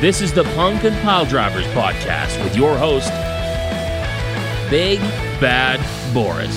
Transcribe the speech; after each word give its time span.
This 0.00 0.20
is 0.20 0.32
the 0.32 0.44
Punk 0.54 0.84
and 0.84 0.94
Piledrivers 0.98 1.64
podcast 1.72 2.40
with 2.44 2.54
your 2.54 2.78
host, 2.78 3.10
Big 4.70 5.00
Bad 5.40 5.80
Boris. 6.14 6.54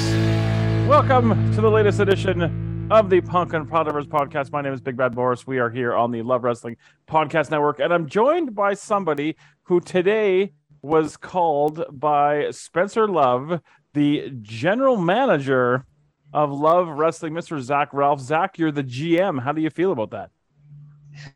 Welcome 0.88 1.52
to 1.56 1.60
the 1.60 1.68
latest 1.68 2.00
edition 2.00 2.88
of 2.92 3.10
the 3.10 3.20
Punk 3.22 3.54
and 3.54 3.68
Piledrivers 3.68 4.06
podcast. 4.06 4.52
My 4.52 4.62
name 4.62 4.74
is 4.74 4.80
Big 4.80 4.96
Bad 4.96 5.16
Boris. 5.16 5.48
We 5.48 5.58
are 5.58 5.72
here 5.72 5.96
on 5.96 6.12
the 6.12 6.22
Love 6.22 6.44
Wrestling 6.44 6.78
Podcast 7.08 7.50
Network, 7.50 7.80
and 7.80 7.92
I'm 7.92 8.08
joined 8.08 8.54
by 8.54 8.76
somebody 8.76 9.36
who 9.64 9.80
today 9.80 10.54
was 10.84 11.18
called 11.18 11.84
by 11.90 12.52
Spencer 12.52 13.08
Love, 13.08 13.60
the 13.96 14.30
general 14.44 14.98
manager 14.98 15.88
of 16.32 16.52
Love 16.52 16.90
Wrestling, 16.90 17.34
Mr. 17.34 17.60
Zak 17.60 17.90
Ralph. 17.92 18.20
Zak, 18.20 18.60
you're 18.60 18.72
the 18.72 18.84
GM. 18.84 19.42
How 19.42 19.52
do 19.52 19.62
you 19.62 19.72
feel 19.72 19.92
about 19.94 20.12
that? 20.12 20.30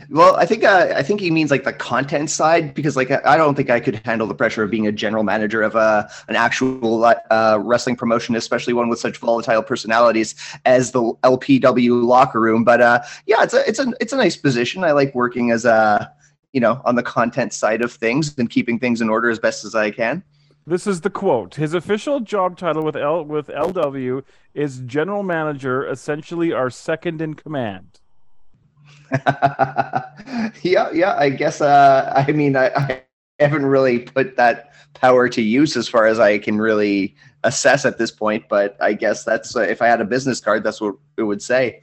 Well, 0.10 0.36
I 0.36 0.46
think 0.46 0.64
uh, 0.64 0.94
I 0.96 1.04
think 1.04 1.20
he 1.20 1.32
means 1.32 1.52
like 1.52 1.64
the 1.64 1.74
content 1.74 2.30
side 2.30 2.74
because 2.74 2.96
like 2.96 3.12
I 3.12 3.38
don't 3.38 3.56
think 3.56 3.70
I 3.70 3.80
could 3.80 3.96
handle 4.06 4.28
the 4.28 4.36
pressure 4.36 4.64
of 4.64 4.72
being 4.72 4.88
a 4.88 4.92
general 4.92 5.24
manager 5.24 5.62
of 5.62 5.76
a 5.76 5.78
uh, 5.78 6.10
an 6.28 6.36
actual 6.36 7.04
uh, 7.06 7.60
wrestling 7.62 7.96
promotion, 7.96 8.36
especially 8.36 8.74
one 8.74 8.90
with 8.90 9.00
such 9.00 9.18
volatile 9.18 9.64
personalities 9.64 10.36
as 10.66 10.92
the 10.92 11.02
LPW 11.24 12.04
locker 12.04 12.40
room. 12.40 12.64
But 12.64 12.82
uh, 12.82 13.02
yeah, 13.26 13.44
it's 13.44 13.54
a 13.54 13.68
it's 13.68 13.80
a 13.80 13.94
it's 14.00 14.14
a 14.14 14.18
nice 14.18 14.38
position. 14.38 14.84
I 14.84 14.92
like 14.92 15.14
working 15.16 15.52
as 15.52 15.66
a 15.66 16.12
you 16.54 16.62
know 16.62 16.82
on 16.86 16.96
the 16.96 17.04
content 17.04 17.54
side 17.54 17.82
of 17.82 17.92
things 17.92 18.38
and 18.38 18.50
keeping 18.50 18.80
things 18.80 19.02
in 19.02 19.10
order 19.10 19.30
as 19.30 19.40
best 19.40 19.66
as 19.66 19.76
I 19.76 19.92
can. 19.92 20.24
This 20.68 20.88
is 20.88 21.02
the 21.02 21.12
quote. 21.12 21.56
His 21.56 21.76
official 21.76 22.22
job 22.22 22.58
title 22.58 22.84
with 22.84 22.96
L 22.96 23.24
with 23.24 23.48
LW 23.48 24.24
is 24.54 24.80
general 24.80 25.22
manager, 25.22 25.86
essentially 25.86 26.52
our 26.52 26.70
second 26.70 27.22
in 27.22 27.36
command. 27.36 28.00
yeah, 30.64 30.92
yeah. 30.92 31.16
I 31.18 31.30
guess. 31.30 31.62
Uh, 31.62 32.12
I 32.16 32.32
mean, 32.32 32.56
I, 32.56 32.68
I 32.76 33.02
haven't 33.40 33.66
really 33.66 34.00
put 34.00 34.38
that 34.38 34.74
power 34.94 35.28
to 35.30 35.42
use 35.42 35.76
as 35.76 35.88
far 35.88 36.06
as 36.06 36.20
I 36.20 36.38
can 36.38 36.58
really 36.58 37.16
assess 37.44 37.86
at 37.86 37.98
this 37.98 38.12
point. 38.12 38.46
But 38.50 38.78
I 38.82 38.94
guess 38.94 39.24
that's 39.24 39.56
uh, 39.56 39.62
if 39.62 39.82
I 39.82 39.88
had 39.88 40.02
a 40.02 40.06
business 40.06 40.40
card, 40.40 40.64
that's 40.64 40.82
what 40.82 40.96
it 41.18 41.24
would 41.24 41.42
say. 41.42 41.82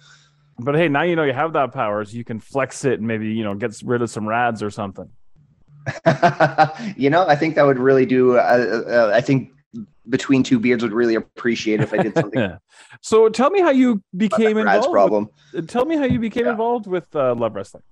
But 0.58 0.74
hey, 0.74 0.88
now 0.88 1.02
you 1.02 1.16
know 1.16 1.24
you 1.24 1.32
have 1.32 1.52
that 1.54 1.72
power, 1.72 2.04
so 2.04 2.16
you 2.16 2.24
can 2.24 2.40
flex 2.40 2.84
it 2.84 2.98
and 2.98 3.08
maybe 3.08 3.28
you 3.28 3.44
know 3.44 3.54
get 3.54 3.80
rid 3.84 4.02
of 4.02 4.10
some 4.10 4.28
rads 4.28 4.62
or 4.62 4.70
something. 4.70 5.08
you 6.96 7.10
know, 7.10 7.26
I 7.26 7.34
think 7.36 7.56
that 7.56 7.64
would 7.64 7.78
really 7.78 8.06
do. 8.06 8.36
Uh, 8.36 8.82
uh, 8.88 9.10
I 9.14 9.20
think 9.20 9.50
between 10.08 10.42
two 10.42 10.58
beards 10.58 10.82
would 10.82 10.92
really 10.92 11.14
appreciate 11.14 11.80
if 11.80 11.92
I 11.92 11.98
did 11.98 12.14
something. 12.14 12.56
so 13.00 13.28
tell 13.28 13.50
me 13.50 13.60
how 13.60 13.70
you 13.70 14.02
became 14.16 14.58
involved. 14.58 14.90
Problem. 14.90 15.28
With, 15.52 15.68
tell 15.68 15.84
me 15.84 15.96
how 15.96 16.04
you 16.04 16.18
became 16.18 16.46
yeah. 16.46 16.52
involved 16.52 16.86
with 16.86 17.14
uh, 17.14 17.34
Love 17.34 17.54
Wrestling. 17.54 17.82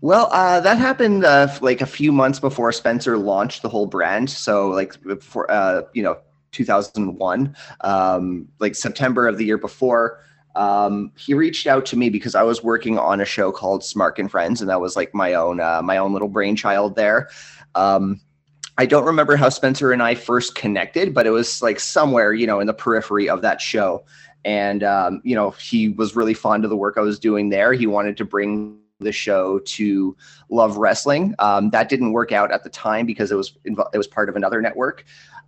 Well, 0.00 0.28
uh, 0.32 0.60
that 0.60 0.78
happened 0.78 1.24
uh, 1.24 1.48
like 1.60 1.80
a 1.80 1.86
few 1.86 2.12
months 2.12 2.40
before 2.40 2.72
Spencer 2.72 3.16
launched 3.16 3.62
the 3.62 3.68
whole 3.68 3.86
brand. 3.86 4.28
So, 4.28 4.68
like 4.68 5.00
before, 5.02 5.50
uh, 5.50 5.82
you 5.92 6.02
know, 6.02 6.18
2001, 6.52 7.56
um, 7.82 8.48
like 8.60 8.74
September 8.74 9.28
of 9.28 9.38
the 9.38 9.44
year 9.44 9.58
before. 9.58 10.20
Um, 10.56 11.10
he 11.16 11.34
reached 11.34 11.66
out 11.66 11.84
to 11.86 11.96
me 11.96 12.10
because 12.10 12.34
I 12.34 12.42
was 12.42 12.62
working 12.62 12.96
on 12.98 13.20
a 13.20 13.24
show 13.24 13.50
called 13.50 13.82
Smark 13.82 14.18
and 14.18 14.30
Friends, 14.30 14.60
and 14.60 14.70
that 14.70 14.80
was 14.80 14.94
like 14.94 15.12
my 15.14 15.34
own 15.34 15.60
uh, 15.60 15.82
my 15.82 15.96
own 15.96 16.12
little 16.12 16.28
brainchild 16.28 16.94
there. 16.94 17.28
Um, 17.74 18.20
I 18.76 18.86
don't 18.86 19.04
remember 19.04 19.36
how 19.36 19.48
Spencer 19.50 19.92
and 19.92 20.02
I 20.02 20.14
first 20.14 20.56
connected, 20.56 21.14
but 21.14 21.26
it 21.26 21.30
was 21.30 21.62
like 21.62 21.78
somewhere, 21.78 22.32
you 22.32 22.46
know, 22.46 22.58
in 22.58 22.66
the 22.66 22.74
periphery 22.74 23.28
of 23.28 23.42
that 23.42 23.60
show. 23.60 24.04
And, 24.44 24.82
um, 24.82 25.20
you 25.24 25.34
know, 25.34 25.50
he 25.50 25.90
was 25.90 26.16
really 26.16 26.34
fond 26.34 26.64
of 26.64 26.70
the 26.70 26.76
work 26.76 26.96
I 26.98 27.00
was 27.00 27.18
doing 27.18 27.50
there. 27.50 27.72
He 27.72 27.86
wanted 27.86 28.16
to 28.16 28.24
bring 28.24 28.78
the 28.98 29.12
show 29.12 29.60
to 29.60 30.16
Love 30.48 30.76
Wrestling. 30.76 31.34
Um, 31.38 31.70
that 31.70 31.88
didn't 31.88 32.12
work 32.12 32.32
out 32.32 32.50
at 32.50 32.64
the 32.64 32.70
time 32.70 33.06
because 33.06 33.30
it 33.30 33.36
was 33.36 33.56
it 33.64 33.96
was 33.96 34.06
part 34.06 34.28
of 34.28 34.36
another 34.36 34.60
network. 34.60 35.04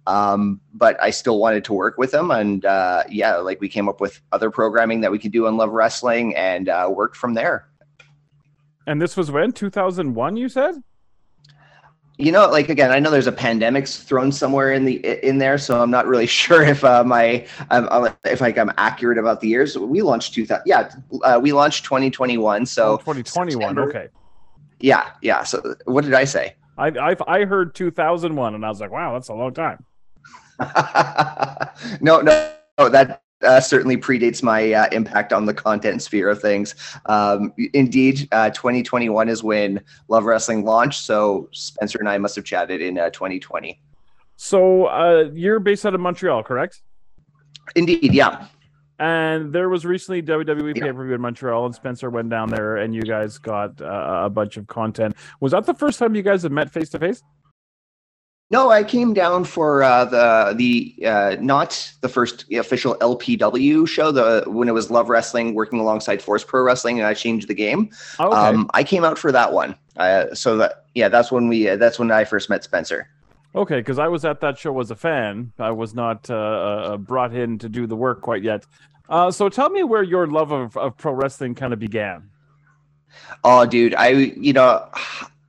Um, 0.06 0.60
but 0.72 1.00
I 1.02 1.10
still 1.10 1.40
wanted 1.40 1.64
to 1.64 1.72
work 1.72 1.98
with 1.98 2.14
him, 2.14 2.30
and 2.30 2.64
uh, 2.64 3.02
yeah, 3.10 3.36
like 3.38 3.60
we 3.60 3.68
came 3.68 3.88
up 3.88 4.00
with 4.00 4.20
other 4.30 4.52
programming 4.52 5.00
that 5.00 5.10
we 5.10 5.18
could 5.18 5.32
do 5.32 5.48
on 5.48 5.56
Love 5.56 5.70
Wrestling, 5.70 6.36
and 6.36 6.68
uh, 6.68 6.88
worked 6.92 7.16
from 7.16 7.34
there. 7.34 7.68
And 8.86 9.02
this 9.02 9.16
was 9.16 9.32
when 9.32 9.50
2001, 9.50 10.36
you 10.36 10.48
said 10.48 10.76
you 12.18 12.32
know 12.32 12.48
like 12.48 12.68
again 12.68 12.90
i 12.90 12.98
know 12.98 13.10
there's 13.10 13.26
a 13.26 13.32
pandemic 13.32 13.86
thrown 13.86 14.32
somewhere 14.32 14.72
in 14.72 14.84
the 14.84 14.94
in 15.26 15.38
there 15.38 15.58
so 15.58 15.82
i'm 15.82 15.90
not 15.90 16.06
really 16.06 16.26
sure 16.42 16.62
if 16.62 16.84
uh, 16.84 17.04
my 17.04 17.46
um, 17.70 18.08
if 18.24 18.40
like 18.40 18.58
i'm 18.58 18.72
accurate 18.78 19.18
about 19.18 19.40
the 19.40 19.48
years. 19.48 19.76
We 19.76 20.02
launched 20.02 20.34
2000 20.34 20.62
yeah 20.66 20.90
uh, 21.22 21.38
we 21.42 21.52
launched 21.52 21.84
2021 21.84 22.66
so 22.66 22.92
oh, 22.92 22.96
2021 22.98 23.78
okay. 23.78 24.08
Yeah 24.80 25.10
yeah 25.22 25.42
so 25.42 25.74
what 25.84 26.04
did 26.04 26.14
i 26.14 26.24
say? 26.24 26.54
I 26.78 26.88
i 26.88 27.16
i 27.26 27.44
heard 27.44 27.74
2001 27.74 28.54
and 28.54 28.64
i 28.64 28.68
was 28.68 28.80
like 28.80 28.90
wow 28.90 29.12
that's 29.12 29.28
a 29.28 29.34
long 29.34 29.52
time. 29.54 29.84
No 32.00 32.20
no 32.20 32.52
no 32.78 32.88
that 32.88 33.22
uh, 33.42 33.60
certainly 33.60 33.96
predates 33.96 34.42
my 34.42 34.72
uh, 34.72 34.88
impact 34.92 35.32
on 35.32 35.46
the 35.46 35.54
content 35.54 36.02
sphere 36.02 36.28
of 36.28 36.40
things. 36.40 36.74
Um, 37.06 37.52
indeed, 37.74 38.28
uh, 38.32 38.50
2021 38.50 39.28
is 39.28 39.42
when 39.42 39.80
Love 40.08 40.24
Wrestling 40.24 40.64
launched. 40.64 41.02
So 41.02 41.48
Spencer 41.52 41.98
and 41.98 42.08
I 42.08 42.18
must 42.18 42.36
have 42.36 42.44
chatted 42.44 42.80
in 42.80 42.94
2020. 42.96 43.70
Uh, 43.70 43.74
so 44.36 44.86
uh, 44.86 45.30
you're 45.32 45.60
based 45.60 45.86
out 45.86 45.94
of 45.94 46.00
Montreal, 46.00 46.42
correct? 46.42 46.82
Indeed, 47.74 48.14
yeah. 48.14 48.46
And 48.98 49.52
there 49.52 49.68
was 49.68 49.84
recently 49.84 50.22
WWE 50.22 50.76
yeah. 50.76 50.84
pay 50.84 50.92
per 50.92 51.04
view 51.04 51.14
in 51.14 51.20
Montreal, 51.20 51.66
and 51.66 51.74
Spencer 51.74 52.08
went 52.08 52.30
down 52.30 52.48
there, 52.48 52.78
and 52.78 52.94
you 52.94 53.02
guys 53.02 53.36
got 53.36 53.80
uh, 53.80 54.22
a 54.24 54.30
bunch 54.30 54.56
of 54.56 54.66
content. 54.68 55.16
Was 55.40 55.52
that 55.52 55.66
the 55.66 55.74
first 55.74 55.98
time 55.98 56.14
you 56.14 56.22
guys 56.22 56.42
have 56.44 56.52
met 56.52 56.70
face 56.70 56.88
to 56.90 56.98
face? 56.98 57.22
No, 58.48 58.70
I 58.70 58.84
came 58.84 59.12
down 59.12 59.42
for 59.42 59.82
uh, 59.82 60.04
the 60.04 60.54
the 60.56 61.06
uh, 61.06 61.36
not 61.40 61.92
the 62.00 62.08
first 62.08 62.44
official 62.52 62.94
LPW 62.96 63.88
show. 63.88 64.12
The 64.12 64.44
when 64.46 64.68
it 64.68 64.72
was 64.72 64.88
Love 64.88 65.08
Wrestling 65.08 65.54
working 65.54 65.80
alongside 65.80 66.22
Force 66.22 66.44
Pro 66.44 66.62
Wrestling, 66.62 66.98
and 67.00 67.08
I 67.08 67.14
changed 67.14 67.48
the 67.48 67.54
game. 67.54 67.90
Oh, 68.20 68.28
okay. 68.28 68.36
Um, 68.36 68.70
I 68.72 68.84
came 68.84 69.04
out 69.04 69.18
for 69.18 69.32
that 69.32 69.52
one. 69.52 69.74
Uh, 69.96 70.32
so 70.32 70.56
that 70.58 70.84
yeah, 70.94 71.08
that's 71.08 71.32
when 71.32 71.48
we 71.48 71.68
uh, 71.68 71.76
that's 71.76 71.98
when 71.98 72.12
I 72.12 72.24
first 72.24 72.48
met 72.48 72.62
Spencer. 72.62 73.08
Okay, 73.56 73.80
because 73.80 73.98
I 73.98 74.06
was 74.06 74.24
at 74.24 74.40
that 74.42 74.58
show 74.58 74.78
as 74.78 74.92
a 74.92 74.96
fan. 74.96 75.52
I 75.58 75.72
was 75.72 75.92
not 75.92 76.30
uh, 76.30 76.34
uh, 76.34 76.96
brought 76.98 77.34
in 77.34 77.58
to 77.58 77.68
do 77.68 77.88
the 77.88 77.96
work 77.96 78.20
quite 78.20 78.44
yet. 78.44 78.64
so 79.30 79.48
tell 79.48 79.70
me 79.70 79.82
where 79.82 80.04
your 80.04 80.28
love 80.28 80.52
of, 80.52 80.76
of 80.76 80.96
pro 80.96 81.12
wrestling 81.12 81.56
kind 81.56 81.72
of 81.72 81.80
began. 81.80 82.30
Oh, 83.42 83.66
dude, 83.66 83.94
I 83.96 84.10
you 84.10 84.52
know 84.52 84.88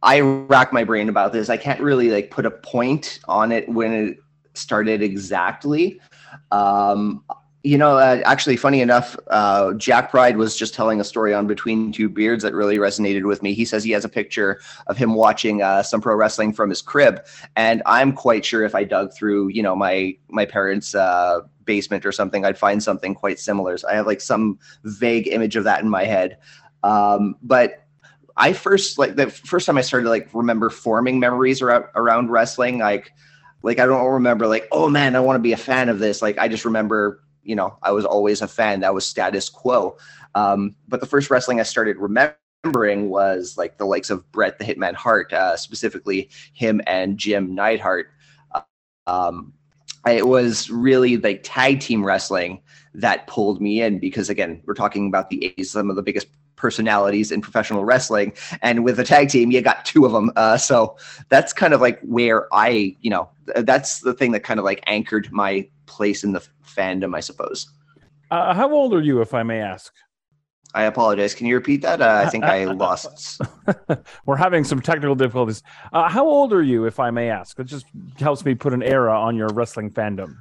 I 0.03 0.19
rack 0.19 0.71
my 0.71 0.83
brain 0.83 1.09
about 1.09 1.33
this. 1.33 1.49
I 1.49 1.57
can't 1.57 1.81
really 1.81 2.09
like 2.09 2.31
put 2.31 2.45
a 2.45 2.51
point 2.51 3.19
on 3.27 3.51
it 3.51 3.67
when 3.69 3.93
it 3.93 4.17
started 4.53 5.01
exactly. 5.01 5.99
Um, 6.51 7.23
you 7.63 7.77
know, 7.77 7.97
uh, 7.97 8.21
actually, 8.23 8.55
funny 8.55 8.79
enough, 8.79 9.17
uh, 9.29 9.73
Jack 9.73 10.11
Pride 10.11 10.37
was 10.37 10.55
just 10.55 10.73
telling 10.73 11.01
a 11.01 11.03
story 11.03 11.33
on 11.33 11.47
Between 11.47 11.91
Two 11.91 12.07
Beards 12.07 12.43
that 12.43 12.53
really 12.53 12.77
resonated 12.77 13.23
with 13.27 13.43
me. 13.43 13.53
He 13.53 13.65
says 13.65 13.83
he 13.83 13.91
has 13.91 14.05
a 14.05 14.09
picture 14.09 14.61
of 14.85 14.95
him 14.95 15.15
watching 15.15 15.61
uh, 15.61 15.83
some 15.83 15.99
pro 15.99 16.15
wrestling 16.15 16.53
from 16.53 16.69
his 16.69 16.81
crib, 16.81 17.25
and 17.55 17.81
I'm 17.85 18.13
quite 18.13 18.45
sure 18.45 18.63
if 18.63 18.73
I 18.73 18.83
dug 18.85 19.13
through, 19.13 19.49
you 19.49 19.63
know, 19.63 19.75
my 19.75 20.15
my 20.29 20.45
parents' 20.45 20.95
uh, 20.95 21.41
basement 21.65 22.05
or 22.05 22.11
something, 22.11 22.45
I'd 22.45 22.57
find 22.57 22.81
something 22.81 23.13
quite 23.13 23.39
similar. 23.39 23.77
So 23.77 23.89
I 23.89 23.95
have 23.95 24.07
like 24.07 24.21
some 24.21 24.59
vague 24.83 25.27
image 25.27 25.55
of 25.55 25.65
that 25.65 25.81
in 25.81 25.89
my 25.89 26.05
head. 26.05 26.37
Um, 26.83 27.35
but 27.41 27.86
I 28.37 28.53
first 28.53 28.97
like 28.97 29.15
the 29.15 29.29
first 29.29 29.65
time 29.65 29.77
I 29.77 29.81
started 29.81 30.09
like 30.09 30.29
remember 30.33 30.69
forming 30.69 31.19
memories 31.19 31.61
around 31.61 31.85
around 31.95 32.29
wrestling. 32.29 32.77
Like 32.79 33.11
like 33.63 33.79
I 33.79 33.85
don't 33.85 34.05
remember 34.05 34.47
like 34.47 34.67
oh 34.71 34.89
man 34.89 35.15
I 35.15 35.19
want 35.19 35.35
to 35.37 35.41
be 35.41 35.53
a 35.53 35.57
fan 35.57 35.89
of 35.89 35.99
this. 35.99 36.21
Like 36.21 36.37
I 36.37 36.47
just 36.47 36.65
remember 36.65 37.23
you 37.43 37.55
know 37.55 37.77
I 37.81 37.91
was 37.91 38.05
always 38.05 38.41
a 38.41 38.47
fan. 38.47 38.81
That 38.81 38.93
was 38.93 39.05
status 39.05 39.49
quo. 39.49 39.97
Um, 40.35 40.75
but 40.87 40.99
the 40.99 41.07
first 41.07 41.29
wrestling 41.31 41.59
I 41.59 41.63
started 41.63 41.97
remembering 41.97 43.09
was 43.09 43.57
like 43.57 43.77
the 43.77 43.85
likes 43.85 44.09
of 44.09 44.31
Bret 44.31 44.59
the 44.59 44.65
Hitman 44.65 44.93
Hart, 44.93 45.33
uh, 45.33 45.57
specifically 45.57 46.29
him 46.53 46.81
and 46.85 47.17
Jim 47.17 47.55
Neidhart. 47.55 48.07
Um, 49.07 49.53
it 50.05 50.27
was 50.27 50.69
really 50.69 51.17
like 51.17 51.41
tag 51.43 51.79
team 51.79 52.05
wrestling 52.05 52.61
that 52.93 53.25
pulled 53.27 53.61
me 53.61 53.81
in 53.81 53.99
because 53.99 54.29
again 54.29 54.61
we're 54.65 54.73
talking 54.73 55.07
about 55.07 55.29
the 55.29 55.53
80s 55.57 55.67
some 55.67 55.89
of 55.89 55.95
the 55.95 56.03
biggest 56.03 56.27
personalities 56.57 57.31
in 57.31 57.41
professional 57.41 57.85
wrestling. 57.85 58.33
And 58.61 58.83
with 58.83 58.99
a 58.99 59.03
tag 59.03 59.29
team, 59.29 59.51
you 59.51 59.61
got 59.61 59.85
two 59.85 60.05
of 60.05 60.11
them. 60.11 60.31
Uh, 60.35 60.57
so 60.57 60.97
that's 61.29 61.53
kind 61.53 61.73
of 61.73 61.79
like 61.79 62.01
where 62.01 62.53
I, 62.53 62.97
you 63.01 63.09
know, 63.09 63.29
that's 63.55 64.01
the 64.01 64.13
thing 64.13 64.33
that 64.33 64.41
kind 64.41 64.59
of 64.59 64.65
like 64.65 64.83
anchored 64.87 65.31
my 65.31 65.67
place 65.85 66.23
in 66.23 66.33
the 66.33 66.45
fandom, 66.65 67.15
I 67.15 67.21
suppose. 67.21 67.67
Uh, 68.29 68.53
how 68.53 68.71
old 68.73 68.93
are 68.93 69.01
you, 69.01 69.21
if 69.21 69.33
I 69.33 69.43
may 69.43 69.61
ask? 69.61 69.93
I 70.73 70.83
apologize. 70.83 71.33
Can 71.33 71.47
you 71.47 71.55
repeat 71.55 71.81
that? 71.83 72.01
Uh, 72.01 72.23
I 72.25 72.29
think 72.29 72.43
I 72.43 72.65
lost. 72.73 73.41
We're 74.25 74.35
having 74.35 74.63
some 74.63 74.81
technical 74.81 75.15
difficulties. 75.15 75.63
Uh, 75.93 76.09
how 76.09 76.25
old 76.27 76.51
are 76.51 76.61
you, 76.61 76.85
if 76.85 76.99
I 76.99 77.09
may 77.09 77.29
ask? 77.29 77.57
It 77.59 77.65
just 77.65 77.85
helps 78.19 78.43
me 78.43 78.53
put 78.53 78.73
an 78.73 78.83
era 78.83 79.17
on 79.17 79.35
your 79.37 79.47
wrestling 79.53 79.91
fandom. 79.91 80.35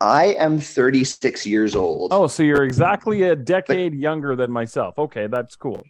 I 0.00 0.26
am 0.38 0.60
36 0.60 1.46
years 1.46 1.74
old. 1.74 2.12
Oh, 2.12 2.26
so 2.26 2.42
you're 2.42 2.64
exactly 2.64 3.22
a 3.22 3.34
decade 3.34 3.92
but, 3.92 3.98
younger 3.98 4.36
than 4.36 4.50
myself. 4.50 4.98
Okay, 4.98 5.26
that's 5.26 5.56
cool. 5.56 5.82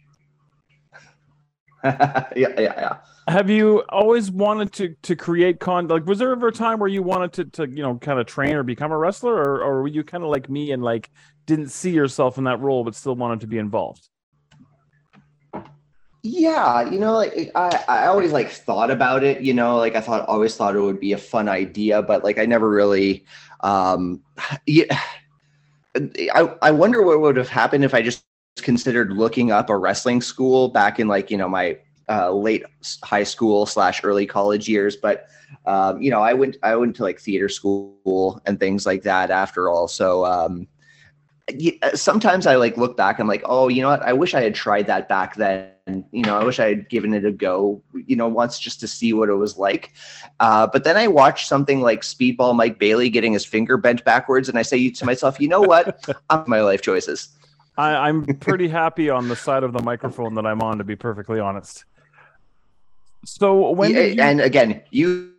yeah, 1.83 2.27
yeah, 2.35 2.57
yeah. 2.57 2.97
Have 3.27 3.49
you 3.49 3.83
always 3.89 4.31
wanted 4.31 4.73
to 4.73 4.95
to 5.03 5.15
create 5.15 5.59
con? 5.59 5.87
Like, 5.87 6.05
was 6.05 6.19
there 6.19 6.31
ever 6.31 6.47
a 6.47 6.51
time 6.51 6.79
where 6.79 6.89
you 6.89 7.03
wanted 7.03 7.33
to 7.33 7.45
to 7.45 7.69
you 7.69 7.83
know 7.83 7.95
kind 7.95 8.19
of 8.19 8.25
train 8.25 8.55
or 8.55 8.63
become 8.63 8.91
a 8.91 8.97
wrestler, 8.97 9.35
or 9.35 9.61
or 9.61 9.81
were 9.83 9.87
you 9.87 10.03
kind 10.03 10.23
of 10.23 10.29
like 10.29 10.49
me 10.49 10.71
and 10.71 10.83
like 10.83 11.09
didn't 11.45 11.69
see 11.69 11.91
yourself 11.91 12.37
in 12.37 12.45
that 12.45 12.59
role 12.59 12.83
but 12.83 12.95
still 12.95 13.15
wanted 13.15 13.41
to 13.41 13.47
be 13.47 13.59
involved? 13.59 14.09
Yeah, 16.21 16.89
you 16.89 16.99
know, 16.99 17.13
like 17.15 17.51
I, 17.55 17.83
I 17.87 18.05
always 18.07 18.33
like 18.33 18.49
thought 18.49 18.91
about 18.91 19.23
it, 19.23 19.41
you 19.41 19.53
know, 19.53 19.77
like 19.77 19.95
I 19.95 20.01
thought 20.01 20.27
always 20.27 20.55
thought 20.55 20.75
it 20.75 20.81
would 20.81 20.99
be 20.99 21.13
a 21.13 21.17
fun 21.17 21.47
idea, 21.47 22.01
but 22.01 22.23
like 22.25 22.37
I 22.37 22.45
never 22.45 22.69
really 22.69 23.25
um 23.61 24.21
yeah 24.65 24.99
I, 26.33 26.53
I 26.61 26.71
wonder 26.71 27.01
what 27.03 27.19
would 27.21 27.37
have 27.37 27.49
happened 27.49 27.83
if 27.83 27.93
I 27.93 28.01
just 28.01 28.23
considered 28.57 29.11
looking 29.13 29.51
up 29.51 29.69
a 29.69 29.77
wrestling 29.77 30.21
school 30.21 30.69
back 30.69 30.99
in 30.99 31.07
like, 31.07 31.31
you 31.31 31.37
know, 31.37 31.49
my 31.49 31.77
uh, 32.09 32.31
late 32.31 32.63
high 33.03 33.23
school 33.23 33.65
slash 33.65 34.03
early 34.03 34.25
college 34.25 34.67
years. 34.67 34.95
But 34.95 35.27
um, 35.65 36.01
you 36.01 36.11
know, 36.11 36.21
I 36.21 36.33
went 36.33 36.57
I 36.63 36.75
went 36.75 36.95
to 36.97 37.03
like 37.03 37.19
theater 37.19 37.49
school 37.49 38.41
and 38.45 38.59
things 38.59 38.85
like 38.85 39.03
that 39.03 39.31
after 39.31 39.69
all. 39.69 39.87
So 39.87 40.25
um 40.25 40.67
sometimes 41.95 42.45
I 42.45 42.55
like 42.55 42.77
look 42.77 42.95
back. 42.95 43.19
I'm 43.19 43.27
like, 43.27 43.43
oh, 43.45 43.67
you 43.67 43.81
know 43.81 43.89
what? 43.89 44.03
I 44.03 44.13
wish 44.13 44.33
I 44.33 44.41
had 44.41 44.55
tried 44.55 44.87
that 44.87 45.09
back 45.09 45.35
then. 45.35 45.71
And 45.89 46.05
you 46.11 46.21
know, 46.23 46.37
I 46.39 46.43
wish 46.43 46.59
I 46.59 46.67
had 46.69 46.87
given 46.89 47.13
it 47.13 47.25
a 47.25 47.31
go. 47.31 47.81
You 47.93 48.15
know, 48.15 48.27
once 48.27 48.59
just 48.59 48.79
to 48.81 48.87
see 48.87 49.11
what 49.13 49.27
it 49.29 49.33
was 49.33 49.57
like. 49.57 49.91
Uh, 50.39 50.67
but 50.67 50.83
then 50.83 50.95
I 50.97 51.07
watched 51.07 51.47
something 51.47 51.81
like 51.81 52.01
Speedball 52.01 52.55
Mike 52.55 52.77
Bailey 52.77 53.09
getting 53.09 53.33
his 53.33 53.45
finger 53.45 53.75
bent 53.77 54.05
backwards, 54.05 54.49
and 54.49 54.57
I 54.59 54.61
say 54.61 54.89
to 54.89 55.05
myself, 55.05 55.39
you 55.39 55.47
know 55.47 55.61
what? 55.61 56.05
I'm 56.29 56.43
my 56.47 56.61
life 56.61 56.81
choices. 56.81 57.29
I, 57.77 57.95
I'm 58.09 58.25
pretty 58.37 58.67
happy 58.67 59.09
on 59.09 59.27
the 59.29 59.35
side 59.35 59.63
of 59.63 59.73
the 59.73 59.81
microphone 59.81 60.35
that 60.35 60.45
I'm 60.45 60.61
on, 60.61 60.77
to 60.77 60.83
be 60.83 60.95
perfectly 60.95 61.39
honest. 61.39 61.85
So 63.25 63.71
when 63.71 63.91
Yeah, 63.91 64.01
you- 64.01 64.21
and 64.21 64.41
again, 64.41 64.81
you 64.91 65.33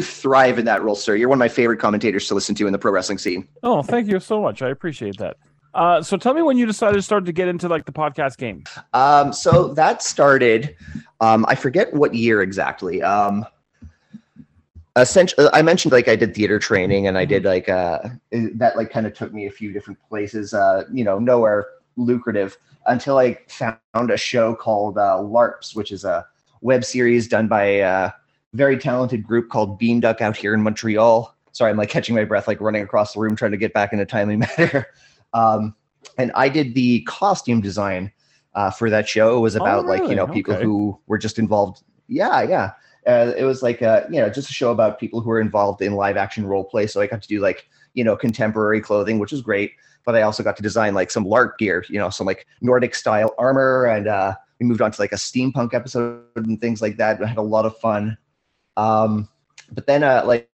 thrive 0.00 0.58
in 0.58 0.64
that 0.66 0.82
role, 0.82 0.94
sir. 0.96 1.14
You're 1.14 1.28
one 1.28 1.36
of 1.36 1.40
my 1.40 1.48
favorite 1.48 1.78
commentators 1.78 2.26
to 2.28 2.34
listen 2.34 2.54
to 2.56 2.66
in 2.66 2.72
the 2.72 2.78
pro 2.78 2.92
wrestling 2.92 3.18
scene. 3.18 3.48
oh, 3.62 3.82
thank 3.82 4.08
you 4.08 4.18
so 4.20 4.40
much. 4.42 4.60
I 4.62 4.68
appreciate 4.70 5.18
that. 5.18 5.36
Uh, 5.74 6.02
so 6.02 6.16
tell 6.16 6.34
me 6.34 6.42
when 6.42 6.58
you 6.58 6.66
decided 6.66 6.96
to 6.96 7.02
start 7.02 7.24
to 7.24 7.32
get 7.32 7.48
into 7.48 7.68
like 7.68 7.86
the 7.86 7.92
podcast 7.92 8.36
game. 8.36 8.64
Um, 8.92 9.32
so 9.32 9.72
that 9.74 10.02
started, 10.02 10.76
um, 11.20 11.46
I 11.48 11.54
forget 11.54 11.92
what 11.94 12.14
year 12.14 12.42
exactly. 12.42 13.02
Um, 13.02 13.46
essentially, 14.96 15.48
I 15.52 15.62
mentioned 15.62 15.92
like 15.92 16.08
I 16.08 16.16
did 16.16 16.34
theater 16.34 16.58
training 16.58 17.06
and 17.06 17.16
I 17.16 17.24
did 17.24 17.44
like 17.44 17.68
uh, 17.68 18.00
that 18.30 18.76
like 18.76 18.90
kind 18.90 19.06
of 19.06 19.14
took 19.14 19.32
me 19.32 19.46
a 19.46 19.50
few 19.50 19.72
different 19.72 19.98
places. 20.08 20.52
Uh, 20.52 20.84
you 20.92 21.04
know, 21.04 21.18
nowhere 21.18 21.66
lucrative 21.96 22.56
until 22.86 23.18
I 23.18 23.38
found 23.48 24.10
a 24.10 24.16
show 24.16 24.54
called 24.54 24.98
uh, 24.98 25.18
LARPs, 25.20 25.74
which 25.74 25.92
is 25.92 26.04
a 26.04 26.26
web 26.60 26.84
series 26.84 27.28
done 27.28 27.48
by 27.48 27.64
a 27.64 28.12
very 28.52 28.76
talented 28.76 29.22
group 29.22 29.48
called 29.48 29.78
Bean 29.78 30.00
Duck 30.00 30.20
out 30.20 30.36
here 30.36 30.54
in 30.54 30.62
Montreal. 30.62 31.34
Sorry, 31.52 31.70
I'm 31.70 31.76
like 31.76 31.90
catching 31.90 32.14
my 32.14 32.24
breath, 32.24 32.48
like 32.48 32.60
running 32.60 32.82
across 32.82 33.14
the 33.14 33.20
room 33.20 33.36
trying 33.36 33.50
to 33.52 33.56
get 33.56 33.72
back 33.72 33.92
in 33.92 34.00
a 34.00 34.06
timely 34.06 34.36
manner. 34.58 34.86
Um, 35.34 35.74
and 36.18 36.32
I 36.34 36.48
did 36.48 36.74
the 36.74 37.02
costume 37.02 37.60
design 37.60 38.12
uh, 38.54 38.70
for 38.70 38.90
that 38.90 39.08
show. 39.08 39.36
It 39.36 39.40
was 39.40 39.54
about 39.54 39.86
like 39.86 40.00
really? 40.00 40.10
you 40.10 40.16
know 40.16 40.26
people 40.26 40.54
Okay. 40.54 40.64
who 40.64 40.98
were 41.06 41.18
just 41.18 41.38
involved. 41.38 41.82
Yeah, 42.08 42.42
yeah. 42.42 42.72
Uh, 43.06 43.32
it 43.36 43.44
was 43.44 43.62
like 43.62 43.82
uh, 43.82 44.02
you 44.10 44.20
know 44.20 44.28
just 44.28 44.50
a 44.50 44.52
show 44.52 44.70
about 44.70 44.98
people 45.00 45.20
who 45.20 45.28
were 45.28 45.40
involved 45.40 45.82
in 45.82 45.94
live 45.94 46.16
action 46.16 46.46
role 46.46 46.64
play. 46.64 46.86
So 46.86 47.00
I 47.00 47.06
got 47.06 47.22
to 47.22 47.28
do 47.28 47.40
like 47.40 47.68
you 47.94 48.04
know 48.04 48.16
contemporary 48.16 48.80
clothing, 48.80 49.18
which 49.18 49.32
was 49.32 49.42
great. 49.42 49.72
But 50.04 50.16
I 50.16 50.22
also 50.22 50.42
got 50.42 50.56
to 50.56 50.62
design 50.62 50.94
like 50.94 51.12
some 51.12 51.24
LARP 51.24 51.58
gear, 51.58 51.84
you 51.88 51.98
know, 51.98 52.10
some 52.10 52.26
like 52.26 52.46
Nordic 52.60 52.94
style 52.94 53.34
armor, 53.38 53.86
and 53.86 54.08
uh, 54.08 54.34
we 54.58 54.66
moved 54.66 54.82
on 54.82 54.90
to 54.90 55.00
like 55.00 55.12
a 55.12 55.16
steampunk 55.16 55.74
episode 55.74 56.24
and 56.34 56.60
things 56.60 56.82
like 56.82 56.96
that. 56.96 57.22
I 57.22 57.26
had 57.26 57.38
a 57.38 57.42
lot 57.42 57.66
of 57.66 57.76
fun. 57.78 58.18
Um, 58.76 59.28
but 59.70 59.86
then 59.86 60.02
uh, 60.02 60.24
like 60.26 60.50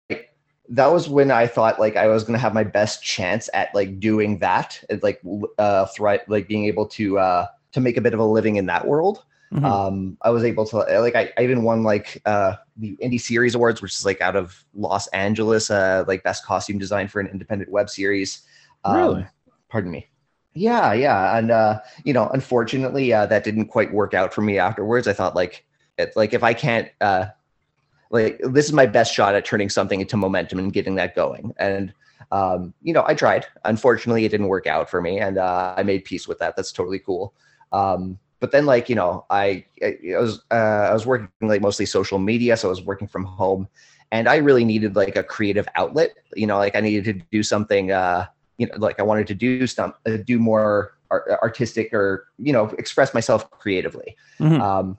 that 0.70 0.92
was 0.92 1.08
when 1.10 1.32
I 1.32 1.48
thought 1.48 1.80
like 1.80 1.96
I 1.96 2.08
was 2.08 2.24
gonna 2.24 2.40
have 2.40 2.54
my 2.54 2.64
best 2.64 3.04
chance 3.04 3.50
at 3.54 3.74
like 3.76 4.00
doing 4.00 4.40
that, 4.40 4.84
and, 4.90 5.02
like 5.04 5.22
uh, 5.58 5.86
thrive, 5.88 6.22
like 6.28 6.48
being 6.48 6.66
able 6.66 6.88
to 6.88 7.20
uh, 7.20 7.48
to 7.74 7.80
make 7.80 7.98
a 7.98 8.02
bit 8.02 8.14
of 8.14 8.20
a 8.20 8.26
living 8.26 8.56
in 8.56 8.66
that 8.68 8.88
world. 8.88 9.24
Mhm. 9.54 9.64
Um, 9.64 10.18
I 10.22 10.32
was 10.32 10.44
able 10.44 10.66
to 10.66 10.78
like 10.78 11.16
I, 11.16 11.32
I 11.38 11.44
even 11.44 11.64
won 11.64 11.84
like 11.84 12.22
uh, 12.26 12.56
the 12.78 12.98
Indie 13.02 13.22
Series 13.22 13.56
Awards, 13.56 13.82
which 13.82 13.94
is 13.94 14.06
like 14.06 14.20
out 14.22 14.36
of 14.36 14.66
Los 14.74 15.08
Angeles, 15.08 15.70
uh, 15.70 16.04
like 16.08 16.24
best 16.24 16.44
costume 16.46 16.80
design 16.80 17.08
for 17.08 17.20
an 17.20 17.28
independent 17.28 17.72
web 17.72 17.90
series. 17.90 18.42
Um, 18.84 18.98
Really? 18.98 19.26
Pardon 19.70 19.92
me. 19.92 20.10
Yeah, 20.54 20.94
yeah, 20.94 21.38
and 21.38 21.52
uh, 21.52 21.82
you 22.06 22.14
know, 22.14 22.30
unfortunately, 22.30 23.12
uh, 23.14 23.26
that 23.28 23.44
didn't 23.44 23.68
quite 23.68 23.94
work 23.94 24.14
out 24.14 24.34
for 24.34 24.42
me 24.42 24.58
afterwards. 24.58 25.08
I 25.08 25.14
thought 25.14 25.36
like, 25.36 25.66
it, 25.98 26.14
like 26.16 26.34
if 26.34 26.44
I 26.44 26.54
can't, 26.54 26.90
uh, 27.02 27.26
like 28.10 28.40
this 28.44 28.66
is 28.66 28.74
my 28.74 28.86
best 28.86 29.14
shot 29.14 29.36
at 29.36 29.46
turning 29.46 29.70
something 29.70 30.02
into 30.02 30.18
momentum 30.18 30.60
and 30.60 30.72
getting 30.74 30.96
that 30.96 31.16
going. 31.16 31.54
And 31.58 31.94
um, 32.32 32.74
you 32.82 32.94
know, 32.94 33.04
I 33.06 33.14
tried. 33.14 33.46
Unfortunately, 33.66 34.26
it 34.26 34.30
didn't 34.30 34.48
work 34.48 34.68
out 34.68 34.90
for 34.90 35.02
me, 35.02 35.20
and 35.20 35.38
uh, 35.38 35.74
I 35.78 35.84
made 35.84 36.06
peace 36.06 36.28
with 36.28 36.40
that. 36.40 36.56
That's 36.56 36.72
totally 36.72 37.00
cool. 37.00 37.34
Um, 37.72 38.20
but 38.40 38.52
then, 38.52 38.66
like 38.66 38.90
you 38.90 38.96
know, 38.96 39.26
I 39.30 39.66
I, 39.84 39.98
was 40.04 40.44
uh, 40.52 40.56
I 40.90 40.94
was 40.94 41.06
working 41.06 41.30
like 41.42 41.62
mostly 41.62 41.86
social 41.86 42.20
media, 42.20 42.58
so 42.58 42.68
I 42.68 42.70
was 42.70 42.82
working 42.82 43.08
from 43.08 43.26
home, 43.26 43.68
and 44.12 44.28
I 44.28 44.38
really 44.38 44.66
needed 44.66 44.96
like 44.96 45.16
a 45.16 45.24
creative 45.24 45.68
outlet. 45.76 46.12
You 46.36 46.48
know, 46.48 46.58
like 46.58 46.76
I 46.76 46.80
needed 46.80 47.06
to 47.06 47.26
do 47.32 47.44
something. 47.44 47.92
Uh, 47.92 48.28
you 48.58 48.68
know, 48.68 48.76
like 48.78 49.00
I 49.00 49.04
wanted 49.04 49.28
to 49.28 49.36
do 49.36 49.68
some 49.68 49.94
uh, 50.06 50.18
do 50.18 50.40
more 50.40 50.96
art- 51.12 51.30
artistic 51.42 51.94
or 51.94 52.28
you 52.38 52.54
know 52.54 52.66
express 52.78 53.14
myself 53.14 53.50
creatively. 53.52 54.16
Mhm. 54.40 54.60
Um, 54.62 54.98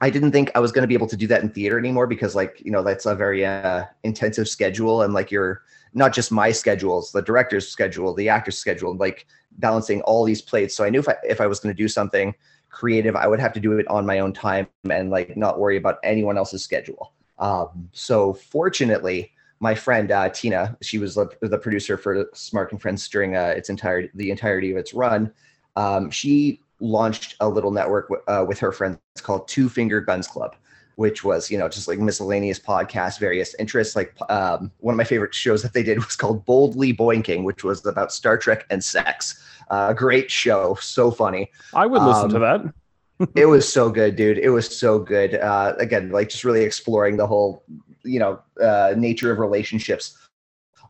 I 0.00 0.10
didn't 0.10 0.32
think 0.32 0.50
I 0.54 0.60
was 0.60 0.72
going 0.72 0.82
to 0.82 0.88
be 0.88 0.94
able 0.94 1.06
to 1.06 1.16
do 1.16 1.26
that 1.28 1.42
in 1.42 1.48
theater 1.48 1.78
anymore 1.78 2.06
because, 2.06 2.34
like, 2.34 2.60
you 2.64 2.70
know, 2.70 2.82
that's 2.82 3.06
a 3.06 3.14
very 3.14 3.46
uh, 3.46 3.84
intensive 4.02 4.48
schedule, 4.48 5.02
and 5.02 5.14
like, 5.14 5.30
you're 5.30 5.62
not 5.94 6.12
just 6.12 6.30
my 6.30 6.52
schedules, 6.52 7.10
the 7.12 7.22
director's 7.22 7.66
schedule, 7.66 8.12
the 8.12 8.28
actor's 8.28 8.58
schedule, 8.58 8.94
like 8.96 9.26
balancing 9.52 10.02
all 10.02 10.24
these 10.24 10.42
plates. 10.42 10.76
So 10.76 10.84
I 10.84 10.90
knew 10.90 11.00
if 11.00 11.08
I 11.08 11.16
if 11.24 11.40
I 11.40 11.46
was 11.46 11.58
going 11.58 11.74
to 11.74 11.82
do 11.82 11.88
something 11.88 12.34
creative, 12.68 13.16
I 13.16 13.26
would 13.26 13.40
have 13.40 13.54
to 13.54 13.60
do 13.60 13.78
it 13.78 13.88
on 13.88 14.04
my 14.04 14.18
own 14.18 14.34
time 14.34 14.66
and 14.90 15.08
like 15.08 15.36
not 15.36 15.58
worry 15.58 15.78
about 15.78 15.98
anyone 16.04 16.36
else's 16.36 16.62
schedule. 16.62 17.14
Um, 17.38 17.88
so 17.92 18.34
fortunately, 18.34 19.32
my 19.60 19.74
friend 19.74 20.12
uh, 20.12 20.28
Tina, 20.28 20.76
she 20.82 20.98
was 20.98 21.14
the, 21.14 21.30
the 21.40 21.56
producer 21.56 21.96
for 21.96 22.26
Smark 22.34 22.72
and 22.72 22.82
Friends 22.82 23.08
during 23.08 23.34
uh, 23.34 23.54
its 23.56 23.70
entire 23.70 24.08
the 24.14 24.30
entirety 24.30 24.70
of 24.72 24.76
its 24.76 24.92
run. 24.92 25.32
Um, 25.76 26.10
she 26.10 26.60
launched 26.80 27.36
a 27.40 27.48
little 27.48 27.70
network 27.70 28.10
uh, 28.28 28.44
with 28.46 28.58
her 28.58 28.72
friends 28.72 28.98
called 29.22 29.48
Two 29.48 29.68
Finger 29.68 30.00
Guns 30.00 30.26
Club, 30.26 30.56
which 30.96 31.24
was 31.24 31.50
you 31.50 31.58
know 31.58 31.68
just 31.68 31.88
like 31.88 31.98
miscellaneous 31.98 32.58
podcasts, 32.58 33.18
various 33.18 33.54
interests. 33.54 33.96
Like 33.96 34.14
um, 34.28 34.70
one 34.78 34.94
of 34.94 34.96
my 34.96 35.04
favorite 35.04 35.34
shows 35.34 35.62
that 35.62 35.72
they 35.72 35.82
did 35.82 35.98
was 35.98 36.16
called 36.16 36.44
Boldly 36.44 36.94
Boinking, 36.94 37.44
which 37.44 37.64
was 37.64 37.84
about 37.86 38.12
Star 38.12 38.36
Trek 38.36 38.66
and 38.70 38.82
sex. 38.82 39.42
Uh, 39.70 39.92
great 39.92 40.30
show, 40.30 40.76
so 40.80 41.10
funny 41.10 41.50
I 41.74 41.86
would 41.86 42.02
listen 42.02 42.28
to 42.30 42.36
um, 42.36 42.42
that. 42.42 42.74
it 43.34 43.46
was 43.46 43.70
so 43.70 43.90
good, 43.90 44.16
dude. 44.16 44.38
It 44.38 44.50
was 44.50 44.76
so 44.76 44.98
good. 44.98 45.36
Uh, 45.36 45.74
again, 45.78 46.10
like 46.10 46.28
just 46.28 46.44
really 46.44 46.62
exploring 46.62 47.16
the 47.16 47.26
whole, 47.26 47.64
you 48.04 48.18
know, 48.18 48.40
uh, 48.62 48.94
nature 48.96 49.32
of 49.32 49.38
relationships 49.38 50.18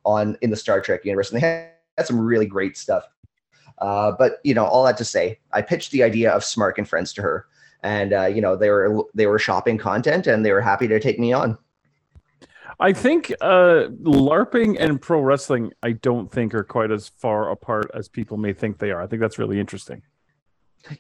on 0.05 0.37
in 0.41 0.51
the 0.51 0.57
Star 0.57 0.81
Trek 0.81 1.05
universe, 1.05 1.31
and 1.31 1.41
they 1.41 1.47
had, 1.47 1.71
had 1.97 2.07
some 2.07 2.19
really 2.19 2.47
great 2.47 2.77
stuff. 2.77 3.05
Uh, 3.79 4.13
but 4.13 4.41
you 4.45 4.55
know, 4.55 4.65
all 4.65 4.85
that 4.85 4.97
to 4.99 5.05
say, 5.05 5.39
I 5.53 5.63
pitched 5.63 5.91
the 5.91 6.03
idea 6.03 6.31
of 6.31 6.43
Smark 6.43 6.79
and 6.79 6.89
Friends 6.89 7.13
to 7.15 7.23
her, 7.23 7.47
and 7.83 8.13
uh, 8.13 8.27
you 8.27 8.41
know, 8.41 8.57
they 8.57 8.71
were 8.71 9.05
they 9.15 9.27
were 9.27 9.39
shopping 9.39 9.79
content, 9.79 10.27
and 10.27 10.45
they 10.45 10.53
were 10.53 10.61
happy 10.61 10.89
to 10.89 11.01
take 11.01 11.19
me 11.19 11.33
on. 11.33 11.59
I 12.79 12.93
think 12.93 13.33
uh, 13.41 13.89
LARPing 14.03 14.77
and 14.79 15.01
pro 15.01 15.21
wrestling, 15.21 15.73
I 15.83 15.93
don't 15.93 16.31
think 16.31 16.55
are 16.55 16.65
quite 16.65 16.91
as 16.91 17.09
far 17.09 17.51
apart 17.51 17.91
as 17.95 18.09
people 18.09 18.37
may 18.37 18.53
think 18.53 18.79
they 18.79 18.91
are. 18.91 19.03
I 19.03 19.07
think 19.07 19.21
that's 19.21 19.39
really 19.39 19.59
interesting. 19.59 20.03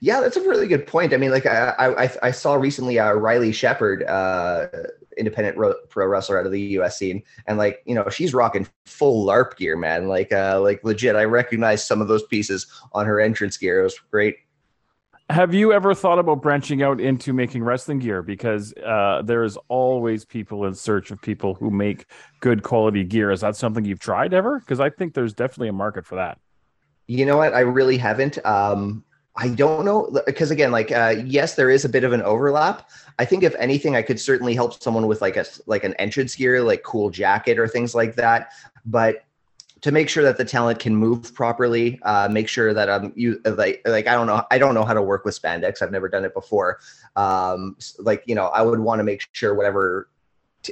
Yeah, 0.00 0.20
that's 0.20 0.36
a 0.36 0.40
really 0.40 0.66
good 0.66 0.86
point. 0.86 1.14
I 1.14 1.16
mean, 1.16 1.30
like 1.30 1.46
I 1.46 1.74
I, 1.78 2.10
I 2.22 2.30
saw 2.30 2.54
recently 2.54 2.98
uh, 2.98 3.12
Riley 3.12 3.52
Shepard, 3.52 4.02
uh, 4.04 4.66
independent 5.16 5.56
ro- 5.56 5.74
pro 5.88 6.06
wrestler 6.06 6.38
out 6.38 6.46
of 6.46 6.52
the 6.52 6.60
U.S. 6.60 6.98
scene, 6.98 7.22
and 7.46 7.58
like 7.58 7.82
you 7.86 7.94
know 7.94 8.08
she's 8.08 8.34
rocking 8.34 8.66
full 8.84 9.26
LARP 9.26 9.56
gear, 9.56 9.76
man. 9.76 10.08
Like 10.08 10.32
uh, 10.32 10.60
like 10.60 10.82
legit, 10.84 11.16
I 11.16 11.24
recognized 11.24 11.86
some 11.86 12.00
of 12.00 12.08
those 12.08 12.24
pieces 12.24 12.66
on 12.92 13.06
her 13.06 13.20
entrance 13.20 13.56
gear. 13.56 13.80
It 13.80 13.84
was 13.84 13.98
great. 14.10 14.36
Have 15.28 15.52
you 15.52 15.72
ever 15.72 15.92
thought 15.92 16.20
about 16.20 16.40
branching 16.40 16.84
out 16.84 17.00
into 17.00 17.32
making 17.32 17.64
wrestling 17.64 17.98
gear? 17.98 18.22
Because 18.22 18.72
uh, 18.74 19.22
there 19.24 19.42
is 19.42 19.58
always 19.66 20.24
people 20.24 20.64
in 20.66 20.74
search 20.74 21.10
of 21.10 21.20
people 21.20 21.54
who 21.54 21.68
make 21.68 22.06
good 22.40 22.62
quality 22.62 23.02
gear. 23.02 23.32
Is 23.32 23.40
that 23.40 23.56
something 23.56 23.84
you've 23.84 23.98
tried 23.98 24.32
ever? 24.32 24.60
Because 24.60 24.78
I 24.78 24.88
think 24.88 25.14
there's 25.14 25.34
definitely 25.34 25.68
a 25.68 25.72
market 25.72 26.06
for 26.06 26.14
that. 26.14 26.38
You 27.08 27.26
know 27.26 27.38
what? 27.38 27.54
I 27.54 27.60
really 27.60 27.98
haven't. 27.98 28.38
Um, 28.46 29.04
I 29.38 29.48
don't 29.48 29.84
know 29.84 30.10
because 30.24 30.50
again, 30.50 30.70
like 30.70 30.90
uh, 30.90 31.14
yes, 31.24 31.56
there 31.56 31.70
is 31.70 31.84
a 31.84 31.88
bit 31.88 32.04
of 32.04 32.12
an 32.12 32.22
overlap. 32.22 32.88
I 33.18 33.24
think 33.24 33.42
if 33.42 33.54
anything, 33.56 33.94
I 33.94 34.02
could 34.02 34.18
certainly 34.18 34.54
help 34.54 34.82
someone 34.82 35.06
with 35.06 35.20
like 35.20 35.36
a 35.36 35.44
like 35.66 35.84
an 35.84 35.94
entrance 35.94 36.34
gear, 36.34 36.62
like 36.62 36.82
cool 36.82 37.10
jacket 37.10 37.58
or 37.58 37.68
things 37.68 37.94
like 37.94 38.14
that. 38.16 38.52
But 38.86 39.24
to 39.82 39.92
make 39.92 40.08
sure 40.08 40.22
that 40.24 40.38
the 40.38 40.44
talent 40.44 40.78
can 40.78 40.96
move 40.96 41.34
properly, 41.34 41.98
uh, 42.02 42.28
make 42.30 42.48
sure 42.48 42.72
that 42.72 42.88
I'm 42.88 43.12
you 43.14 43.40
like 43.44 43.82
like 43.84 44.06
I 44.06 44.14
don't 44.14 44.26
know 44.26 44.42
I 44.50 44.58
don't 44.58 44.74
know 44.74 44.84
how 44.84 44.94
to 44.94 45.02
work 45.02 45.24
with 45.26 45.40
spandex. 45.40 45.82
I've 45.82 45.92
never 45.92 46.08
done 46.08 46.24
it 46.24 46.32
before. 46.32 46.80
Um, 47.14 47.76
like 47.98 48.22
you 48.26 48.34
know, 48.34 48.46
I 48.46 48.62
would 48.62 48.80
want 48.80 49.00
to 49.00 49.04
make 49.04 49.28
sure 49.32 49.54
whatever 49.54 50.08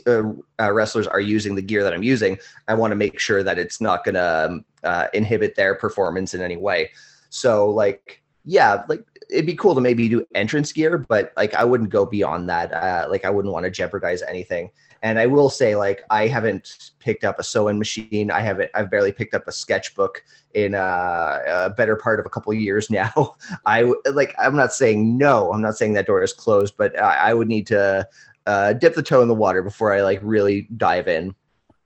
uh, 0.07 0.23
uh, 0.59 0.73
wrestlers 0.73 1.07
are 1.07 1.21
using 1.21 1.55
the 1.55 1.63
gear 1.63 1.85
that 1.85 1.93
I'm 1.93 2.03
using, 2.03 2.39
I 2.67 2.75
want 2.75 2.93
to 2.93 2.97
make 2.97 3.19
sure 3.19 3.43
that 3.43 3.59
it's 3.59 3.81
not 3.81 4.05
going 4.05 4.15
to 4.15 4.47
um, 4.51 4.65
uh, 4.83 5.09
inhibit 5.13 5.55
their 5.55 5.75
performance 5.75 6.33
in 6.33 6.41
any 6.41 6.57
way. 6.57 6.91
So 7.29 7.69
like 7.69 8.23
yeah, 8.45 8.85
like 8.89 9.05
it'd 9.31 9.47
be 9.47 9.55
cool 9.55 9.75
to 9.75 9.81
maybe 9.81 10.09
do 10.09 10.27
entrance 10.35 10.73
gear, 10.73 10.99
but 10.99 11.33
like 11.37 11.55
I 11.55 11.65
wouldn't 11.65 11.91
go 11.91 12.05
beyond 12.05 12.49
that. 12.49 12.73
Uh, 12.73 13.07
like 13.09 13.25
I 13.25 13.31
wouldn't 13.31 13.53
want 13.53 13.65
to 13.65 13.71
jeopardize 13.71 14.23
anything. 14.23 14.71
And 15.03 15.19
I 15.19 15.27
will 15.27 15.51
say, 15.51 15.77
like, 15.77 16.03
I 16.09 16.27
haven't 16.27 16.93
picked 16.99 17.25
up 17.25 17.39
a 17.39 17.43
sewing 17.43 17.79
machine. 17.79 18.31
I 18.31 18.41
haven't. 18.41 18.71
I've 18.75 18.91
barely 18.91 19.13
picked 19.13 19.35
up 19.35 19.47
a 19.47 19.53
sketchbook 19.53 20.25
in 20.55 20.75
uh, 20.75 21.41
a 21.47 21.71
better 21.71 21.95
part 21.95 22.21
of 22.21 22.25
a 22.25 22.31
couple 22.31 22.53
of 22.53 22.59
years 22.59 22.89
now. 22.91 23.37
I 23.67 23.93
like. 24.13 24.35
I'm 24.39 24.57
not 24.57 24.73
saying 24.73 25.19
no. 25.19 25.53
I'm 25.53 25.61
not 25.61 25.77
saying 25.77 25.93
that 25.95 26.07
door 26.07 26.23
is 26.23 26.33
closed, 26.33 26.79
but 26.79 26.99
I, 26.99 27.17
I 27.17 27.35
would 27.35 27.49
need 27.49 27.67
to 27.67 28.09
uh, 28.47 28.73
dip 28.73 28.95
the 28.95 29.03
toe 29.03 29.21
in 29.21 29.29
the 29.29 29.35
water 29.35 29.63
before 29.63 29.93
I 29.93 30.03
like 30.03 30.21
really 30.23 30.69
dive 30.75 31.07
in. 31.07 31.35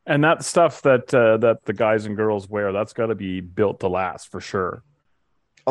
And 0.06 0.22
that 0.22 0.44
stuff 0.44 0.82
that 0.82 1.12
uh, 1.12 1.38
that 1.38 1.64
the 1.64 1.72
guys 1.72 2.06
and 2.06 2.16
girls 2.16 2.48
wear, 2.48 2.72
that's 2.72 2.92
got 2.92 3.06
to 3.06 3.16
be 3.16 3.40
built 3.40 3.80
to 3.80 3.88
last 3.88 4.30
for 4.30 4.40
sure. 4.40 4.84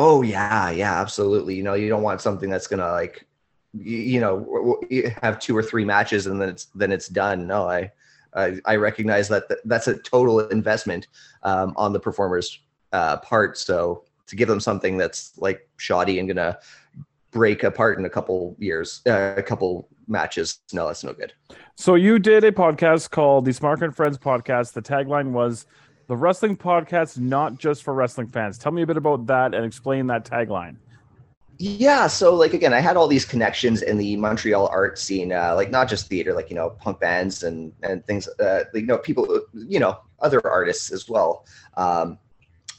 Oh 0.00 0.22
yeah, 0.22 0.70
yeah, 0.70 1.00
absolutely. 1.00 1.56
You 1.56 1.64
know, 1.64 1.74
you 1.74 1.88
don't 1.88 2.04
want 2.04 2.20
something 2.20 2.48
that's 2.48 2.68
gonna 2.68 2.92
like 2.92 3.26
you, 3.74 4.20
know 4.20 4.80
have 5.20 5.40
two 5.40 5.56
or 5.56 5.62
three 5.62 5.84
matches 5.84 6.28
and 6.28 6.40
then 6.40 6.50
it's 6.50 6.66
then 6.66 6.92
it's 6.92 7.08
done. 7.08 7.48
No 7.48 7.68
i 7.68 7.90
i, 8.32 8.60
I 8.64 8.76
recognize 8.76 9.26
that 9.28 9.48
th- 9.48 9.58
that's 9.64 9.88
a 9.88 9.98
total 9.98 10.38
investment 10.50 11.08
um, 11.42 11.74
on 11.76 11.92
the 11.92 11.98
performer's 11.98 12.60
uh, 12.92 13.16
part. 13.16 13.58
So 13.58 14.04
to 14.28 14.36
give 14.36 14.46
them 14.46 14.60
something 14.60 14.98
that's 14.98 15.36
like 15.36 15.68
shoddy 15.78 16.20
and 16.20 16.28
gonna 16.28 16.58
break 17.32 17.64
apart 17.64 17.98
in 17.98 18.04
a 18.04 18.10
couple 18.10 18.54
years 18.60 19.02
uh, 19.06 19.34
a 19.36 19.42
couple 19.42 19.88
matches 20.06 20.60
no 20.72 20.86
that's 20.86 21.02
no 21.02 21.12
good. 21.12 21.32
So 21.74 21.96
you 21.96 22.20
did 22.20 22.44
a 22.44 22.52
podcast 22.52 23.10
called 23.10 23.46
the 23.46 23.50
smark 23.50 23.82
and 23.82 23.94
friends 23.94 24.16
podcast. 24.16 24.74
The 24.74 24.82
tagline 24.82 25.32
was 25.32 25.66
the 26.08 26.16
wrestling 26.16 26.56
podcast 26.56 27.18
not 27.18 27.58
just 27.58 27.84
for 27.84 27.94
wrestling 27.94 28.26
fans. 28.28 28.58
Tell 28.58 28.72
me 28.72 28.82
a 28.82 28.86
bit 28.86 28.96
about 28.96 29.26
that 29.26 29.54
and 29.54 29.64
explain 29.64 30.08
that 30.08 30.24
tagline. 30.24 30.76
Yeah 31.60 32.06
so 32.06 32.36
like 32.36 32.54
again 32.54 32.72
i 32.72 32.78
had 32.78 32.96
all 32.96 33.08
these 33.08 33.24
connections 33.24 33.82
in 33.82 33.98
the 33.98 34.14
montreal 34.14 34.68
art 34.68 34.96
scene 34.96 35.32
uh, 35.32 35.56
like 35.56 35.72
not 35.72 35.88
just 35.88 36.06
theater 36.06 36.32
like 36.32 36.50
you 36.50 36.54
know 36.54 36.70
punk 36.70 37.00
bands 37.00 37.42
and 37.42 37.72
and 37.82 38.06
things 38.06 38.28
uh, 38.38 38.62
you 38.72 38.86
know 38.86 38.96
people 38.96 39.40
you 39.52 39.80
know 39.80 39.98
other 40.20 40.44
artists 40.46 40.92
as 40.92 41.08
well. 41.08 41.46
Um, 41.76 42.18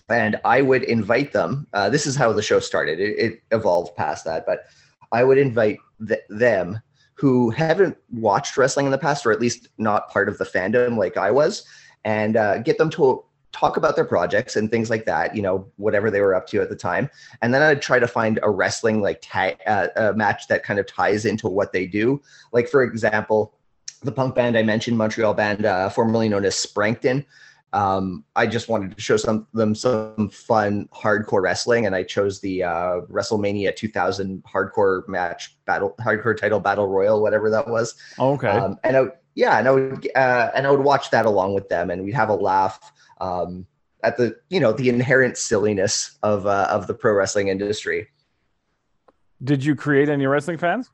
and 0.08 0.40
i 0.46 0.62
would 0.62 0.84
invite 0.84 1.34
them 1.34 1.68
uh, 1.74 1.90
this 1.90 2.08
is 2.08 2.16
how 2.16 2.32
the 2.32 2.42
show 2.42 2.60
started. 2.60 3.02
It, 3.02 3.20
it 3.20 3.42
evolved 3.52 3.98
past 3.98 4.24
that 4.24 4.46
but 4.46 4.68
i 5.12 5.26
would 5.26 5.38
invite 5.38 5.80
th- 6.08 6.22
them 6.30 6.80
who 7.16 7.50
haven't 7.50 7.98
watched 8.14 8.56
wrestling 8.56 8.86
in 8.86 8.94
the 8.94 8.98
past 8.98 9.26
or 9.26 9.34
at 9.34 9.42
least 9.42 9.68
not 9.78 10.10
part 10.10 10.30
of 10.30 10.38
the 10.38 10.46
fandom 10.46 10.96
like 10.96 11.18
i 11.18 11.30
was 11.30 11.66
and 12.06 12.38
uh, 12.38 12.60
get 12.60 12.78
them 12.78 12.90
to 12.92 13.24
talk 13.52 13.78
about 13.78 13.96
their 13.96 14.06
projects 14.06 14.56
and 14.56 14.70
things 14.70 14.90
like 14.90 15.06
that, 15.06 15.36
you 15.36 15.42
know, 15.42 15.68
whatever 15.78 16.12
they 16.12 16.22
were 16.22 16.36
up 16.36 16.48
to 16.48 16.62
at 16.62 16.70
the 16.70 16.76
time. 16.76 17.10
And 17.42 17.54
then 17.54 17.62
I'd 17.62 17.82
try 17.82 18.00
to 18.00 18.08
find 18.08 18.40
a 18.44 18.50
wrestling 18.50 19.02
like 19.02 19.22
ta- 19.22 19.56
uh, 19.66 19.88
a 19.96 20.14
match 20.14 20.48
that 20.48 20.64
kind 20.64 20.80
of 20.80 20.86
ties 20.86 21.26
into 21.26 21.48
what 21.48 21.74
they 21.74 21.86
do. 21.86 22.22
Like, 22.52 22.70
for 22.70 22.84
example, 22.84 23.56
the 24.04 24.12
punk 24.12 24.36
band 24.36 24.58
I 24.58 24.64
mentioned, 24.64 24.98
Montreal 24.98 25.34
band, 25.34 25.66
uh, 25.66 25.90
formerly 25.90 26.30
known 26.30 26.46
as 26.46 26.56
Sprankton. 26.56 27.26
Um, 27.72 28.26
I 28.36 28.48
just 28.48 28.68
wanted 28.68 28.96
to 28.96 29.02
show 29.02 29.18
some 29.18 29.48
them 29.54 29.76
some 29.76 30.30
fun 30.30 30.90
hardcore 30.94 31.42
wrestling, 31.42 31.86
and 31.86 31.96
I 31.96 32.04
chose 32.04 32.40
the 32.40 32.64
uh, 32.64 33.02
WrestleMania 33.12 33.76
2000 33.76 34.44
hardcore 34.44 35.08
match 35.08 35.56
battle, 35.66 35.96
hardcore 36.02 36.36
title 36.36 36.60
battle 36.60 36.88
royal, 36.88 37.22
whatever 37.22 37.50
that 37.52 37.68
was. 37.68 37.96
Oh, 38.18 38.34
okay. 38.34 38.48
Um, 38.50 38.80
and 38.84 38.98
I, 38.98 39.04
yeah, 39.36 39.60
and 39.60 39.68
I 39.68 39.72
would 39.72 40.10
uh, 40.16 40.52
and 40.56 40.66
I 40.66 40.72
would 40.72 40.84
watch 40.84 41.12
that 41.12 41.26
along 41.26 41.54
with 41.54 41.70
them, 41.70 41.92
and 41.92 42.04
we'd 42.04 42.16
have 42.16 42.30
a 42.30 42.36
laugh 42.36 42.92
um, 43.22 43.68
at 44.04 44.18
the 44.18 44.36
you 44.50 44.60
know 44.60 44.72
the 44.72 44.90
inherent 44.90 45.38
silliness 45.38 46.18
of 46.24 46.48
uh, 46.48 46.68
of 46.70 46.88
the 46.88 46.94
pro 46.94 47.14
wrestling 47.14 47.50
industry. 47.50 48.08
Did 49.44 49.64
you 49.64 49.76
create 49.76 50.10
any 50.10 50.26
wrestling 50.26 50.58
fans? 50.58 50.90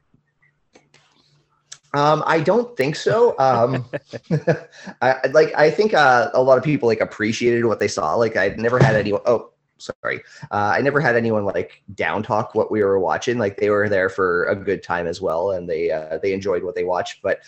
Um, 1.95 2.23
I 2.25 2.41
don't 2.41 2.75
think 2.75 2.95
so. 2.97 3.35
Um, 3.39 3.85
I 5.01 5.27
like. 5.31 5.53
I 5.55 5.71
think 5.71 5.93
uh, 5.93 6.29
a 6.33 6.41
lot 6.41 6.57
of 6.57 6.63
people 6.63 6.87
like 6.87 6.99
appreciated 6.99 7.65
what 7.65 7.79
they 7.79 7.87
saw. 7.87 8.15
Like 8.15 8.35
I 8.35 8.49
never 8.57 8.79
had 8.79 8.95
anyone. 8.95 9.21
Oh, 9.25 9.51
sorry. 9.77 10.21
Uh, 10.51 10.73
I 10.75 10.81
never 10.81 10.99
had 10.99 11.15
anyone 11.15 11.45
like 11.45 11.83
down 11.93 12.21
talk 12.21 12.53
what 12.53 12.69
we 12.69 12.83
were 12.83 12.99
watching. 12.99 13.37
Like 13.37 13.55
they 13.57 13.69
were 13.69 13.87
there 13.87 14.09
for 14.09 14.43
a 14.45 14.55
good 14.55 14.83
time 14.83 15.07
as 15.07 15.21
well, 15.21 15.51
and 15.51 15.69
they 15.69 15.89
uh, 15.89 16.17
they 16.21 16.33
enjoyed 16.33 16.63
what 16.63 16.75
they 16.75 16.83
watched. 16.83 17.21
But 17.21 17.39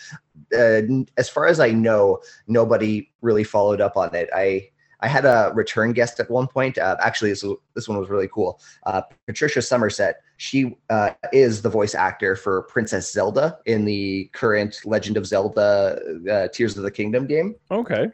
uh, 0.56 0.80
as 1.18 1.28
far 1.28 1.46
as 1.46 1.60
I 1.60 1.70
know, 1.70 2.20
nobody 2.46 3.10
really 3.20 3.44
followed 3.44 3.82
up 3.82 3.98
on 3.98 4.14
it. 4.14 4.30
I 4.34 4.70
I 5.00 5.08
had 5.08 5.24
a 5.24 5.52
return 5.54 5.92
guest 5.92 6.18
at 6.18 6.30
one 6.30 6.48
point. 6.48 6.76
Uh, 6.76 6.96
actually, 7.00 7.30
this, 7.30 7.44
this 7.74 7.88
one 7.88 7.98
was 7.98 8.08
really 8.08 8.28
cool. 8.28 8.60
Uh, 8.84 9.02
Patricia 9.26 9.60
Summersett. 9.60 10.16
She 10.38 10.76
uh, 10.90 11.10
is 11.32 11.62
the 11.62 11.68
voice 11.68 11.94
actor 11.94 12.36
for 12.36 12.62
Princess 12.62 13.12
Zelda 13.12 13.58
in 13.66 13.84
the 13.84 14.30
current 14.32 14.80
Legend 14.84 15.16
of 15.16 15.26
Zelda 15.26 16.00
uh, 16.30 16.48
Tears 16.48 16.76
of 16.76 16.82
the 16.82 16.90
Kingdom 16.90 17.26
game. 17.26 17.54
Okay. 17.70 18.10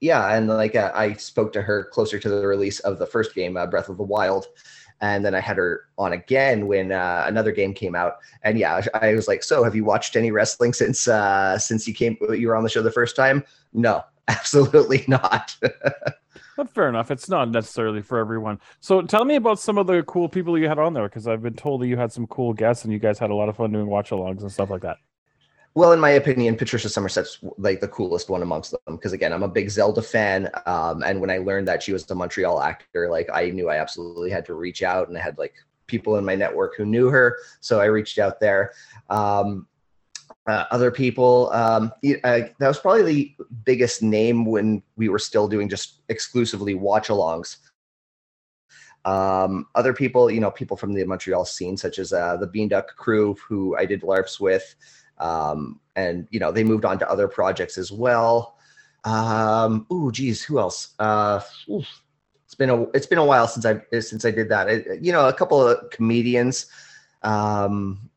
Yeah, 0.00 0.34
and 0.34 0.48
like 0.48 0.74
uh, 0.74 0.90
I 0.94 1.14
spoke 1.14 1.52
to 1.52 1.62
her 1.62 1.84
closer 1.84 2.18
to 2.18 2.28
the 2.28 2.46
release 2.46 2.80
of 2.80 2.98
the 2.98 3.06
first 3.06 3.34
game, 3.34 3.56
uh, 3.56 3.66
Breath 3.66 3.88
of 3.88 3.98
the 3.98 4.02
Wild, 4.02 4.46
and 5.00 5.24
then 5.24 5.34
I 5.34 5.40
had 5.40 5.56
her 5.58 5.84
on 5.96 6.12
again 6.12 6.66
when 6.66 6.90
another 6.90 7.52
game 7.52 7.72
came 7.72 7.94
out. 7.94 8.16
And 8.42 8.58
yeah, 8.58 8.82
I 8.94 9.14
was 9.14 9.28
like, 9.28 9.44
"So, 9.44 9.62
have 9.62 9.76
you 9.76 9.84
watched 9.84 10.16
any 10.16 10.32
wrestling 10.32 10.72
since 10.72 11.02
since 11.64 11.86
you 11.86 11.94
came? 11.94 12.16
You 12.30 12.48
were 12.48 12.56
on 12.56 12.64
the 12.64 12.68
show 12.68 12.82
the 12.82 12.90
first 12.90 13.14
time?" 13.14 13.44
No, 13.72 14.02
absolutely 14.28 15.04
not. 15.06 15.56
But 16.56 16.68
fair 16.70 16.88
enough. 16.88 17.10
It's 17.10 17.28
not 17.28 17.50
necessarily 17.50 18.02
for 18.02 18.18
everyone. 18.18 18.60
So 18.80 19.02
tell 19.02 19.24
me 19.24 19.36
about 19.36 19.58
some 19.58 19.78
of 19.78 19.86
the 19.86 20.02
cool 20.02 20.28
people 20.28 20.58
you 20.58 20.68
had 20.68 20.78
on 20.78 20.92
there 20.92 21.08
because 21.08 21.26
I've 21.26 21.42
been 21.42 21.54
told 21.54 21.80
that 21.80 21.86
you 21.86 21.96
had 21.96 22.12
some 22.12 22.26
cool 22.26 22.52
guests 22.52 22.84
and 22.84 22.92
you 22.92 22.98
guys 22.98 23.18
had 23.18 23.30
a 23.30 23.34
lot 23.34 23.48
of 23.48 23.56
fun 23.56 23.72
doing 23.72 23.86
watch 23.86 24.10
alongs 24.10 24.42
and 24.42 24.52
stuff 24.52 24.70
like 24.70 24.82
that. 24.82 24.98
Well, 25.74 25.92
in 25.92 26.00
my 26.00 26.10
opinion, 26.10 26.56
Patricia 26.56 26.88
Summersett's 26.88 27.38
like 27.56 27.80
the 27.80 27.88
coolest 27.88 28.28
one 28.28 28.42
amongst 28.42 28.72
them 28.72 28.96
because 28.96 29.14
again, 29.14 29.32
I'm 29.32 29.42
a 29.42 29.48
big 29.48 29.70
Zelda 29.70 30.02
fan, 30.02 30.50
um, 30.66 31.02
and 31.02 31.18
when 31.18 31.30
I 31.30 31.38
learned 31.38 31.66
that 31.68 31.82
she 31.82 31.94
was 31.94 32.10
a 32.10 32.14
Montreal 32.14 32.60
actor, 32.60 33.08
like 33.08 33.30
I 33.32 33.48
knew 33.48 33.70
I 33.70 33.78
absolutely 33.78 34.30
had 34.30 34.44
to 34.46 34.54
reach 34.54 34.82
out, 34.82 35.08
and 35.08 35.16
I 35.16 35.22
had 35.22 35.38
like 35.38 35.54
people 35.86 36.16
in 36.16 36.26
my 36.26 36.34
network 36.34 36.76
who 36.76 36.84
knew 36.84 37.08
her, 37.08 37.38
so 37.60 37.80
I 37.80 37.86
reached 37.86 38.18
out 38.18 38.38
there. 38.38 38.72
Um, 39.08 39.66
uh, 40.46 40.64
other 40.70 40.90
people. 40.90 41.50
Um, 41.52 41.92
uh, 42.24 42.40
that 42.58 42.68
was 42.68 42.78
probably 42.78 43.02
the 43.02 43.34
biggest 43.64 44.02
name 44.02 44.44
when 44.44 44.82
we 44.96 45.08
were 45.08 45.18
still 45.18 45.48
doing 45.48 45.68
just 45.68 46.00
exclusively 46.08 46.74
watch 46.74 47.08
alongs. 47.08 47.58
Um, 49.04 49.66
other 49.74 49.92
people, 49.92 50.30
you 50.30 50.40
know, 50.40 50.50
people 50.50 50.76
from 50.76 50.92
the 50.92 51.04
Montreal 51.04 51.44
scene, 51.44 51.76
such 51.76 51.98
as 51.98 52.12
uh, 52.12 52.36
the 52.36 52.46
Beanduck 52.46 52.88
crew, 52.96 53.36
who 53.46 53.76
I 53.76 53.84
did 53.84 54.02
LARPs 54.02 54.38
with, 54.38 54.74
um, 55.18 55.80
and 55.96 56.28
you 56.30 56.38
know, 56.38 56.52
they 56.52 56.64
moved 56.64 56.84
on 56.84 56.98
to 57.00 57.10
other 57.10 57.28
projects 57.28 57.78
as 57.78 57.90
well. 57.90 58.56
Um, 59.04 59.86
ooh, 59.92 60.12
geez, 60.12 60.42
who 60.42 60.60
else? 60.60 60.94
Uh, 61.00 61.40
it's 61.68 62.54
been 62.56 62.70
a 62.70 62.82
it's 62.90 63.06
been 63.06 63.18
a 63.18 63.24
while 63.24 63.48
since 63.48 63.66
I 63.66 63.80
since 64.00 64.24
I 64.24 64.30
did 64.30 64.48
that. 64.50 64.68
It, 64.68 65.02
you 65.02 65.10
know, 65.10 65.26
a 65.26 65.32
couple 65.32 65.60
of 65.66 65.90
comedians. 65.90 66.66
Um, 67.22 68.10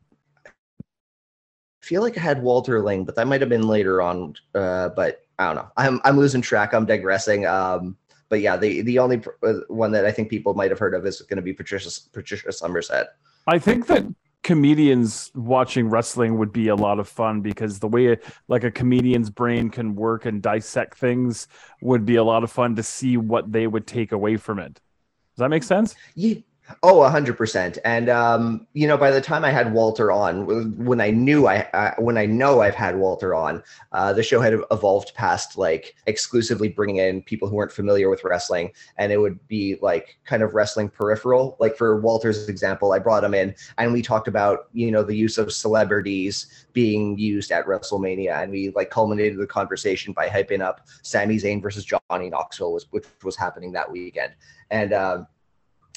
feel 1.86 2.02
like 2.02 2.18
I 2.18 2.20
had 2.20 2.42
Walter 2.42 2.82
Ling, 2.82 3.04
but 3.04 3.14
that 3.14 3.28
might 3.28 3.40
have 3.40 3.48
been 3.48 3.68
later 3.68 4.02
on. 4.02 4.34
Uh, 4.54 4.88
but 4.90 5.24
I 5.38 5.46
don't 5.46 5.56
know. 5.56 5.70
I'm 5.76 6.00
I'm 6.04 6.16
losing 6.16 6.42
track. 6.42 6.74
I'm 6.74 6.86
digressing. 6.86 7.46
Um, 7.46 7.96
but 8.28 8.40
yeah, 8.40 8.56
the 8.56 8.82
the 8.82 8.98
only 8.98 9.22
uh, 9.42 9.54
one 9.68 9.92
that 9.92 10.04
I 10.04 10.10
think 10.10 10.28
people 10.28 10.54
might 10.54 10.70
have 10.70 10.78
heard 10.78 10.94
of 10.94 11.06
is 11.06 11.20
going 11.22 11.36
to 11.36 11.42
be 11.42 11.52
Patricia 11.52 11.90
Patricia 12.12 12.52
Summersett. 12.52 13.06
I 13.46 13.58
think 13.58 13.86
that 13.86 14.04
comedians 14.42 15.30
watching 15.34 15.88
wrestling 15.88 16.38
would 16.38 16.52
be 16.52 16.68
a 16.68 16.74
lot 16.74 16.98
of 16.98 17.08
fun 17.08 17.40
because 17.40 17.78
the 17.78 17.88
way 17.88 18.16
like 18.48 18.64
a 18.64 18.70
comedian's 18.70 19.30
brain 19.30 19.70
can 19.70 19.94
work 19.94 20.24
and 20.24 20.40
dissect 20.42 20.98
things 20.98 21.48
would 21.80 22.04
be 22.04 22.16
a 22.16 22.24
lot 22.24 22.44
of 22.44 22.50
fun 22.50 22.76
to 22.76 22.82
see 22.82 23.16
what 23.16 23.50
they 23.50 23.66
would 23.66 23.86
take 23.86 24.12
away 24.12 24.36
from 24.36 24.58
it. 24.58 24.74
Does 24.74 25.38
that 25.38 25.48
make 25.48 25.64
sense? 25.64 25.94
Yeah, 26.14 26.36
Oh, 26.82 27.02
a 27.02 27.08
hundred 27.08 27.36
percent. 27.36 27.78
And 27.84 28.08
um, 28.08 28.66
you 28.72 28.88
know, 28.88 28.96
by 28.96 29.12
the 29.12 29.20
time 29.20 29.44
I 29.44 29.50
had 29.50 29.72
Walter 29.72 30.10
on, 30.10 30.84
when 30.84 31.00
I 31.00 31.10
knew 31.10 31.46
I, 31.46 31.60
uh, 31.72 31.94
when 31.98 32.18
I 32.18 32.26
know 32.26 32.60
I've 32.60 32.74
had 32.74 32.96
Walter 32.96 33.36
on, 33.36 33.62
uh, 33.92 34.12
the 34.12 34.22
show 34.22 34.40
had 34.40 34.54
evolved 34.72 35.14
past 35.14 35.56
like 35.56 35.94
exclusively 36.06 36.68
bringing 36.68 36.96
in 36.96 37.22
people 37.22 37.48
who 37.48 37.54
weren't 37.54 37.70
familiar 37.70 38.10
with 38.10 38.24
wrestling, 38.24 38.72
and 38.98 39.12
it 39.12 39.18
would 39.18 39.46
be 39.46 39.78
like 39.80 40.18
kind 40.24 40.42
of 40.42 40.54
wrestling 40.54 40.88
peripheral. 40.88 41.56
Like 41.60 41.76
for 41.76 42.00
Walter's 42.00 42.48
example, 42.48 42.92
I 42.92 42.98
brought 42.98 43.22
him 43.22 43.34
in, 43.34 43.54
and 43.78 43.92
we 43.92 44.02
talked 44.02 44.26
about 44.26 44.68
you 44.72 44.90
know 44.90 45.04
the 45.04 45.14
use 45.14 45.38
of 45.38 45.52
celebrities 45.52 46.66
being 46.72 47.16
used 47.16 47.52
at 47.52 47.66
WrestleMania, 47.66 48.42
and 48.42 48.50
we 48.50 48.70
like 48.70 48.90
culminated 48.90 49.38
the 49.38 49.46
conversation 49.46 50.12
by 50.12 50.28
hyping 50.28 50.62
up 50.62 50.88
Sami 51.02 51.36
Zayn 51.36 51.62
versus 51.62 51.84
Johnny 51.84 52.28
Knoxville, 52.28 52.72
was, 52.72 52.86
which 52.90 53.06
was 53.22 53.36
happening 53.36 53.70
that 53.72 53.90
weekend, 53.90 54.34
and 54.70 54.92
um, 54.92 55.28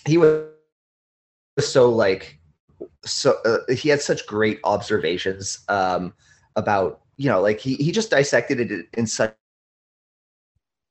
he 0.05 0.19
was 0.19 0.45
so 1.67 1.89
like 1.89 2.39
so 3.03 3.37
uh, 3.45 3.73
he 3.73 3.89
had 3.89 4.01
such 4.01 4.25
great 4.27 4.59
observations 4.63 5.59
um 5.69 6.13
about 6.55 7.01
you 7.17 7.29
know 7.29 7.41
like 7.41 7.59
he, 7.59 7.75
he 7.75 7.91
just 7.91 8.09
dissected 8.09 8.59
it 8.59 8.87
in 8.93 9.05
such 9.07 9.35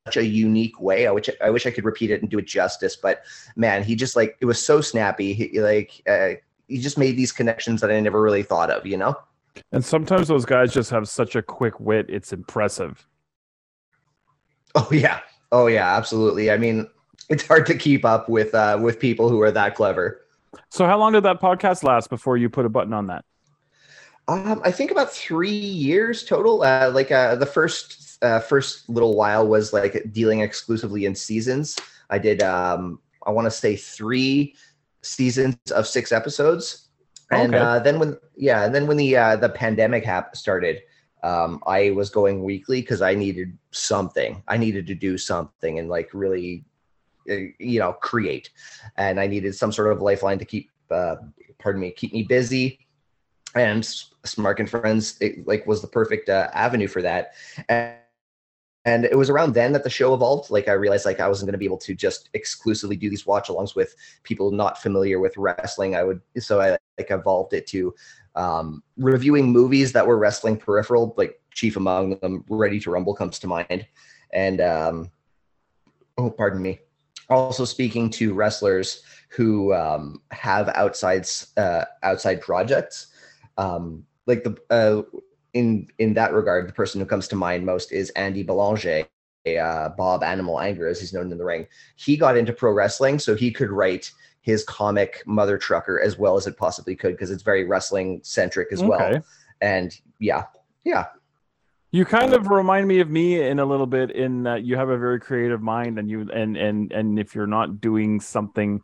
such 0.06 0.16
a 0.16 0.24
unique 0.24 0.80
way. 0.80 1.06
I 1.06 1.10
wish 1.10 1.28
i 1.42 1.50
wish 1.50 1.66
i 1.66 1.70
could 1.70 1.84
repeat 1.84 2.10
it 2.10 2.22
and 2.22 2.30
do 2.30 2.38
it 2.38 2.46
justice 2.46 2.96
but 2.96 3.24
man 3.56 3.84
he 3.84 3.94
just 3.94 4.16
like 4.16 4.36
it 4.40 4.46
was 4.46 4.64
so 4.64 4.80
snappy. 4.80 5.34
He, 5.34 5.60
like 5.60 6.02
uh, 6.08 6.30
he 6.66 6.78
just 6.78 6.98
made 6.98 7.16
these 7.16 7.32
connections 7.32 7.80
that 7.80 7.90
i 7.90 8.00
never 8.00 8.20
really 8.20 8.42
thought 8.42 8.70
of 8.70 8.86
you 8.86 8.96
know? 8.96 9.16
And 9.72 9.84
sometimes 9.84 10.28
those 10.28 10.44
guys 10.44 10.72
just 10.72 10.90
have 10.90 11.08
such 11.08 11.36
a 11.36 11.42
quick 11.42 11.78
wit 11.80 12.06
it's 12.08 12.32
impressive. 12.32 13.06
Oh 14.74 14.88
yeah. 14.92 15.20
Oh 15.50 15.66
yeah 15.66 15.96
absolutely. 15.96 16.50
I 16.50 16.56
mean 16.56 16.88
it's 17.28 17.46
hard 17.46 17.66
to 17.66 17.74
keep 17.74 18.04
up 18.04 18.28
with 18.28 18.54
uh 18.54 18.78
with 18.80 19.00
people 19.00 19.28
who 19.28 19.40
are 19.42 19.50
that 19.50 19.74
clever 19.74 20.22
so, 20.70 20.86
how 20.86 20.98
long 20.98 21.12
did 21.12 21.24
that 21.24 21.40
podcast 21.40 21.82
last 21.82 22.10
before 22.10 22.36
you 22.36 22.48
put 22.48 22.66
a 22.66 22.68
button 22.68 22.92
on 22.92 23.06
that? 23.08 23.24
Um, 24.28 24.60
I 24.64 24.70
think 24.70 24.90
about 24.90 25.10
three 25.10 25.50
years 25.50 26.24
total. 26.24 26.62
Uh, 26.62 26.90
like 26.92 27.10
uh, 27.10 27.36
the 27.36 27.46
first 27.46 28.18
uh, 28.22 28.40
first 28.40 28.88
little 28.88 29.16
while 29.16 29.46
was 29.46 29.72
like 29.72 30.12
dealing 30.12 30.40
exclusively 30.40 31.06
in 31.06 31.14
seasons. 31.14 31.76
I 32.10 32.18
did 32.18 32.42
um, 32.42 33.00
I 33.26 33.30
want 33.30 33.46
to 33.46 33.50
say 33.50 33.76
three 33.76 34.54
seasons 35.02 35.56
of 35.74 35.86
six 35.86 36.12
episodes, 36.12 36.88
and 37.30 37.54
okay. 37.54 37.64
uh, 37.64 37.78
then 37.78 37.98
when 37.98 38.18
yeah, 38.36 38.64
and 38.64 38.74
then 38.74 38.86
when 38.86 38.96
the 38.96 39.16
uh, 39.16 39.36
the 39.36 39.48
pandemic 39.48 40.04
hap- 40.04 40.36
started, 40.36 40.82
um, 41.22 41.62
I 41.66 41.90
was 41.90 42.10
going 42.10 42.44
weekly 42.44 42.80
because 42.80 43.02
I 43.02 43.14
needed 43.14 43.56
something. 43.70 44.42
I 44.46 44.56
needed 44.56 44.86
to 44.88 44.94
do 44.94 45.18
something 45.18 45.78
and 45.78 45.88
like 45.88 46.10
really 46.12 46.64
you 47.58 47.78
know 47.78 47.92
create. 47.92 48.50
And 48.96 49.20
i 49.20 49.26
needed 49.26 49.54
some 49.54 49.72
sort 49.72 49.92
of 49.92 50.02
lifeline 50.02 50.38
to 50.38 50.44
keep 50.44 50.70
uh, 50.90 51.16
pardon 51.58 51.80
me 51.80 51.90
keep 51.90 52.12
me 52.12 52.22
busy. 52.22 52.80
And 53.54 53.82
smark 54.24 54.58
and 54.60 54.68
friends 54.68 55.16
it, 55.20 55.46
like 55.46 55.66
was 55.66 55.80
the 55.80 55.88
perfect 55.88 56.28
uh, 56.28 56.50
avenue 56.52 56.88
for 56.88 57.02
that. 57.02 57.32
And, 57.68 57.96
and 58.84 59.04
it 59.04 59.16
was 59.16 59.28
around 59.28 59.54
then 59.54 59.72
that 59.72 59.84
the 59.84 59.90
show 59.90 60.14
evolved. 60.14 60.50
Like 60.50 60.68
i 60.68 60.72
realized 60.72 61.04
like 61.04 61.20
i 61.20 61.28
wasn't 61.28 61.46
going 61.46 61.52
to 61.52 61.58
be 61.58 61.64
able 61.64 61.78
to 61.78 61.94
just 61.94 62.30
exclusively 62.34 62.96
do 62.96 63.10
these 63.10 63.26
watch 63.26 63.48
alongs 63.48 63.74
with 63.74 63.94
people 64.22 64.50
not 64.50 64.80
familiar 64.80 65.20
with 65.20 65.36
wrestling. 65.36 65.94
I 65.94 66.04
would 66.04 66.20
so 66.38 66.60
i 66.60 66.70
like 66.98 67.10
evolved 67.10 67.52
it 67.52 67.66
to 67.68 67.94
um, 68.34 68.82
reviewing 68.96 69.50
movies 69.50 69.92
that 69.92 70.06
were 70.06 70.16
wrestling 70.16 70.56
peripheral 70.56 71.14
like 71.16 71.40
chief 71.52 71.76
among 71.76 72.18
them 72.20 72.44
ready 72.48 72.78
to 72.80 72.90
rumble 72.90 73.14
comes 73.14 73.38
to 73.40 73.46
mind. 73.46 73.86
And 74.32 74.60
um, 74.60 75.10
oh 76.16 76.30
pardon 76.30 76.62
me 76.62 76.80
also 77.28 77.64
speaking 77.64 78.10
to 78.10 78.34
wrestlers 78.34 79.02
who 79.28 79.74
um, 79.74 80.22
have 80.30 80.68
outside 80.70 81.26
uh, 81.56 81.84
outside 82.02 82.40
projects. 82.40 83.08
Um, 83.56 84.04
like 84.26 84.44
the 84.44 84.56
uh, 84.70 85.02
in 85.54 85.88
in 85.98 86.14
that 86.14 86.32
regard, 86.32 86.68
the 86.68 86.72
person 86.72 87.00
who 87.00 87.06
comes 87.06 87.28
to 87.28 87.36
mind 87.36 87.66
most 87.66 87.92
is 87.92 88.10
Andy 88.10 88.42
Belanger, 88.42 89.06
uh, 89.60 89.88
Bob 89.90 90.22
Animal 90.22 90.60
Anger, 90.60 90.88
as 90.88 91.00
he's 91.00 91.12
known 91.12 91.30
in 91.32 91.38
the 91.38 91.44
ring. 91.44 91.66
He 91.96 92.16
got 92.16 92.36
into 92.36 92.52
pro 92.52 92.72
wrestling 92.72 93.18
so 93.18 93.34
he 93.34 93.50
could 93.50 93.70
write 93.70 94.10
his 94.40 94.64
comic 94.64 95.22
Mother 95.26 95.58
Trucker 95.58 96.00
as 96.00 96.16
well 96.16 96.36
as 96.36 96.46
it 96.46 96.56
possibly 96.56 96.96
could 96.96 97.12
because 97.12 97.30
it's 97.30 97.42
very 97.42 97.64
wrestling 97.64 98.20
centric 98.22 98.68
as 98.72 98.80
okay. 98.80 98.88
well. 98.88 99.22
And 99.60 99.98
yeah, 100.20 100.44
yeah, 100.84 101.06
you 101.90 102.04
kind 102.04 102.34
of 102.34 102.48
remind 102.48 102.86
me 102.86 103.00
of 103.00 103.08
me 103.08 103.40
in 103.40 103.58
a 103.58 103.64
little 103.64 103.86
bit 103.86 104.10
in 104.10 104.42
that 104.42 104.62
you 104.64 104.76
have 104.76 104.90
a 104.90 104.98
very 104.98 105.20
creative 105.20 105.62
mind 105.62 105.98
and 105.98 106.10
you 106.10 106.28
and 106.32 106.56
and 106.56 106.92
and 106.92 107.18
if 107.18 107.34
you're 107.34 107.46
not 107.46 107.80
doing 107.80 108.20
something 108.20 108.82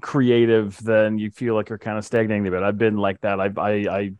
creative 0.00 0.76
then 0.82 1.18
you 1.18 1.30
feel 1.30 1.54
like 1.54 1.68
you're 1.68 1.78
kind 1.78 1.98
of 1.98 2.04
stagnating 2.04 2.46
a 2.46 2.50
bit. 2.50 2.62
I've 2.62 2.78
been 2.78 2.96
like 2.96 3.20
that. 3.20 3.40
I 3.40 3.50
I 3.56 3.70
I 3.70 4.12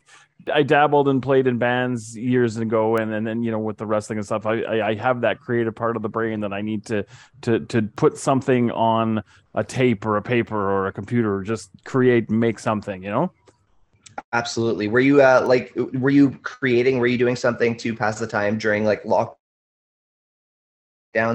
I 0.52 0.62
dabbled 0.62 1.08
and 1.08 1.22
played 1.22 1.46
in 1.46 1.58
bands 1.58 2.16
years 2.16 2.56
ago, 2.56 2.96
and 2.96 3.12
and 3.12 3.26
then 3.26 3.42
you 3.42 3.50
know 3.50 3.58
with 3.58 3.78
the 3.78 3.86
wrestling 3.86 4.18
and 4.18 4.26
stuff, 4.26 4.46
I, 4.46 4.88
I, 4.88 4.94
have 4.94 5.20
that 5.20 5.40
creative 5.40 5.74
part 5.74 5.96
of 5.96 6.02
the 6.02 6.08
brain 6.08 6.40
that 6.40 6.52
I 6.52 6.62
need 6.62 6.86
to 6.86 7.04
to 7.42 7.60
to 7.60 7.82
put 7.82 8.18
something 8.18 8.70
on 8.70 9.22
a 9.54 9.62
tape 9.62 10.04
or 10.04 10.16
a 10.16 10.22
paper 10.22 10.56
or 10.56 10.86
a 10.86 10.92
computer, 10.92 11.34
or 11.34 11.42
just 11.42 11.70
create, 11.84 12.30
make 12.30 12.58
something, 12.58 13.02
you 13.02 13.10
know. 13.10 13.32
Absolutely. 14.32 14.88
Were 14.88 15.00
you 15.00 15.22
uh 15.22 15.44
like 15.46 15.72
were 15.94 16.10
you 16.10 16.30
creating 16.42 16.98
were 16.98 17.06
you 17.06 17.18
doing 17.18 17.36
something 17.36 17.76
to 17.78 17.94
pass 17.94 18.18
the 18.18 18.26
time 18.26 18.58
during 18.58 18.84
like 18.84 19.02
lockdowns 19.04 19.36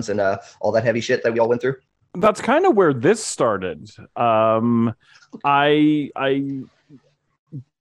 and 0.09 0.19
uh 0.19 0.39
all 0.61 0.71
that 0.71 0.83
heavy 0.83 1.01
shit 1.01 1.23
that 1.23 1.33
we 1.33 1.39
all 1.39 1.49
went 1.49 1.61
through? 1.61 1.75
That's 2.15 2.41
kind 2.41 2.65
of 2.65 2.75
where 2.75 2.93
this 2.93 3.23
started. 3.23 3.89
Um 4.15 4.93
I 5.43 6.11
I 6.15 6.63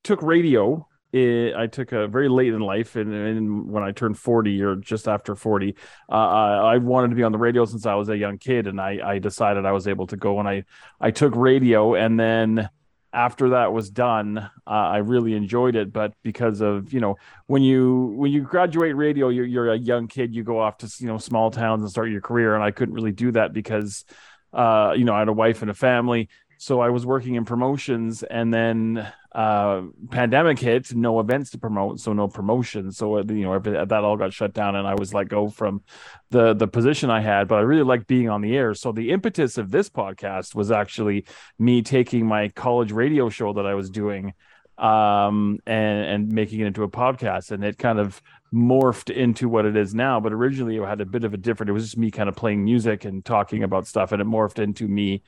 took 0.02 0.22
radio 0.22 0.86
I 1.16 1.68
took 1.70 1.92
a 1.92 2.08
very 2.08 2.28
late 2.28 2.52
in 2.52 2.60
life, 2.60 2.96
and, 2.96 3.12
and, 3.12 3.70
when 3.70 3.82
I 3.82 3.92
turned 3.92 4.18
forty 4.18 4.62
or 4.62 4.76
just 4.76 5.08
after 5.08 5.34
forty, 5.34 5.74
uh, 6.10 6.14
I 6.14 6.78
wanted 6.78 7.08
to 7.10 7.16
be 7.16 7.22
on 7.22 7.32
the 7.32 7.38
radio 7.38 7.64
since 7.64 7.86
I 7.86 7.94
was 7.94 8.08
a 8.08 8.16
young 8.16 8.38
kid, 8.38 8.66
and 8.66 8.80
I, 8.80 8.98
I 9.02 9.18
decided 9.18 9.64
I 9.64 9.72
was 9.72 9.88
able 9.88 10.06
to 10.08 10.16
go, 10.16 10.38
and 10.40 10.48
I 10.48 10.64
I 11.00 11.10
took 11.10 11.34
radio, 11.34 11.94
and 11.94 12.18
then 12.18 12.68
after 13.16 13.48
that 13.48 13.72
was 13.72 13.88
done, 13.88 14.36
uh, 14.38 14.50
I 14.66 14.98
really 14.98 15.32
enjoyed 15.32 15.74
it. 15.74 15.90
But 15.90 16.12
because 16.22 16.60
of 16.60 16.92
you 16.92 17.00
know 17.00 17.16
when 17.46 17.62
you 17.62 18.12
when 18.16 18.30
you 18.30 18.42
graduate 18.42 18.94
radio, 18.94 19.30
you're, 19.30 19.46
you're 19.46 19.72
a 19.72 19.78
young 19.78 20.06
kid. 20.06 20.34
You 20.34 20.44
go 20.44 20.60
off 20.60 20.76
to 20.78 20.92
you 20.98 21.06
know 21.06 21.16
small 21.16 21.50
towns 21.50 21.82
and 21.82 21.90
start 21.90 22.10
your 22.10 22.20
career, 22.20 22.54
and 22.54 22.62
I 22.62 22.70
couldn't 22.70 22.94
really 22.94 23.12
do 23.12 23.32
that 23.32 23.54
because 23.54 24.04
uh, 24.52 24.92
you 24.96 25.04
know 25.04 25.14
I 25.14 25.20
had 25.20 25.28
a 25.28 25.32
wife 25.32 25.62
and 25.62 25.70
a 25.70 25.74
family. 25.74 26.28
So 26.58 26.80
I 26.80 26.88
was 26.88 27.04
working 27.04 27.34
in 27.34 27.44
promotions, 27.44 28.22
and 28.22 28.52
then 28.52 29.12
uh, 29.32 29.82
pandemic 30.10 30.58
hit, 30.58 30.94
no 30.94 31.20
events 31.20 31.50
to 31.50 31.58
promote, 31.58 32.00
so 32.00 32.12
no 32.12 32.28
promotion. 32.28 32.92
So 32.92 33.18
uh, 33.18 33.24
you 33.28 33.42
know 33.42 33.58
that 33.58 33.92
all 33.92 34.16
got 34.16 34.32
shut 34.32 34.54
down, 34.54 34.76
and 34.76 34.86
I 34.86 34.94
was 34.94 35.12
let 35.12 35.28
go 35.28 35.48
from 35.48 35.82
the 36.30 36.54
the 36.54 36.66
position 36.66 37.10
I 37.10 37.20
had. 37.20 37.48
But 37.48 37.56
I 37.56 37.60
really 37.62 37.82
liked 37.82 38.06
being 38.06 38.30
on 38.30 38.40
the 38.40 38.56
air. 38.56 38.74
So 38.74 38.92
the 38.92 39.10
impetus 39.10 39.58
of 39.58 39.70
this 39.70 39.90
podcast 39.90 40.54
was 40.54 40.70
actually 40.70 41.26
me 41.58 41.82
taking 41.82 42.26
my 42.26 42.48
college 42.48 42.92
radio 42.92 43.28
show 43.28 43.52
that 43.52 43.66
I 43.66 43.74
was 43.74 43.90
doing 43.90 44.32
um 44.78 45.58
and 45.66 46.04
and 46.04 46.28
making 46.28 46.60
it 46.60 46.66
into 46.66 46.82
a 46.82 46.88
podcast 46.88 47.50
and 47.50 47.64
it 47.64 47.78
kind 47.78 47.98
of 47.98 48.20
morphed 48.52 49.08
into 49.08 49.48
what 49.48 49.64
it 49.64 49.74
is 49.74 49.94
now 49.94 50.20
but 50.20 50.34
originally 50.34 50.76
it 50.76 50.84
had 50.84 51.00
a 51.00 51.06
bit 51.06 51.24
of 51.24 51.32
a 51.32 51.36
different 51.38 51.70
it 51.70 51.72
was 51.72 51.84
just 51.84 51.96
me 51.96 52.10
kind 52.10 52.28
of 52.28 52.36
playing 52.36 52.62
music 52.62 53.06
and 53.06 53.24
talking 53.24 53.62
about 53.62 53.86
stuff 53.86 54.12
and 54.12 54.20
it 54.20 54.28
morphed 54.28 54.58
into 54.58 54.86
me 54.86 55.22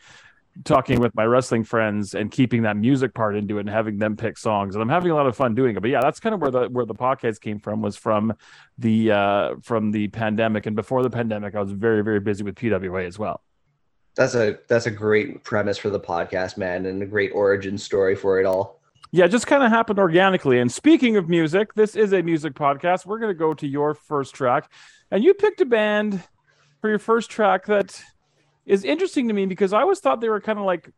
talking 0.65 1.01
with 1.01 1.15
my 1.15 1.25
wrestling 1.25 1.65
friends 1.65 2.15
and 2.15 2.31
keeping 2.31 2.63
that 2.63 2.77
music 2.77 3.15
part 3.15 3.37
into 3.37 3.59
it 3.59 3.61
and 3.61 3.71
having 3.71 3.99
them 3.99 4.17
pick 4.17 4.37
songs 4.37 4.75
and 4.75 4.83
i'm 4.83 4.89
having 4.89 5.11
a 5.11 5.15
lot 5.15 5.27
of 5.27 5.37
fun 5.37 5.55
doing 5.55 5.77
it. 5.77 5.81
But 5.81 5.91
yeah 5.91 6.01
that's 6.01 6.21
kind 6.21 6.35
of 6.35 6.41
where 6.41 6.51
the 6.51 6.69
where 6.69 6.85
the 6.85 6.95
podcast 6.95 7.41
came 7.41 7.59
from 7.59 7.83
was 7.83 7.97
from 7.97 8.35
the 8.77 9.13
uh 9.13 9.55
from 9.63 9.93
the 9.93 10.09
pandemic. 10.09 10.67
And 10.67 10.75
before 10.75 11.03
the 11.03 11.11
pandemic 11.11 11.55
i 11.55 11.61
was 11.61 11.73
very 11.73 12.03
very 12.03 12.21
busy 12.21 12.45
with 12.45 12.55
pwa 12.57 13.07
as 13.07 13.19
well. 13.19 13.43
That's 14.17 14.35
a 14.35 14.59
that's 14.69 14.87
a 14.87 14.91
great 14.91 15.45
premise 15.45 15.79
for 15.79 15.91
the 15.91 16.01
podcast 16.01 16.57
man 16.57 16.87
and 16.87 17.03
a 17.03 17.07
great 17.07 17.31
origin 17.35 17.79
story 17.79 18.17
for 18.17 18.41
it 18.41 18.47
all. 18.47 18.81
Yeah 19.13 19.27
it 19.27 19.31
just 19.31 19.47
kind 19.47 19.63
of 19.63 19.71
happened 19.71 19.99
organically. 19.99 20.59
And 20.59 20.71
speaking 20.71 21.17
of 21.17 21.29
music 21.29 21.75
this 21.75 21.95
is 21.95 22.13
a 22.13 22.23
music 22.23 22.55
podcast. 22.55 23.07
We're 23.07 23.19
going 23.19 23.33
to 23.33 23.39
go 23.39 23.55
to 23.55 23.67
your 23.67 23.95
first 23.95 24.35
track. 24.35 24.71
And 25.11 25.23
you 25.23 25.35
picked 25.35 25.61
a 25.61 25.67
band 25.67 26.23
for 26.81 26.91
your 26.91 26.99
first 26.99 27.31
track 27.31 27.67
that 27.67 28.03
is 28.69 28.85
interesting 28.85 29.27
to 29.29 29.35
me 29.35 29.47
because 29.47 29.73
I 29.73 29.81
always 29.81 29.99
thought 29.99 30.21
they 30.21 30.29
were 30.29 30.41
kind 30.41 30.59
of 30.59 30.65
like 30.65 30.91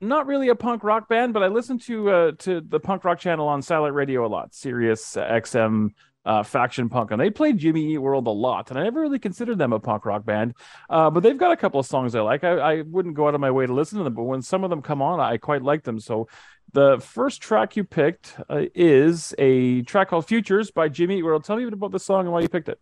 not 0.00 0.26
really 0.26 0.48
a 0.48 0.54
punk 0.54 0.84
rock 0.84 1.08
band, 1.08 1.34
but 1.34 1.42
I 1.42 1.48
listened 1.48 1.82
to 1.82 2.10
uh, 2.10 2.32
to 2.38 2.60
the 2.60 2.80
punk 2.80 3.04
rock 3.04 3.18
channel 3.18 3.48
on 3.48 3.60
Satellite 3.60 3.92
Radio 3.92 4.24
a 4.24 4.28
lot, 4.28 4.54
Sirius 4.54 5.16
XM 5.16 5.90
uh, 6.24 6.42
Faction 6.42 6.88
Punk, 6.88 7.10
and 7.10 7.20
they 7.20 7.30
played 7.30 7.58
Jimmy 7.58 7.94
Eat 7.94 7.98
World 7.98 8.26
a 8.26 8.30
lot, 8.30 8.70
and 8.70 8.78
I 8.78 8.84
never 8.84 9.00
really 9.00 9.18
considered 9.18 9.58
them 9.58 9.72
a 9.72 9.80
punk 9.80 10.04
rock 10.04 10.24
band. 10.24 10.54
Uh, 10.88 11.10
but 11.10 11.22
they've 11.22 11.36
got 11.36 11.52
a 11.52 11.56
couple 11.56 11.80
of 11.80 11.86
songs 11.86 12.14
I 12.14 12.20
like. 12.20 12.44
I, 12.44 12.58
I 12.58 12.82
wouldn't 12.82 13.14
go 13.14 13.26
out 13.26 13.34
of 13.34 13.40
my 13.40 13.50
way 13.50 13.66
to 13.66 13.72
listen 13.72 13.98
to 13.98 14.04
them, 14.04 14.14
but 14.14 14.24
when 14.24 14.42
some 14.42 14.62
of 14.62 14.70
them 14.70 14.82
come 14.82 15.02
on, 15.02 15.20
I 15.20 15.38
quite 15.38 15.62
like 15.62 15.84
them. 15.84 15.98
So 15.98 16.28
the 16.72 17.00
first 17.00 17.40
track 17.40 17.76
you 17.76 17.84
picked 17.84 18.36
uh, 18.48 18.66
is 18.74 19.34
a 19.38 19.82
track 19.82 20.08
called 20.08 20.26
Futures 20.26 20.70
by 20.70 20.88
Jimmy 20.88 21.18
Eat 21.18 21.22
World. 21.22 21.44
Tell 21.44 21.56
me 21.56 21.62
a 21.62 21.66
bit 21.66 21.72
about 21.72 21.92
the 21.92 21.98
song 21.98 22.20
and 22.20 22.32
why 22.32 22.40
you 22.40 22.48
picked 22.48 22.68
it. 22.68 22.78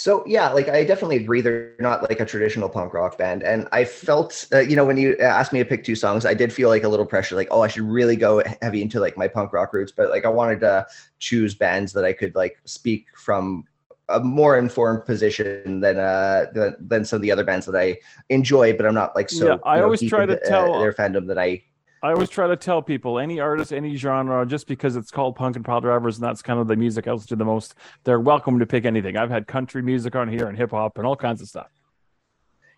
So 0.00 0.24
yeah, 0.26 0.48
like 0.50 0.66
I 0.70 0.82
definitely 0.82 1.16
agree. 1.16 1.42
They're 1.42 1.74
not 1.78 2.08
like 2.08 2.20
a 2.20 2.24
traditional 2.24 2.70
punk 2.70 2.94
rock 2.94 3.18
band, 3.18 3.42
and 3.42 3.68
I 3.70 3.84
felt, 3.84 4.48
uh, 4.50 4.60
you 4.60 4.74
know, 4.74 4.86
when 4.86 4.96
you 4.96 5.14
asked 5.18 5.52
me 5.52 5.58
to 5.58 5.64
pick 5.66 5.84
two 5.84 5.94
songs, 5.94 6.24
I 6.24 6.32
did 6.32 6.54
feel 6.54 6.70
like 6.70 6.84
a 6.84 6.88
little 6.88 7.04
pressure, 7.04 7.36
like, 7.36 7.48
oh, 7.50 7.60
I 7.60 7.68
should 7.68 7.82
really 7.82 8.16
go 8.16 8.42
heavy 8.62 8.80
into 8.80 8.98
like 8.98 9.18
my 9.18 9.28
punk 9.28 9.52
rock 9.52 9.74
roots, 9.74 9.92
but 9.92 10.08
like 10.08 10.24
I 10.24 10.30
wanted 10.30 10.60
to 10.60 10.86
choose 11.18 11.54
bands 11.54 11.92
that 11.92 12.06
I 12.06 12.14
could 12.14 12.34
like 12.34 12.58
speak 12.64 13.08
from 13.14 13.64
a 14.08 14.20
more 14.20 14.56
informed 14.58 15.04
position 15.04 15.80
than 15.80 15.98
uh 15.98 16.46
than, 16.54 16.76
than 16.80 17.04
some 17.04 17.16
of 17.18 17.22
the 17.22 17.30
other 17.30 17.44
bands 17.44 17.66
that 17.66 17.76
I 17.76 17.98
enjoy, 18.30 18.72
but 18.74 18.86
I'm 18.86 18.94
not 18.94 19.14
like 19.14 19.28
so. 19.28 19.48
Yeah, 19.48 19.58
I 19.64 19.74
you 19.74 19.80
know, 19.80 19.84
always 19.84 20.00
try 20.02 20.24
to 20.24 20.32
into, 20.32 20.48
tell- 20.48 20.74
uh, 20.76 20.80
their 20.80 20.94
fandom 20.94 21.26
that 21.26 21.38
I. 21.38 21.62
I 22.02 22.12
always 22.12 22.30
try 22.30 22.46
to 22.46 22.56
tell 22.56 22.80
people 22.80 23.18
any 23.18 23.40
artist, 23.40 23.72
any 23.72 23.94
genre, 23.94 24.46
just 24.46 24.66
because 24.66 24.96
it's 24.96 25.10
called 25.10 25.36
punk 25.36 25.56
and 25.56 25.64
piledrivers 25.64 26.14
and 26.14 26.24
that's 26.24 26.40
kind 26.40 26.58
of 26.58 26.66
the 26.66 26.76
music 26.76 27.06
I 27.06 27.12
listen 27.12 27.28
to 27.28 27.36
the 27.36 27.44
most, 27.44 27.74
they're 28.04 28.20
welcome 28.20 28.58
to 28.58 28.66
pick 28.66 28.86
anything. 28.86 29.18
I've 29.18 29.28
had 29.30 29.46
country 29.46 29.82
music 29.82 30.16
on 30.16 30.26
here 30.28 30.48
and 30.48 30.56
hip 30.56 30.70
hop 30.70 30.96
and 30.96 31.06
all 31.06 31.16
kinds 31.16 31.42
of 31.42 31.48
stuff. 31.48 31.68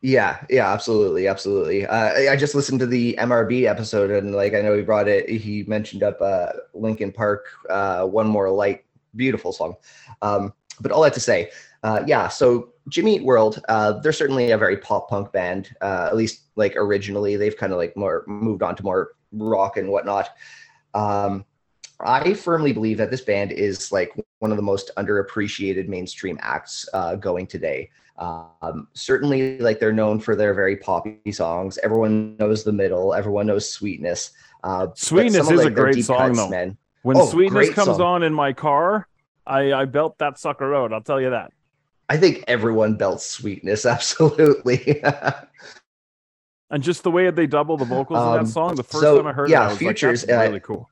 Yeah, 0.00 0.44
yeah, 0.50 0.72
absolutely, 0.72 1.28
absolutely. 1.28 1.86
Uh, 1.86 2.30
I- 2.32 2.36
just 2.36 2.56
listened 2.56 2.80
to 2.80 2.86
the 2.86 3.14
MRB 3.20 3.66
episode, 3.70 4.10
and 4.10 4.34
like 4.34 4.52
I 4.54 4.60
know 4.60 4.74
he 4.76 4.82
brought 4.82 5.06
it. 5.06 5.28
He 5.30 5.62
mentioned 5.68 6.02
up 6.02 6.20
uh, 6.20 6.48
Linkin 6.74 7.12
Park, 7.12 7.46
uh, 7.70 8.04
"One 8.04 8.26
More 8.26 8.50
Light," 8.50 8.84
beautiful 9.14 9.52
song. 9.52 9.76
Um, 10.20 10.52
but 10.80 10.90
all 10.90 11.02
that 11.02 11.14
to 11.14 11.20
say, 11.20 11.50
uh, 11.82 12.02
yeah. 12.06 12.28
So 12.28 12.70
Jimmy 12.88 13.16
Eat 13.16 13.24
World, 13.24 13.62
uh, 13.68 13.92
they're 14.00 14.12
certainly 14.12 14.50
a 14.52 14.58
very 14.58 14.76
pop 14.76 15.08
punk 15.08 15.32
band. 15.32 15.70
Uh, 15.80 16.06
at 16.10 16.16
least 16.16 16.42
like 16.56 16.76
originally, 16.76 17.36
they've 17.36 17.56
kind 17.56 17.72
of 17.72 17.78
like 17.78 17.96
more 17.96 18.24
moved 18.26 18.62
on 18.62 18.76
to 18.76 18.82
more 18.82 19.10
rock 19.32 19.76
and 19.76 19.88
whatnot. 19.88 20.30
Um, 20.94 21.44
I 22.00 22.34
firmly 22.34 22.72
believe 22.72 22.98
that 22.98 23.10
this 23.10 23.20
band 23.20 23.52
is 23.52 23.92
like 23.92 24.12
one 24.40 24.50
of 24.50 24.56
the 24.56 24.62
most 24.62 24.90
underappreciated 24.96 25.86
mainstream 25.88 26.38
acts 26.42 26.88
uh, 26.92 27.14
going 27.14 27.46
today. 27.46 27.90
Um, 28.18 28.88
certainly, 28.94 29.58
like 29.58 29.78
they're 29.80 29.92
known 29.92 30.20
for 30.20 30.36
their 30.36 30.52
very 30.54 30.76
poppy 30.76 31.32
songs. 31.32 31.78
Everyone 31.82 32.36
knows 32.36 32.64
the 32.64 32.72
middle. 32.72 33.14
Everyone 33.14 33.46
knows 33.46 33.68
sweetness. 33.70 34.32
Uh, 34.64 34.88
Sweetness 34.94 35.46
of, 35.48 35.52
is 35.54 35.60
a 35.60 35.64
like, 35.64 35.74
their 35.74 35.84
great 35.92 36.04
song, 36.04 36.18
cuts, 36.18 36.38
though. 36.38 36.48
man. 36.48 36.76
When 37.02 37.16
Oh, 37.16 37.26
Sweetness 37.26 37.70
comes 37.70 37.96
song. 37.96 38.00
on 38.02 38.22
in 38.22 38.32
my 38.34 38.52
car, 38.52 39.08
I, 39.46 39.72
I 39.72 39.84
belt 39.86 40.18
that 40.18 40.38
sucker 40.38 40.72
out. 40.74 40.92
I'll 40.92 41.00
tell 41.00 41.20
you 41.20 41.30
that. 41.30 41.52
I 42.12 42.18
think 42.18 42.44
everyone 42.46 42.96
belts 42.96 43.24
sweetness. 43.24 43.86
Absolutely. 43.96 45.02
And 46.70 46.82
just 46.82 47.02
the 47.04 47.10
way 47.10 47.30
they 47.30 47.46
double 47.46 47.78
the 47.78 47.86
vocals 47.86 48.18
in 48.20 48.28
Um, 48.40 48.44
that 48.44 48.50
song, 48.50 48.74
the 48.74 48.82
first 48.82 49.02
so, 49.02 49.16
time 49.16 49.26
I 49.26 49.32
heard 49.32 49.48
yeah, 49.48 49.62
it, 49.62 49.64
I 49.64 49.68
was 49.68 49.78
Futures, 49.78 50.22
like, 50.22 50.28
that's 50.28 50.38
uh, 50.38 50.48
really 50.48 50.60
cool. 50.60 50.90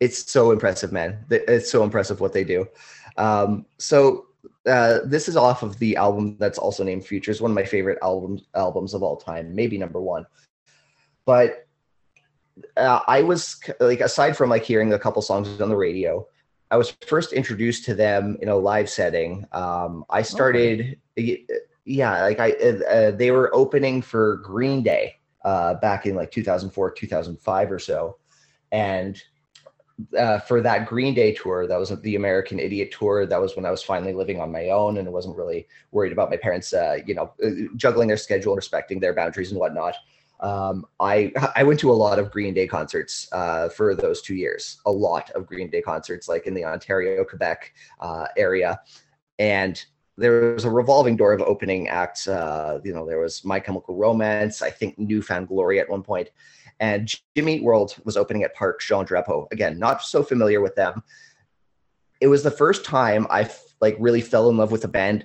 it's 0.00 0.30
so 0.32 0.50
impressive, 0.50 0.92
man. 0.92 1.26
It's 1.30 1.70
so 1.70 1.82
impressive 1.84 2.20
what 2.20 2.32
they 2.32 2.44
do. 2.44 2.66
Um, 3.18 3.66
so 3.78 4.28
uh, 4.66 5.00
this 5.04 5.28
is 5.28 5.36
off 5.36 5.62
of 5.62 5.78
the 5.78 5.96
album 5.96 6.36
that's 6.38 6.58
also 6.58 6.84
named 6.84 7.04
Futures, 7.04 7.42
one 7.42 7.50
of 7.50 7.54
my 7.54 7.64
favorite 7.64 7.98
albums 8.02 8.44
albums 8.54 8.94
of 8.94 9.02
all 9.02 9.16
time, 9.16 9.54
maybe 9.54 9.76
number 9.76 10.00
one. 10.00 10.24
But 11.26 11.66
uh, 12.78 13.00
I 13.06 13.22
was 13.22 13.60
like, 13.78 14.00
aside 14.00 14.38
from 14.38 14.48
like 14.48 14.64
hearing 14.64 14.90
a 14.94 14.98
couple 14.98 15.20
songs 15.20 15.60
on 15.60 15.68
the 15.68 15.76
radio, 15.76 16.26
I 16.70 16.76
was 16.76 16.90
first 17.06 17.32
introduced 17.32 17.84
to 17.86 17.94
them 17.94 18.36
in 18.42 18.48
a 18.48 18.56
live 18.56 18.90
setting. 18.90 19.46
Um, 19.52 20.04
I 20.10 20.22
started, 20.22 20.98
y- 21.16 21.44
yeah, 21.84 22.22
like 22.22 22.40
I 22.40 22.52
uh, 22.52 22.84
uh, 22.84 23.10
they 23.12 23.30
were 23.30 23.54
opening 23.54 24.02
for 24.02 24.36
Green 24.38 24.82
Day 24.82 25.16
uh, 25.44 25.74
back 25.74 26.04
in 26.06 26.14
like 26.14 26.30
2004, 26.30 26.90
2005 26.90 27.72
or 27.72 27.78
so, 27.78 28.18
and 28.70 29.22
uh, 30.16 30.38
for 30.38 30.60
that 30.60 30.86
Green 30.86 31.14
Day 31.14 31.32
tour, 31.32 31.66
that 31.66 31.78
was 31.78 31.88
the 32.00 32.16
American 32.16 32.58
Idiot 32.58 32.92
tour. 32.92 33.26
That 33.26 33.40
was 33.40 33.56
when 33.56 33.66
I 33.66 33.70
was 33.70 33.82
finally 33.82 34.12
living 34.12 34.40
on 34.40 34.52
my 34.52 34.68
own 34.68 34.98
and 34.98 35.08
I 35.08 35.10
wasn't 35.10 35.36
really 35.36 35.66
worried 35.90 36.12
about 36.12 36.30
my 36.30 36.36
parents, 36.36 36.72
uh, 36.72 36.98
you 37.04 37.14
know, 37.14 37.32
uh, 37.44 37.50
juggling 37.76 38.08
their 38.08 38.16
schedule, 38.16 38.54
respecting 38.54 39.00
their 39.00 39.14
boundaries 39.14 39.50
and 39.50 39.58
whatnot. 39.58 39.94
Um, 40.40 40.86
I 41.00 41.32
I 41.56 41.64
went 41.64 41.80
to 41.80 41.90
a 41.90 41.92
lot 41.92 42.18
of 42.18 42.30
Green 42.30 42.54
Day 42.54 42.66
concerts 42.66 43.28
uh, 43.32 43.68
for 43.70 43.94
those 43.94 44.22
two 44.22 44.34
years. 44.34 44.80
A 44.86 44.90
lot 44.90 45.30
of 45.30 45.46
Green 45.46 45.70
Day 45.70 45.82
concerts, 45.82 46.28
like 46.28 46.46
in 46.46 46.54
the 46.54 46.64
Ontario, 46.64 47.24
Quebec 47.24 47.72
uh, 48.00 48.26
area, 48.36 48.80
and 49.38 49.84
there 50.16 50.52
was 50.54 50.64
a 50.64 50.70
revolving 50.70 51.16
door 51.16 51.32
of 51.32 51.40
opening 51.42 51.88
acts. 51.88 52.26
Uh, 52.26 52.80
you 52.84 52.92
know, 52.92 53.06
there 53.06 53.20
was 53.20 53.44
My 53.44 53.60
Chemical 53.60 53.94
Romance, 53.94 54.62
I 54.62 54.70
think 54.70 54.98
Newfound 54.98 55.48
Glory 55.48 55.78
at 55.80 55.88
one 55.88 56.02
point, 56.02 56.30
and 56.80 57.12
Jimmy 57.36 57.60
World 57.60 57.96
was 58.04 58.16
opening 58.16 58.42
at 58.42 58.54
Park 58.54 58.80
Jean 58.80 59.04
Drapeau. 59.04 59.46
Again, 59.52 59.78
not 59.78 60.02
so 60.02 60.22
familiar 60.22 60.60
with 60.60 60.74
them. 60.74 61.02
It 62.20 62.26
was 62.26 62.42
the 62.42 62.50
first 62.50 62.84
time 62.84 63.26
I 63.30 63.48
like 63.80 63.96
really 64.00 64.20
fell 64.20 64.50
in 64.50 64.56
love 64.56 64.72
with 64.72 64.84
a 64.84 64.88
band, 64.88 65.24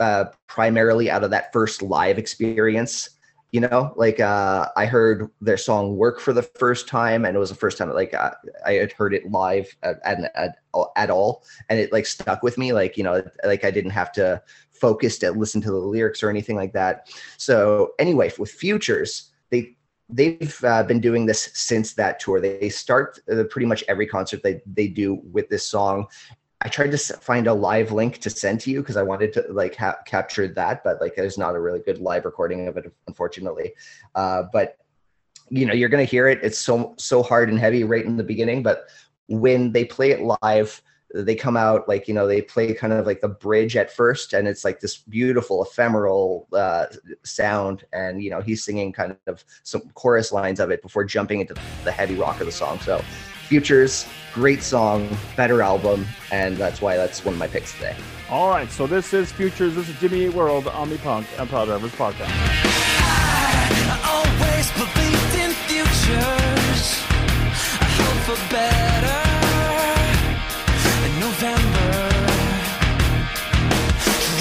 uh, 0.00 0.26
primarily 0.46 1.10
out 1.10 1.24
of 1.24 1.30
that 1.30 1.50
first 1.52 1.82
live 1.82 2.18
experience. 2.18 3.10
You 3.52 3.60
know, 3.60 3.92
like 3.96 4.20
uh, 4.20 4.68
I 4.76 4.86
heard 4.86 5.28
their 5.40 5.56
song 5.56 5.96
"Work" 5.96 6.20
for 6.20 6.32
the 6.32 6.42
first 6.42 6.86
time, 6.86 7.24
and 7.24 7.36
it 7.36 7.40
was 7.40 7.48
the 7.48 7.56
first 7.56 7.78
time 7.78 7.92
like 7.92 8.14
uh, 8.14 8.32
I 8.64 8.74
had 8.74 8.92
heard 8.92 9.12
it 9.12 9.30
live 9.30 9.74
at, 9.82 9.98
at, 10.04 10.32
at, 10.36 10.56
at 10.96 11.10
all, 11.10 11.44
and 11.68 11.78
it 11.80 11.92
like 11.92 12.06
stuck 12.06 12.44
with 12.44 12.58
me. 12.58 12.72
Like 12.72 12.96
you 12.96 13.02
know, 13.02 13.24
like 13.44 13.64
I 13.64 13.72
didn't 13.72 13.90
have 13.90 14.12
to 14.12 14.40
focus 14.72 15.18
to 15.18 15.32
listen 15.32 15.60
to 15.62 15.70
the 15.70 15.76
lyrics 15.76 16.22
or 16.22 16.30
anything 16.30 16.56
like 16.56 16.72
that. 16.74 17.12
So 17.38 17.92
anyway, 17.98 18.32
with 18.38 18.52
Futures, 18.52 19.32
they 19.50 19.76
they've 20.12 20.64
uh, 20.64 20.82
been 20.82 21.00
doing 21.00 21.26
this 21.26 21.50
since 21.54 21.94
that 21.94 22.18
tour. 22.20 22.40
They 22.40 22.68
start 22.68 23.18
uh, 23.30 23.44
pretty 23.44 23.66
much 23.66 23.84
every 23.88 24.06
concert 24.06 24.42
they 24.42 24.60
they 24.66 24.88
do 24.88 25.20
with 25.32 25.48
this 25.48 25.66
song. 25.66 26.06
I 26.62 26.68
tried 26.68 26.90
to 26.90 26.98
find 26.98 27.46
a 27.46 27.54
live 27.54 27.90
link 27.90 28.18
to 28.18 28.30
send 28.30 28.60
to 28.60 28.70
you 28.70 28.80
because 28.80 28.96
I 28.98 29.02
wanted 29.02 29.32
to 29.34 29.46
like 29.50 29.76
ha- 29.76 29.98
capture 30.04 30.46
that, 30.46 30.84
but 30.84 31.00
like 31.00 31.16
there's 31.16 31.38
not 31.38 31.54
a 31.54 31.60
really 31.60 31.80
good 31.80 31.98
live 31.98 32.26
recording 32.26 32.68
of 32.68 32.76
it, 32.76 32.92
unfortunately. 33.06 33.72
Uh, 34.14 34.44
but 34.52 34.76
you 35.48 35.64
know, 35.66 35.72
you're 35.72 35.88
gonna 35.88 36.04
hear 36.04 36.28
it. 36.28 36.40
It's 36.42 36.58
so 36.58 36.94
so 36.98 37.22
hard 37.22 37.48
and 37.48 37.58
heavy 37.58 37.84
right 37.84 38.04
in 38.04 38.16
the 38.16 38.24
beginning, 38.24 38.62
but 38.62 38.88
when 39.28 39.72
they 39.72 39.84
play 39.84 40.10
it 40.10 40.20
live, 40.42 40.82
they 41.14 41.34
come 41.34 41.56
out 41.56 41.88
like 41.88 42.06
you 42.06 42.14
know 42.14 42.26
they 42.26 42.42
play 42.42 42.72
kind 42.72 42.92
of 42.92 43.06
like 43.06 43.20
the 43.20 43.28
bridge 43.28 43.76
at 43.76 43.90
first, 43.90 44.32
and 44.32 44.46
it's 44.46 44.64
like 44.64 44.80
this 44.80 44.98
beautiful 44.98 45.64
ephemeral 45.64 46.46
uh, 46.52 46.86
sound, 47.24 47.84
and 47.92 48.22
you 48.22 48.30
know 48.30 48.40
he's 48.40 48.64
singing 48.64 48.92
kind 48.92 49.16
of 49.26 49.44
some 49.62 49.82
chorus 49.94 50.30
lines 50.30 50.60
of 50.60 50.70
it 50.70 50.82
before 50.82 51.04
jumping 51.04 51.40
into 51.40 51.56
the 51.84 51.92
heavy 51.92 52.16
rock 52.16 52.40
of 52.40 52.46
the 52.46 52.52
song. 52.52 52.80
So, 52.80 53.00
Futures, 53.50 54.06
great 54.32 54.62
song, 54.62 55.08
better 55.34 55.60
album, 55.60 56.06
and 56.30 56.56
that's 56.56 56.80
why 56.80 56.96
that's 56.96 57.24
one 57.24 57.34
of 57.34 57.40
my 57.40 57.48
picks 57.48 57.74
today. 57.74 57.96
All 58.30 58.48
right, 58.48 58.70
so 58.70 58.86
this 58.86 59.12
is 59.12 59.32
Futures. 59.32 59.74
This 59.74 59.88
is 59.88 59.98
Jimmy 59.98 60.26
Eat 60.26 60.34
World 60.34 60.68
on 60.68 60.88
the 60.88 60.98
Punk 60.98 61.26
and 61.36 61.50
Piledrivers 61.50 61.90
podcast. 61.96 62.30
I 62.30 63.98
always 64.06 64.70
believed 64.78 65.34
in 65.34 65.50
futures. 65.66 67.02
I 67.82 67.90
hope 67.98 68.20
for 68.22 68.38
better 68.54 69.18
in 71.06 71.12
November. 71.18 72.06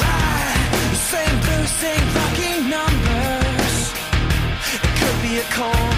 Right, 0.06 0.94
same 0.94 1.40
blues, 1.42 1.72
same 1.82 2.06
rocking 2.14 2.70
numbers. 2.70 3.92
It 4.72 4.94
could 5.02 5.18
be 5.24 5.40
a 5.40 5.44
cold 5.50 5.89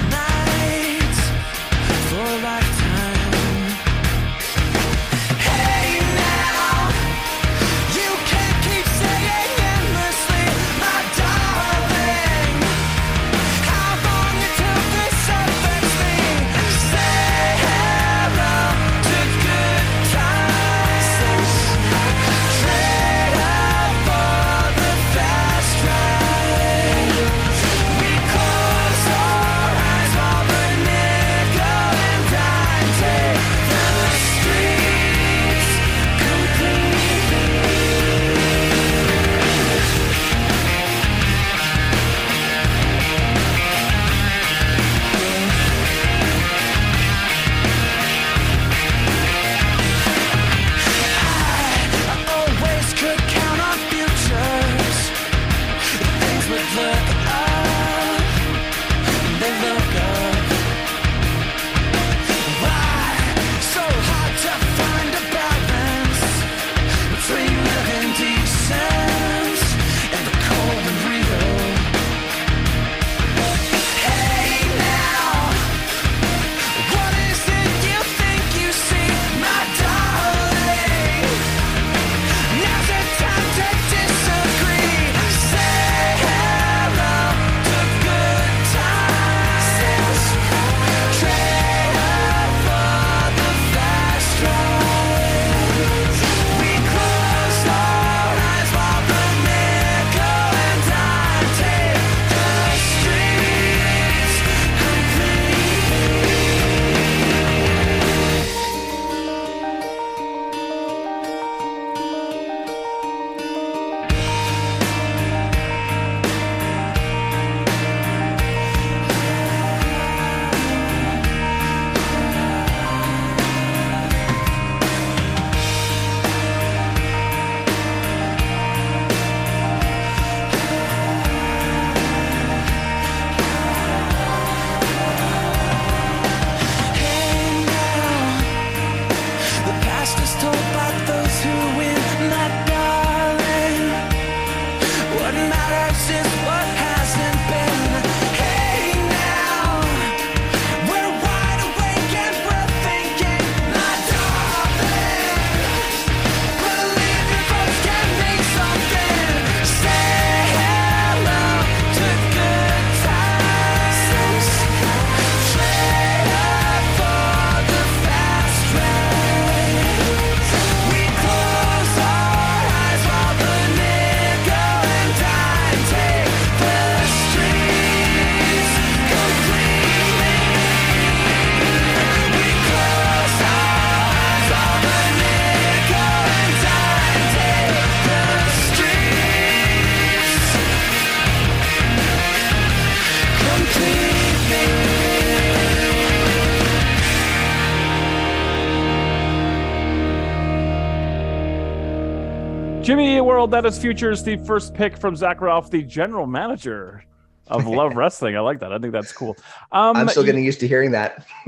World, 203.41 203.49
that 203.49 203.65
is 203.65 203.79
Futures, 203.79 204.21
the 204.23 204.37
first 204.37 204.75
pick 204.75 204.95
from 204.95 205.15
Zak 205.15 205.41
Ralph, 205.41 205.71
the 205.71 205.81
general 205.81 206.27
manager 206.27 207.03
of 207.47 207.65
Love 207.79 207.95
Wrestling. 207.95 208.37
I 208.37 208.39
like 208.39 208.59
that. 208.59 208.71
I 208.71 208.77
think 208.77 208.93
that's 208.93 209.11
cool. 209.11 209.35
Um, 209.71 209.97
I'm 209.97 210.07
still 210.09 210.21
you- 210.21 210.27
getting 210.27 210.45
used 210.45 210.59
to 210.59 210.67
hearing 210.67 210.91
that. 210.91 211.25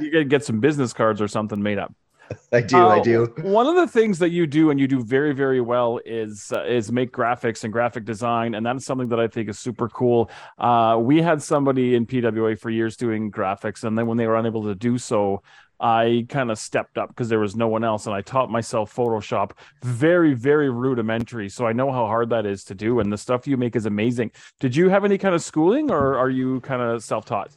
You 0.00 0.12
could 0.12 0.30
get 0.30 0.44
some 0.44 0.60
business 0.60 0.92
cards 0.92 1.20
or 1.20 1.26
something 1.26 1.60
made 1.60 1.78
up. 1.78 1.92
I 2.52 2.60
do, 2.60 2.76
I 2.76 3.00
Uh, 3.00 3.02
do. 3.02 3.34
One 3.42 3.66
of 3.66 3.74
the 3.74 3.88
things 3.88 4.20
that 4.20 4.28
you 4.30 4.46
do 4.46 4.70
and 4.70 4.78
you 4.78 4.86
do 4.86 5.02
very, 5.02 5.32
very 5.34 5.60
well 5.60 5.98
is 6.06 6.52
uh, 6.54 6.62
is 6.62 6.92
make 6.92 7.10
graphics 7.12 7.64
and 7.64 7.72
graphic 7.72 8.04
design, 8.04 8.54
and 8.54 8.64
that's 8.64 8.84
something 8.86 9.08
that 9.08 9.18
I 9.18 9.26
think 9.26 9.48
is 9.48 9.58
super 9.58 9.88
cool. 9.88 10.30
Uh, 10.58 10.96
we 11.00 11.20
had 11.20 11.42
somebody 11.42 11.96
in 11.96 12.06
PWA 12.06 12.56
for 12.56 12.70
years 12.70 12.96
doing 12.96 13.32
graphics, 13.32 13.82
and 13.82 13.98
then 13.98 14.06
when 14.06 14.16
they 14.16 14.28
were 14.28 14.36
unable 14.36 14.62
to 14.62 14.76
do 14.76 14.96
so, 14.96 15.42
I 15.82 16.26
kind 16.28 16.50
of 16.50 16.58
stepped 16.58 16.96
up 16.96 17.08
because 17.08 17.28
there 17.28 17.40
was 17.40 17.56
no 17.56 17.66
one 17.66 17.82
else, 17.82 18.06
and 18.06 18.14
I 18.14 18.22
taught 18.22 18.50
myself 18.50 18.94
Photoshop, 18.94 19.50
very, 19.82 20.32
very 20.32 20.70
rudimentary. 20.70 21.48
So 21.48 21.66
I 21.66 21.72
know 21.72 21.90
how 21.90 22.06
hard 22.06 22.30
that 22.30 22.46
is 22.46 22.62
to 22.64 22.74
do, 22.74 23.00
and 23.00 23.12
the 23.12 23.18
stuff 23.18 23.46
you 23.48 23.56
make 23.56 23.74
is 23.74 23.84
amazing. 23.84 24.30
Did 24.60 24.76
you 24.76 24.88
have 24.88 25.04
any 25.04 25.18
kind 25.18 25.34
of 25.34 25.42
schooling, 25.42 25.90
or 25.90 26.16
are 26.16 26.30
you 26.30 26.60
kind 26.60 26.80
of 26.80 27.02
self 27.02 27.24
taught? 27.24 27.50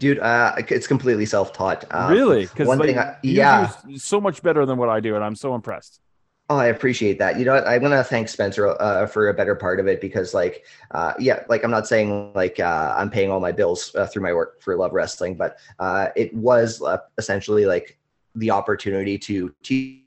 Dude, 0.00 0.18
uh, 0.18 0.54
it's 0.56 0.88
completely 0.88 1.26
self-taught. 1.26 1.84
Um, 1.92 2.10
really? 2.10 2.46
Because 2.46 2.66
one 2.66 2.80
thing 2.80 2.98
I- 2.98 3.16
yeah. 3.22 3.70
so 3.94 4.20
much 4.20 4.42
better 4.42 4.66
than 4.66 4.78
what 4.78 4.88
I 4.88 4.98
do, 4.98 5.14
and 5.14 5.22
I'm 5.24 5.36
so 5.36 5.54
impressed. 5.54 6.00
Oh, 6.48 6.58
I 6.58 6.66
appreciate 6.66 7.18
that. 7.18 7.38
You 7.38 7.44
know? 7.44 7.54
I'm 7.54 7.82
gonna 7.82 8.04
thank 8.04 8.28
Spencer 8.28 8.68
uh, 8.80 9.06
for 9.06 9.28
a 9.28 9.34
better 9.34 9.56
part 9.56 9.80
of 9.80 9.88
it 9.88 10.00
because, 10.00 10.32
like, 10.32 10.64
uh, 10.92 11.12
yeah, 11.18 11.42
like 11.48 11.64
I'm 11.64 11.72
not 11.72 11.88
saying 11.88 12.32
like 12.34 12.60
uh, 12.60 12.94
I'm 12.96 13.10
paying 13.10 13.32
all 13.32 13.40
my 13.40 13.50
bills 13.50 13.92
uh, 13.96 14.06
through 14.06 14.22
my 14.22 14.32
work 14.32 14.60
for 14.60 14.76
Love 14.76 14.92
Wrestling, 14.92 15.34
but 15.34 15.58
uh, 15.80 16.08
it 16.14 16.32
was 16.34 16.80
uh, 16.82 16.98
essentially 17.18 17.66
like 17.66 17.98
the 18.36 18.52
opportunity 18.52 19.18
to 19.18 19.52
teach 19.62 20.04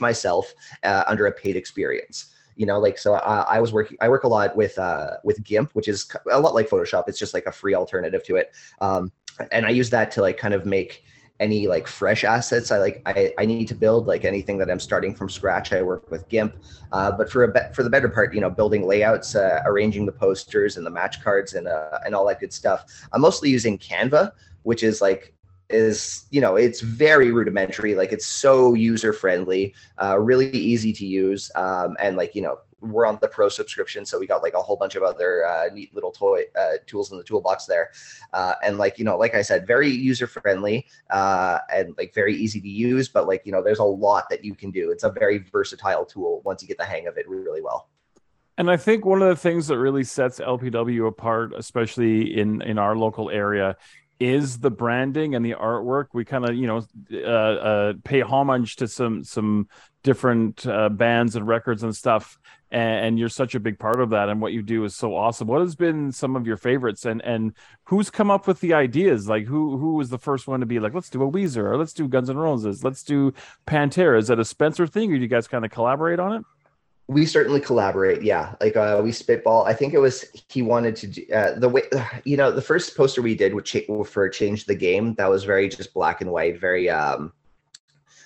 myself 0.00 0.54
under 0.82 1.26
a 1.26 1.32
paid 1.32 1.56
experience. 1.56 2.32
You 2.56 2.64
know, 2.64 2.78
like 2.78 2.96
so 2.96 3.14
I 3.14 3.60
was 3.60 3.72
working. 3.74 3.98
I 4.00 4.08
work 4.08 4.24
a 4.24 4.28
lot 4.28 4.56
with 4.56 4.78
uh, 4.78 5.16
with 5.22 5.42
GIMP, 5.42 5.72
which 5.72 5.88
is 5.88 6.10
a 6.30 6.40
lot 6.40 6.54
like 6.54 6.70
Photoshop. 6.70 7.04
It's 7.08 7.18
just 7.18 7.34
like 7.34 7.44
a 7.44 7.52
free 7.52 7.74
alternative 7.74 8.24
to 8.24 8.36
it, 8.36 8.54
um, 8.80 9.12
and 9.50 9.66
I 9.66 9.70
use 9.70 9.90
that 9.90 10.10
to 10.12 10.22
like 10.22 10.38
kind 10.38 10.54
of 10.54 10.64
make 10.64 11.04
any 11.42 11.66
like 11.66 11.86
fresh 11.88 12.22
assets. 12.22 12.70
I 12.70 12.78
like 12.78 13.02
I, 13.04 13.34
I 13.36 13.44
need 13.44 13.66
to 13.68 13.74
build 13.74 14.06
like 14.06 14.24
anything 14.24 14.56
that 14.58 14.70
I'm 14.70 14.80
starting 14.80 15.14
from 15.14 15.28
scratch. 15.28 15.72
I 15.72 15.82
work 15.82 16.10
with 16.10 16.28
GIMP 16.28 16.54
uh, 16.92 17.10
but 17.10 17.30
for 17.30 17.44
a 17.44 17.48
be- 17.48 17.72
for 17.74 17.82
the 17.82 17.90
better 17.90 18.08
part 18.08 18.32
you 18.32 18.40
know 18.40 18.50
building 18.50 18.86
layouts 18.86 19.34
uh, 19.34 19.60
arranging 19.66 20.06
the 20.06 20.12
posters 20.12 20.76
and 20.76 20.86
the 20.86 20.90
match 20.90 21.22
cards 21.22 21.54
and 21.54 21.66
uh, 21.66 21.98
and 22.06 22.14
all 22.14 22.26
that 22.28 22.40
good 22.40 22.52
stuff. 22.52 22.84
I'm 23.12 23.20
mostly 23.20 23.50
using 23.50 23.76
Canva 23.76 24.32
which 24.62 24.82
is 24.84 25.00
like 25.00 25.34
is 25.68 26.26
you 26.30 26.40
know 26.40 26.56
it's 26.56 26.80
very 26.80 27.32
rudimentary. 27.32 27.94
Like 27.94 28.12
it's 28.12 28.26
so 28.26 28.74
user 28.74 29.12
friendly 29.12 29.74
uh, 30.00 30.18
really 30.18 30.50
easy 30.50 30.92
to 30.92 31.06
use 31.06 31.50
um, 31.56 31.96
and 31.98 32.16
like 32.16 32.34
you 32.34 32.42
know 32.42 32.58
we're 32.82 33.06
on 33.06 33.18
the 33.20 33.28
pro 33.28 33.48
subscription 33.48 34.04
so 34.04 34.18
we 34.18 34.26
got 34.26 34.42
like 34.42 34.54
a 34.54 34.62
whole 34.62 34.76
bunch 34.76 34.94
of 34.96 35.02
other 35.02 35.46
uh, 35.46 35.68
neat 35.72 35.94
little 35.94 36.10
toy 36.10 36.42
uh, 36.58 36.72
tools 36.86 37.12
in 37.12 37.18
the 37.18 37.24
toolbox 37.24 37.66
there. 37.66 37.90
Uh, 38.32 38.54
and 38.62 38.78
like 38.78 38.98
you 38.98 39.04
know 39.04 39.16
like 39.16 39.34
i 39.34 39.42
said 39.42 39.66
very 39.66 39.88
user 39.88 40.26
friendly 40.26 40.86
uh, 41.10 41.58
and 41.72 41.94
like 41.96 42.12
very 42.14 42.34
easy 42.34 42.60
to 42.60 42.68
use 42.68 43.08
but 43.08 43.26
like 43.26 43.42
you 43.44 43.52
know 43.52 43.62
there's 43.62 43.78
a 43.78 43.84
lot 43.84 44.28
that 44.30 44.44
you 44.44 44.54
can 44.54 44.70
do. 44.70 44.90
It's 44.90 45.04
a 45.04 45.10
very 45.10 45.38
versatile 45.38 46.04
tool 46.04 46.42
once 46.44 46.62
you 46.62 46.68
get 46.68 46.78
the 46.78 46.84
hang 46.84 47.06
of 47.06 47.16
it 47.16 47.28
really 47.28 47.62
well. 47.62 47.88
And 48.58 48.70
I 48.70 48.76
think 48.76 49.04
one 49.04 49.22
of 49.22 49.28
the 49.28 49.36
things 49.36 49.66
that 49.68 49.78
really 49.78 50.04
sets 50.04 50.38
LPW 50.38 51.06
apart, 51.06 51.52
especially 51.56 52.38
in 52.38 52.62
in 52.62 52.78
our 52.78 52.96
local 52.96 53.30
area, 53.30 53.76
is 54.20 54.58
the 54.58 54.70
branding 54.70 55.34
and 55.34 55.44
the 55.44 55.54
artwork. 55.54 56.06
We 56.12 56.24
kind 56.24 56.48
of, 56.48 56.54
you 56.54 56.66
know, 56.66 56.82
uh, 57.12 57.26
uh, 57.26 57.92
pay 58.04 58.20
homage 58.20 58.76
to 58.76 58.88
some 58.88 59.24
some 59.24 59.68
different 60.02 60.66
uh, 60.66 60.90
bands 60.90 61.36
and 61.36 61.46
records 61.46 61.82
and 61.82 61.94
stuff, 61.94 62.38
and, 62.72 63.06
and 63.06 63.18
you're 63.18 63.28
such 63.28 63.54
a 63.54 63.60
big 63.60 63.78
part 63.78 64.00
of 64.00 64.10
that. 64.10 64.28
And 64.28 64.40
what 64.40 64.52
you 64.52 64.62
do 64.62 64.84
is 64.84 64.96
so 64.96 65.14
awesome. 65.14 65.46
What 65.46 65.60
has 65.60 65.74
been 65.74 66.10
some 66.10 66.34
of 66.34 66.46
your 66.46 66.56
favorites, 66.56 67.04
and 67.04 67.22
and 67.22 67.52
who's 67.84 68.10
come 68.10 68.30
up 68.30 68.46
with 68.46 68.60
the 68.60 68.74
ideas? 68.74 69.28
Like 69.28 69.44
who 69.44 69.76
who 69.76 69.94
was 69.94 70.10
the 70.10 70.18
first 70.18 70.48
one 70.48 70.60
to 70.60 70.66
be 70.66 70.80
like, 70.80 70.94
let's 70.94 71.10
do 71.10 71.22
a 71.22 71.30
Weezer, 71.30 71.64
or 71.64 71.76
let's 71.76 71.92
do 71.92 72.08
Guns 72.08 72.30
N' 72.30 72.36
Roses, 72.36 72.82
let's 72.82 73.02
do 73.02 73.32
Pantera? 73.66 74.18
Is 74.18 74.28
that 74.28 74.40
a 74.40 74.44
Spencer 74.44 74.86
thing, 74.86 75.12
or 75.12 75.16
do 75.16 75.22
you 75.22 75.28
guys 75.28 75.46
kind 75.46 75.64
of 75.64 75.70
collaborate 75.70 76.18
on 76.18 76.32
it? 76.32 76.44
we 77.08 77.26
certainly 77.26 77.60
collaborate 77.60 78.22
yeah 78.22 78.54
like 78.60 78.76
uh, 78.76 79.00
we 79.02 79.10
spitball 79.10 79.64
i 79.64 79.74
think 79.74 79.92
it 79.92 79.98
was 79.98 80.24
he 80.48 80.62
wanted 80.62 80.94
to 80.96 81.06
do 81.08 81.26
uh, 81.34 81.58
the 81.58 81.68
way 81.68 81.82
you 82.24 82.36
know 82.36 82.50
the 82.50 82.62
first 82.62 82.96
poster 82.96 83.22
we 83.22 83.34
did 83.34 83.52
cha- 83.64 84.02
for 84.04 84.28
change 84.28 84.64
the 84.64 84.74
game 84.74 85.14
that 85.14 85.28
was 85.28 85.44
very 85.44 85.68
just 85.68 85.92
black 85.92 86.20
and 86.20 86.30
white 86.30 86.60
very 86.60 86.88
um 86.88 87.32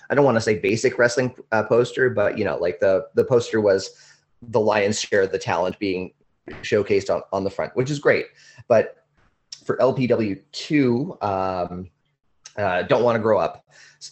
i 0.09 0.15
don't 0.15 0.25
want 0.25 0.35
to 0.35 0.41
say 0.41 0.57
basic 0.59 0.97
wrestling 0.97 1.35
uh, 1.51 1.63
poster 1.63 2.09
but 2.09 2.37
you 2.37 2.45
know 2.45 2.57
like 2.57 2.79
the 2.79 3.07
the 3.15 3.23
poster 3.23 3.59
was 3.59 4.06
the 4.41 4.59
lion's 4.59 4.99
share 4.99 5.23
of 5.23 5.31
the 5.31 5.39
talent 5.39 5.77
being 5.79 6.11
showcased 6.61 7.13
on, 7.13 7.21
on 7.33 7.43
the 7.43 7.49
front 7.49 7.75
which 7.75 7.89
is 7.91 7.99
great 7.99 8.25
but 8.67 9.03
for 9.65 9.77
lpw2 9.77 11.23
um 11.23 11.89
uh, 12.57 12.81
don't 12.83 13.03
want 13.03 13.15
to 13.15 13.19
grow 13.21 13.37
up 13.37 13.65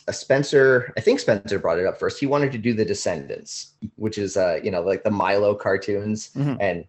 uh, 0.07 0.11
Spencer, 0.11 0.93
I 0.97 1.01
think 1.01 1.19
Spencer 1.19 1.57
brought 1.59 1.79
it 1.79 1.85
up 1.85 1.99
first. 1.99 2.19
He 2.19 2.25
wanted 2.25 2.51
to 2.53 2.57
do 2.57 2.73
the 2.73 2.85
Descendents, 2.85 3.73
which 3.95 4.17
is 4.17 4.35
uh, 4.37 4.59
you 4.63 4.71
know, 4.71 4.81
like 4.81 5.03
the 5.03 5.11
Milo 5.11 5.53
cartoons, 5.55 6.31
Mhm. 6.35 6.57
and 6.59 6.85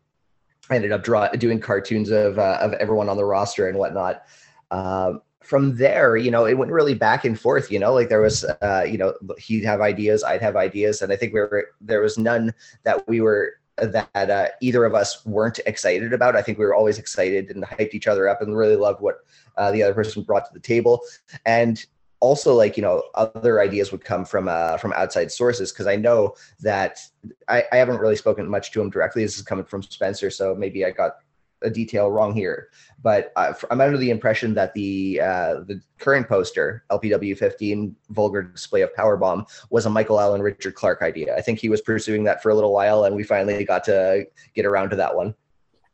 I 0.70 0.76
ended 0.76 0.92
up 0.92 1.02
draw 1.04 1.28
doing 1.28 1.60
cartoons 1.60 2.10
of 2.10 2.38
uh, 2.38 2.58
of 2.60 2.72
everyone 2.74 3.08
on 3.08 3.16
the 3.18 3.24
roster 3.24 3.68
and 3.68 3.78
whatnot. 3.78 4.22
Um, 4.70 5.20
from 5.46 5.76
there, 5.76 6.16
you 6.16 6.30
know, 6.30 6.44
it 6.44 6.54
went 6.54 6.72
really 6.72 6.94
back 6.94 7.24
and 7.24 7.38
forth. 7.38 7.70
You 7.70 7.78
know, 7.78 7.94
like 7.94 8.08
there 8.08 8.20
was, 8.20 8.44
uh, 8.44 8.84
you 8.88 8.98
know, 8.98 9.14
he'd 9.38 9.64
have 9.64 9.80
ideas, 9.80 10.24
I'd 10.24 10.42
have 10.42 10.56
ideas, 10.56 11.02
and 11.02 11.12
I 11.12 11.16
think 11.16 11.32
we 11.32 11.40
were 11.40 11.68
there 11.80 12.00
was 12.00 12.18
none 12.18 12.52
that 12.84 13.06
we 13.08 13.20
were 13.20 13.54
that 13.76 14.30
uh, 14.30 14.48
either 14.60 14.84
of 14.84 14.94
us 14.94 15.24
weren't 15.26 15.60
excited 15.66 16.12
about. 16.12 16.36
I 16.36 16.42
think 16.42 16.58
we 16.58 16.64
were 16.64 16.74
always 16.74 16.98
excited 16.98 17.50
and 17.50 17.64
hyped 17.64 17.94
each 17.94 18.06
other 18.06 18.28
up 18.28 18.42
and 18.42 18.56
really 18.56 18.76
loved 18.76 19.00
what 19.00 19.18
uh, 19.56 19.70
the 19.70 19.82
other 19.82 19.94
person 19.94 20.22
brought 20.22 20.46
to 20.46 20.54
the 20.54 20.60
table. 20.60 21.02
And 21.44 21.84
also 22.20 22.54
like 22.54 22.76
you 22.76 22.82
know 22.82 23.02
other 23.14 23.60
ideas 23.60 23.92
would 23.92 24.04
come 24.04 24.24
from 24.24 24.48
uh 24.48 24.76
from 24.78 24.92
outside 24.94 25.30
sources 25.30 25.70
because 25.70 25.86
i 25.86 25.96
know 25.96 26.34
that 26.60 26.98
I, 27.46 27.64
I 27.70 27.76
haven't 27.76 28.00
really 28.00 28.16
spoken 28.16 28.48
much 28.48 28.72
to 28.72 28.80
him 28.80 28.90
directly 28.90 29.22
this 29.22 29.36
is 29.36 29.42
coming 29.42 29.66
from 29.66 29.82
spencer 29.82 30.30
so 30.30 30.54
maybe 30.54 30.84
i 30.84 30.90
got 30.90 31.16
a 31.62 31.70
detail 31.70 32.10
wrong 32.10 32.34
here 32.34 32.68
but 33.02 33.32
uh, 33.36 33.52
i'm 33.70 33.80
under 33.80 33.96
the 33.96 34.10
impression 34.10 34.54
that 34.54 34.74
the 34.74 35.20
uh 35.20 35.54
the 35.66 35.80
current 35.98 36.28
poster 36.28 36.84
lpw 36.90 37.36
15 37.36 37.96
vulgar 38.10 38.42
display 38.42 38.82
of 38.82 38.94
power 38.94 39.16
bomb 39.16 39.46
was 39.70 39.86
a 39.86 39.90
michael 39.90 40.20
allen 40.20 40.42
richard 40.42 40.74
clark 40.74 41.00
idea 41.02 41.34
i 41.36 41.40
think 41.40 41.58
he 41.58 41.68
was 41.68 41.80
pursuing 41.80 42.24
that 42.24 42.42
for 42.42 42.50
a 42.50 42.54
little 42.54 42.72
while 42.72 43.04
and 43.04 43.16
we 43.16 43.22
finally 43.22 43.64
got 43.64 43.84
to 43.84 44.26
get 44.54 44.66
around 44.66 44.90
to 44.90 44.96
that 44.96 45.14
one 45.14 45.34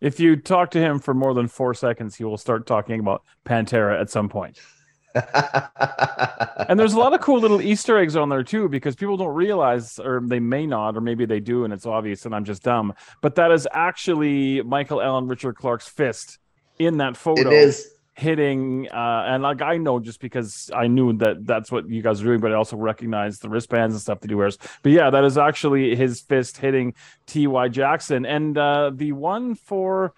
If 0.01 0.18
you 0.18 0.35
talk 0.35 0.72
to 0.72 0.81
him 0.81 0.98
for 0.98 1.14
more 1.14 1.33
than 1.33 1.46
four 1.46 1.75
seconds, 1.75 2.16
he 2.16 2.25
will 2.25 2.37
start 2.37 2.66
talking 2.66 2.98
about 2.98 3.22
Pantera 3.46 4.01
at 4.01 4.11
some 4.11 4.29
point. 4.29 4.59
And 5.14 6.79
there's 6.81 6.94
a 6.94 6.98
lot 6.98 7.12
of 7.12 7.20
cool 7.20 7.40
little 7.40 7.61
Easter 7.61 7.98
eggs 7.98 8.16
on 8.16 8.29
there 8.29 8.42
too, 8.42 8.68
because 8.68 8.94
people 8.96 9.16
don't 9.16 9.35
realize, 9.35 9.98
or 9.98 10.22
they 10.25 10.40
may 10.40 10.66
not, 10.66 10.96
or 10.96 11.01
maybe 11.01 11.27
they 11.27 11.40
do, 11.40 11.64
and 11.64 11.72
it's 11.72 11.85
obvious, 11.87 12.25
and 12.25 12.35
I'm 12.35 12.44
just 12.44 12.62
dumb. 12.62 12.94
But 13.20 13.35
that 13.35 13.51
is 13.51 13.68
actually 13.72 14.62
Michael 14.62 15.03
Allen 15.03 15.27
Richard 15.29 15.57
Clark's 15.57 15.88
fist 15.88 16.38
in 16.79 16.98
that 16.98 17.16
photo. 17.16 17.51
it 17.51 17.53
is 17.53 17.88
hitting 18.14 18.87
uh 18.92 19.25
and 19.27 19.42
like 19.42 19.62
i 19.62 19.79
know 19.79 19.98
just 19.98 20.20
because 20.20 20.70
i 20.75 20.87
knew 20.87 21.14
that 21.14 21.46
that's 21.46 21.72
what 21.72 21.88
you 21.88 22.03
guys 22.03 22.20
are 22.20 22.25
doing 22.25 22.40
but 22.40 22.53
i 22.53 22.55
also 22.55 22.77
recognize 22.77 23.38
the 23.38 23.48
wristbands 23.48 23.94
and 23.94 24.03
stuff 24.03 24.20
that 24.20 24.29
he 24.31 24.35
wears 24.35 24.59
but 24.83 24.92
yeah 24.92 25.09
that 25.09 25.25
is 25.25 25.38
actually 25.38 25.96
his 25.96 26.20
fist 26.20 26.59
hitting 26.59 26.92
ty 27.27 27.68
jackson 27.68 28.27
and 28.27 28.59
uh 28.59 28.90
the 28.94 29.12
one 29.12 29.55
for 29.55 30.12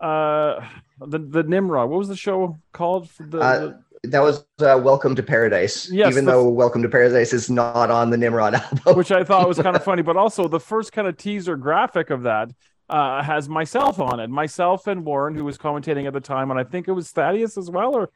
uh 0.00 0.60
the 1.06 1.18
the 1.20 1.44
nimrod 1.44 1.88
what 1.88 1.98
was 1.98 2.08
the 2.08 2.16
show 2.16 2.58
called 2.72 3.08
for 3.08 3.22
the, 3.24 3.38
Uh, 3.38 3.72
that 4.04 4.20
was 4.20 4.44
uh, 4.60 4.80
welcome 4.82 5.14
to 5.14 5.22
paradise 5.22 5.90
Yes, 5.90 6.10
even 6.10 6.24
though 6.24 6.48
welcome 6.48 6.82
to 6.82 6.88
paradise 6.88 7.32
is 7.32 7.50
not 7.50 7.90
on 7.90 8.10
the 8.10 8.16
nimrod 8.16 8.54
album. 8.86 8.96
Which 8.96 9.12
i 9.12 9.22
thought 9.22 9.46
was 9.46 9.58
kind 9.58 9.76
of 9.76 9.84
funny 9.84 10.02
but 10.02 10.16
also 10.16 10.48
the 10.48 10.60
first 10.60 10.92
kind 10.92 11.06
of 11.06 11.16
teaser 11.16 11.56
graphic 11.56 12.10
of 12.10 12.22
that 12.22 12.50
uh 12.88 13.22
has 13.22 13.48
myself 13.48 14.00
on 14.00 14.18
it. 14.20 14.30
Myself 14.30 14.86
and 14.86 15.04
warren 15.04 15.34
who 15.34 15.44
was 15.44 15.58
commentating 15.58 16.06
at 16.06 16.12
the 16.14 16.20
time 16.20 16.50
and 16.50 16.58
i 16.58 16.64
think 16.64 16.88
it 16.88 16.92
was 16.92 17.10
thaddeus 17.10 17.58
as 17.58 17.70
well 17.70 17.94
or 17.94 18.10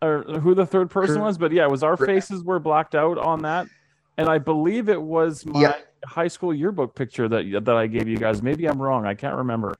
or 0.00 0.22
who 0.40 0.54
the 0.54 0.64
third 0.66 0.90
person 0.90 1.20
was 1.20 1.36
but 1.36 1.52
yeah 1.52 1.64
it 1.64 1.70
was 1.70 1.82
our 1.82 1.96
faces 1.96 2.42
were 2.42 2.58
blacked 2.58 2.94
out 2.94 3.18
on 3.18 3.42
that. 3.42 3.66
And 4.16 4.28
i 4.28 4.38
believe 4.38 4.88
it 4.88 5.00
was 5.00 5.44
my 5.44 5.60
Yeah. 5.60 5.74
high 6.06 6.28
school 6.28 6.54
yearbook 6.54 6.94
picture 6.94 7.28
that 7.28 7.64
that 7.64 7.76
i 7.76 7.86
gave 7.86 8.08
you 8.08 8.16
guys. 8.16 8.42
Maybe 8.42 8.66
i'm 8.66 8.80
wrong. 8.80 9.04
I 9.04 9.14
can't 9.14 9.36
remember 9.36 9.74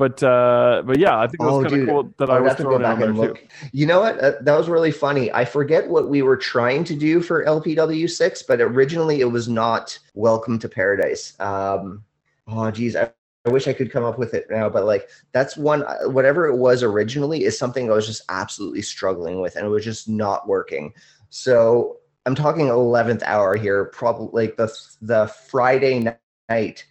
but 0.00 0.22
uh 0.24 0.82
but 0.86 0.98
yeah 0.98 1.18
i 1.20 1.28
think 1.28 1.42
it 1.42 1.46
was 1.46 1.58
Oh, 1.58 1.62
kind 1.62 1.74
of 1.74 1.80
cool 1.88 2.14
that 2.18 2.30
i 2.30 2.38
I'll 2.38 2.42
was 2.42 2.54
thrown 2.54 2.82
back 2.82 2.98
on 3.00 3.00
there 3.00 3.10
and 3.10 3.18
too. 3.18 3.36
You 3.72 3.86
know 3.86 4.00
what? 4.00 4.18
Uh, 4.20 4.32
that 4.42 4.56
was 4.58 4.68
really 4.68 4.92
funny. 4.92 5.32
I 5.32 5.44
forget 5.44 5.88
what 5.88 6.08
we 6.08 6.22
were 6.22 6.36
trying 6.36 6.84
to 6.84 6.96
do 6.96 7.20
for 7.22 7.44
LPW6, 7.44 8.46
but 8.48 8.60
originally 8.60 9.20
it 9.20 9.26
was 9.26 9.48
not 9.48 9.98
Welcome 10.14 10.58
to 10.60 10.68
Paradise. 10.68 11.38
Um, 11.40 12.04
oh, 12.48 12.70
geez, 12.70 12.96
I, 12.96 13.12
I 13.46 13.50
wish 13.50 13.68
I 13.68 13.72
could 13.74 13.92
come 13.92 14.04
up 14.04 14.18
with 14.18 14.34
it 14.34 14.46
now, 14.50 14.68
but 14.70 14.84
like 14.86 15.08
that's 15.32 15.56
one. 15.56 15.82
uh, 15.84 16.08
Whatever 16.10 16.46
it 16.48 16.56
was 16.56 16.82
originally 16.82 17.44
is 17.44 17.58
something 17.58 17.90
I 17.90 17.94
was 17.94 18.06
just 18.06 18.22
absolutely 18.28 18.82
struggling 18.82 19.40
with, 19.40 19.56
and 19.56 19.66
it 19.66 19.70
was 19.70 19.84
just 19.84 20.08
not 20.08 20.48
working. 20.48 20.92
So 21.30 21.98
I'm 22.26 22.34
talking 22.34 22.66
11th 22.66 23.22
hour 23.24 23.56
here, 23.56 23.86
probably 23.86 24.46
like 24.46 24.56
the 24.56 24.72
the 25.02 25.28
Friday 25.50 26.06
night, 26.48 26.86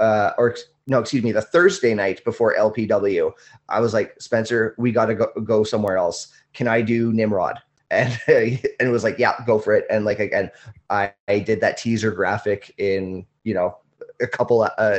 uh, 0.00 0.32
or 0.38 0.56
no, 0.86 1.00
excuse 1.00 1.24
me, 1.24 1.32
the 1.32 1.42
Thursday 1.42 1.94
night 1.94 2.24
before 2.24 2.54
LPW. 2.56 3.32
I 3.68 3.80
was 3.80 3.92
like, 3.92 4.14
Spencer, 4.20 4.74
we 4.78 4.92
got 4.92 5.06
to 5.06 5.14
go, 5.14 5.26
go 5.42 5.64
somewhere 5.64 5.96
else. 5.96 6.28
Can 6.52 6.68
I 6.68 6.82
do 6.82 7.12
Nimrod? 7.12 7.60
And 7.88 8.18
and 8.26 8.58
it 8.80 8.90
was 8.90 9.04
like, 9.04 9.16
yeah, 9.16 9.44
go 9.46 9.60
for 9.60 9.72
it. 9.72 9.84
And 9.88 10.04
like 10.04 10.18
again, 10.18 10.50
I, 10.90 11.12
I 11.28 11.38
did 11.38 11.60
that 11.60 11.76
teaser 11.76 12.10
graphic 12.10 12.74
in 12.78 13.24
you 13.44 13.54
know 13.54 13.78
a 14.20 14.26
couple 14.26 14.68
uh 14.76 14.98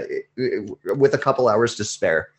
with 0.95 1.13
a 1.13 1.17
couple 1.17 1.49
hours 1.49 1.75
to 1.75 1.83
spare. 1.83 2.29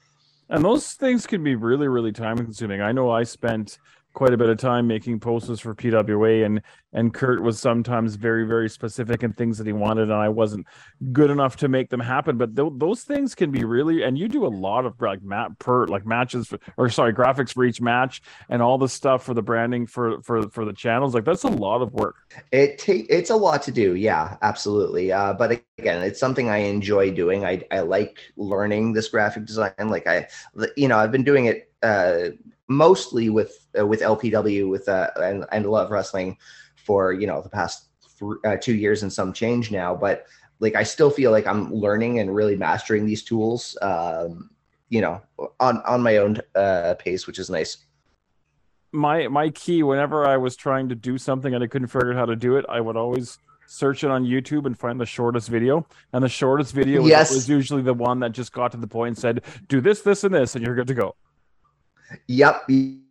And 0.49 0.65
those 0.65 0.95
things 0.95 1.27
can 1.27 1.45
be 1.45 1.55
really, 1.55 1.87
really 1.87 2.13
time 2.13 2.39
consuming. 2.39 2.81
I 2.81 2.93
know 2.93 3.11
I 3.11 3.25
spent 3.25 3.79
quite 4.15 4.33
a 4.33 4.37
bit 4.37 4.49
of 4.49 4.59
time 4.59 4.87
making 4.87 5.21
posters 5.21 5.61
for 5.61 5.75
PWA 5.75 6.45
and 6.45 6.63
and 6.93 7.13
Kurt 7.13 7.43
was 7.43 7.61
sometimes 7.61 8.15
very 8.15 8.47
very 8.47 8.69
specific 8.69 9.23
in 9.23 9.33
things 9.33 9.59
that 9.59 9.67
he 9.67 9.73
wanted 9.73 10.05
and 10.05 10.15
I 10.15 10.29
wasn't 10.29 10.67
good 11.13 11.31
enough 11.31 11.57
to 11.57 11.69
make 11.69 11.91
them 11.91 12.01
happen 12.01 12.39
but 12.39 12.57
th- 12.57 12.73
those 12.77 13.03
things 13.03 13.35
can 13.35 13.51
be 13.51 13.65
really 13.65 14.03
and 14.03 14.19
you 14.19 14.29
do 14.29 14.47
a 14.47 14.49
lot 14.49 14.87
of 14.87 15.01
like 15.01 15.23
mat 15.23 15.59
per 15.59 15.87
like 15.87 16.07
matches 16.07 16.49
for, 16.49 16.59
or 16.77 16.89
sorry 16.89 17.13
graphics 17.13 17.53
for 17.53 17.65
each 17.65 17.81
match 17.81 18.23
and 18.49 18.63
all 18.63 18.79
the 18.79 18.89
stuff 18.89 19.23
for 19.23 19.35
the 19.35 19.43
branding 19.43 19.87
for 19.87 20.21
for 20.23 20.49
for 20.51 20.65
the 20.65 20.73
channels 20.73 21.15
like 21.15 21.25
that's 21.25 21.45
a 21.45 21.49
lot 21.49 21.83
of 21.83 21.93
work 21.93 22.17
It 22.53 22.79
take 22.79 23.07
it's 23.09 23.31
a 23.31 23.37
lot 23.37 23.63
to 23.63 23.73
do, 23.73 23.95
yeah, 23.95 24.37
absolutely. 24.43 25.13
Uh, 25.13 25.33
but 25.33 25.63
again, 25.79 26.03
it's 26.03 26.21
something 26.21 26.49
I 26.49 26.59
enjoy 26.59 27.11
doing. 27.11 27.45
I 27.45 27.63
I 27.71 27.81
like 27.81 28.19
learning 28.37 28.93
this 28.93 29.09
graphic 29.09 29.45
design. 29.45 29.73
Like 29.79 30.07
I, 30.07 30.29
you 30.77 30.89
know, 30.89 30.99
I've 30.99 31.13
been 31.13 31.25
doing 31.25 31.47
it 31.47 31.73
uh, 31.83 32.31
mostly 32.69 33.29
with 33.31 33.67
uh, 33.79 33.87
with 33.87 34.01
LPW 34.01 34.69
with 34.71 34.89
uh, 34.89 35.11
and 35.17 35.45
and 35.53 35.67
love 35.67 35.91
wrestling 35.91 36.37
for 36.77 37.13
you 37.13 37.27
know 37.27 37.43
the 37.43 37.49
past 37.49 37.87
th- 38.19 38.33
uh, 38.45 38.57
two 38.61 38.75
years 38.75 39.03
and 39.03 39.13
some 39.13 39.33
change 39.33 39.71
now. 39.71 39.95
But 39.95 40.27
like 40.61 40.75
I 40.77 40.83
still 40.83 41.11
feel 41.11 41.31
like 41.31 41.47
I'm 41.47 41.73
learning 41.73 42.19
and 42.21 42.35
really 42.35 42.57
mastering 42.57 43.07
these 43.07 43.23
tools. 43.23 43.77
Um, 43.83 44.51
you 44.91 45.01
know, 45.01 45.21
on 45.61 45.79
on 45.87 46.03
my 46.03 46.17
own 46.19 46.41
uh, 46.55 46.95
pace, 46.99 47.27
which 47.27 47.39
is 47.39 47.51
nice. 47.51 47.79
my 48.93 49.29
my 49.29 49.51
key 49.51 49.83
whenever 49.83 50.27
I 50.27 50.37
was 50.39 50.57
trying 50.57 50.89
to 50.89 50.95
do 50.95 51.19
something 51.19 51.55
and 51.55 51.63
I 51.63 51.67
couldn't 51.67 51.89
figure 51.89 52.13
out 52.13 52.17
how 52.17 52.25
to 52.27 52.37
do 52.37 52.57
it, 52.57 52.65
I 52.69 52.81
would 52.81 52.97
always 52.97 53.39
search 53.67 54.03
it 54.03 54.11
on 54.11 54.25
YouTube 54.25 54.65
and 54.65 54.79
find 54.79 54.99
the 54.99 55.05
shortest 55.05 55.51
video. 55.51 55.87
And 56.15 56.25
the 56.25 56.29
shortest 56.31 56.73
video 56.73 57.03
was- 57.03 57.11
Yes. 57.11 57.35
was 57.35 57.51
usually 57.51 57.83
the 57.83 57.93
one 57.93 58.21
that 58.21 58.33
just 58.33 58.51
got 58.51 58.73
to 58.73 58.79
the 58.79 58.87
point 58.87 59.09
and 59.09 59.19
said, 59.19 59.43
"Do 59.69 59.83
this, 59.83 60.01
this, 60.01 60.25
and 60.25 60.35
this, 60.35 60.57
and 60.57 60.65
you're 60.65 60.75
good 60.75 60.87
to 60.87 60.95
go." 60.95 61.15
Yep. 62.27 62.69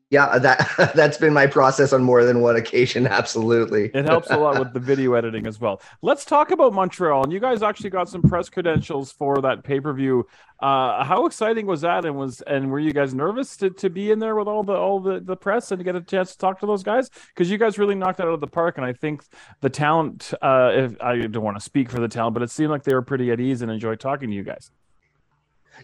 Yeah, 0.09 0.39
that 0.39 0.93
that's 0.95 1.17
been 1.17 1.33
my 1.33 1.47
process 1.47 1.91
on 1.91 2.01
more 2.01 2.23
than 2.23 2.39
one 2.39 2.55
occasion. 2.55 3.07
Absolutely. 3.07 3.91
It 3.93 4.05
helps 4.05 4.29
a 4.29 4.37
lot 4.37 4.57
with 4.57 4.73
the 4.73 4.79
video 4.79 5.13
editing 5.15 5.45
as 5.45 5.59
well. 5.59 5.81
Let's 6.01 6.23
talk 6.23 6.51
about 6.51 6.73
Montreal. 6.73 7.23
And 7.23 7.33
you 7.33 7.41
guys 7.41 7.61
actually 7.61 7.89
got 7.89 8.07
some 8.07 8.21
press 8.21 8.49
credentials 8.49 9.11
for 9.11 9.41
that 9.41 9.63
pay 9.63 9.81
per 9.81 9.91
view. 9.93 10.25
Uh, 10.61 11.03
how 11.03 11.25
exciting 11.25 11.65
was 11.65 11.81
that? 11.81 12.05
And 12.05 12.17
was 12.17 12.41
and 12.41 12.71
were 12.71 12.79
you 12.79 12.93
guys 12.93 13.13
nervous 13.13 13.57
to, 13.57 13.69
to 13.71 13.89
be 13.89 14.11
in 14.11 14.19
there 14.19 14.35
with 14.35 14.47
all 14.47 14.63
the 14.63 14.73
all 14.73 15.01
the, 15.01 15.19
the 15.19 15.35
press 15.35 15.71
and 15.71 15.79
to 15.79 15.83
get 15.83 15.95
a 15.95 16.01
chance 16.01 16.31
to 16.31 16.37
talk 16.37 16.61
to 16.61 16.65
those 16.65 16.83
guys? 16.83 17.09
Because 17.35 17.51
you 17.51 17.57
guys 17.57 17.77
really 17.77 17.95
knocked 17.95 18.21
it 18.21 18.23
out 18.23 18.33
of 18.33 18.39
the 18.39 18.47
park. 18.47 18.77
And 18.77 18.85
I 18.85 18.93
think 18.93 19.23
the 19.59 19.69
talent. 19.69 20.33
Uh, 20.41 20.71
if 20.73 21.01
I 21.01 21.17
don't 21.27 21.43
want 21.43 21.57
to 21.57 21.63
speak 21.63 21.91
for 21.91 21.99
the 21.99 22.07
talent, 22.07 22.33
but 22.33 22.43
it 22.43 22.49
seemed 22.49 22.69
like 22.69 22.83
they 22.83 22.93
were 22.93 23.01
pretty 23.01 23.29
at 23.31 23.41
ease 23.41 23.61
and 23.61 23.69
enjoyed 23.69 23.99
talking 23.99 24.29
to 24.29 24.35
you 24.35 24.43
guys. 24.43 24.71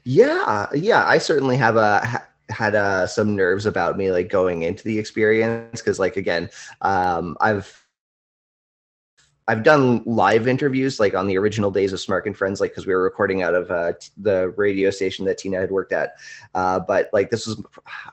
Yeah, 0.05 0.67
yeah. 0.73 1.05
I 1.05 1.17
certainly 1.17 1.57
have 1.57 1.75
a 1.75 2.23
had 2.49 2.75
uh, 2.75 3.07
some 3.07 3.35
nerves 3.35 3.65
about 3.65 3.97
me 3.97 4.11
like 4.11 4.29
going 4.29 4.63
into 4.63 4.83
the 4.83 4.99
experience 4.99 5.81
because 5.81 5.99
like 5.99 6.17
again, 6.17 6.49
um, 6.81 7.37
I've 7.41 7.83
I've 9.47 9.63
done 9.63 10.03
live 10.05 10.47
interviews 10.47 10.99
like 10.99 11.13
on 11.13 11.27
the 11.27 11.37
original 11.37 11.69
days 11.69 11.91
of 11.91 11.99
Smark 11.99 12.25
and 12.25 12.37
Friends, 12.37 12.61
like 12.61 12.71
because 12.71 12.85
we 12.85 12.93
were 12.93 13.03
recording 13.03 13.43
out 13.43 13.55
of 13.55 13.71
uh, 13.71 13.93
t- 13.99 14.09
the 14.17 14.49
radio 14.55 14.89
station 14.89 15.25
that 15.25 15.37
Tina 15.37 15.59
had 15.59 15.71
worked 15.71 15.91
at. 15.91 16.13
Uh, 16.53 16.79
but 16.79 17.09
like 17.11 17.29
this 17.29 17.45
was 17.45 17.61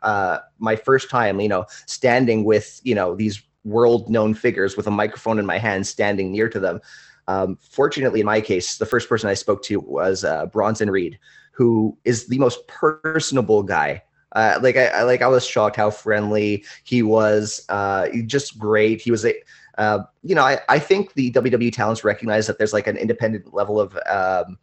uh, 0.02 0.38
my 0.58 0.74
first 0.74 1.08
time, 1.08 1.40
you 1.40 1.48
know, 1.48 1.66
standing 1.86 2.44
with 2.44 2.80
you 2.82 2.94
know 2.94 3.14
these 3.14 3.42
world-known 3.64 4.34
figures 4.34 4.76
with 4.76 4.86
a 4.86 4.90
microphone 4.90 5.38
in 5.38 5.46
my 5.46 5.58
hand, 5.58 5.86
standing 5.86 6.32
near 6.32 6.48
to 6.48 6.58
them. 6.58 6.80
Um, 7.28 7.58
fortunately, 7.60 8.20
in 8.20 8.26
my 8.26 8.40
case, 8.40 8.78
the 8.78 8.86
first 8.86 9.08
person 9.08 9.30
I 9.30 9.34
spoke 9.34 9.62
to 9.64 9.78
was 9.80 10.24
uh, 10.24 10.46
Bronson 10.46 10.90
Reed, 10.90 11.18
who 11.52 11.96
is 12.04 12.26
the 12.26 12.38
most 12.38 12.66
personable 12.66 13.62
guy. 13.62 14.02
Uh, 14.32 14.58
like 14.62 14.76
I, 14.76 14.86
I 14.86 15.02
like 15.02 15.22
I 15.22 15.28
was 15.28 15.46
shocked 15.46 15.76
how 15.76 15.90
friendly 15.90 16.64
he 16.84 17.02
was. 17.02 17.64
Uh, 17.68 18.08
just 18.26 18.58
great. 18.58 19.00
He 19.00 19.10
was 19.10 19.24
a 19.24 19.34
uh, 19.78 20.04
you 20.22 20.34
know, 20.34 20.42
I, 20.42 20.60
I 20.68 20.78
think 20.78 21.14
the 21.14 21.32
WWE 21.32 21.72
talents 21.72 22.04
recognize 22.04 22.46
that 22.46 22.58
there's 22.58 22.74
like 22.74 22.86
an 22.86 22.98
independent 22.98 23.54
level 23.54 23.80
of 23.80 23.98
um, 24.10 24.58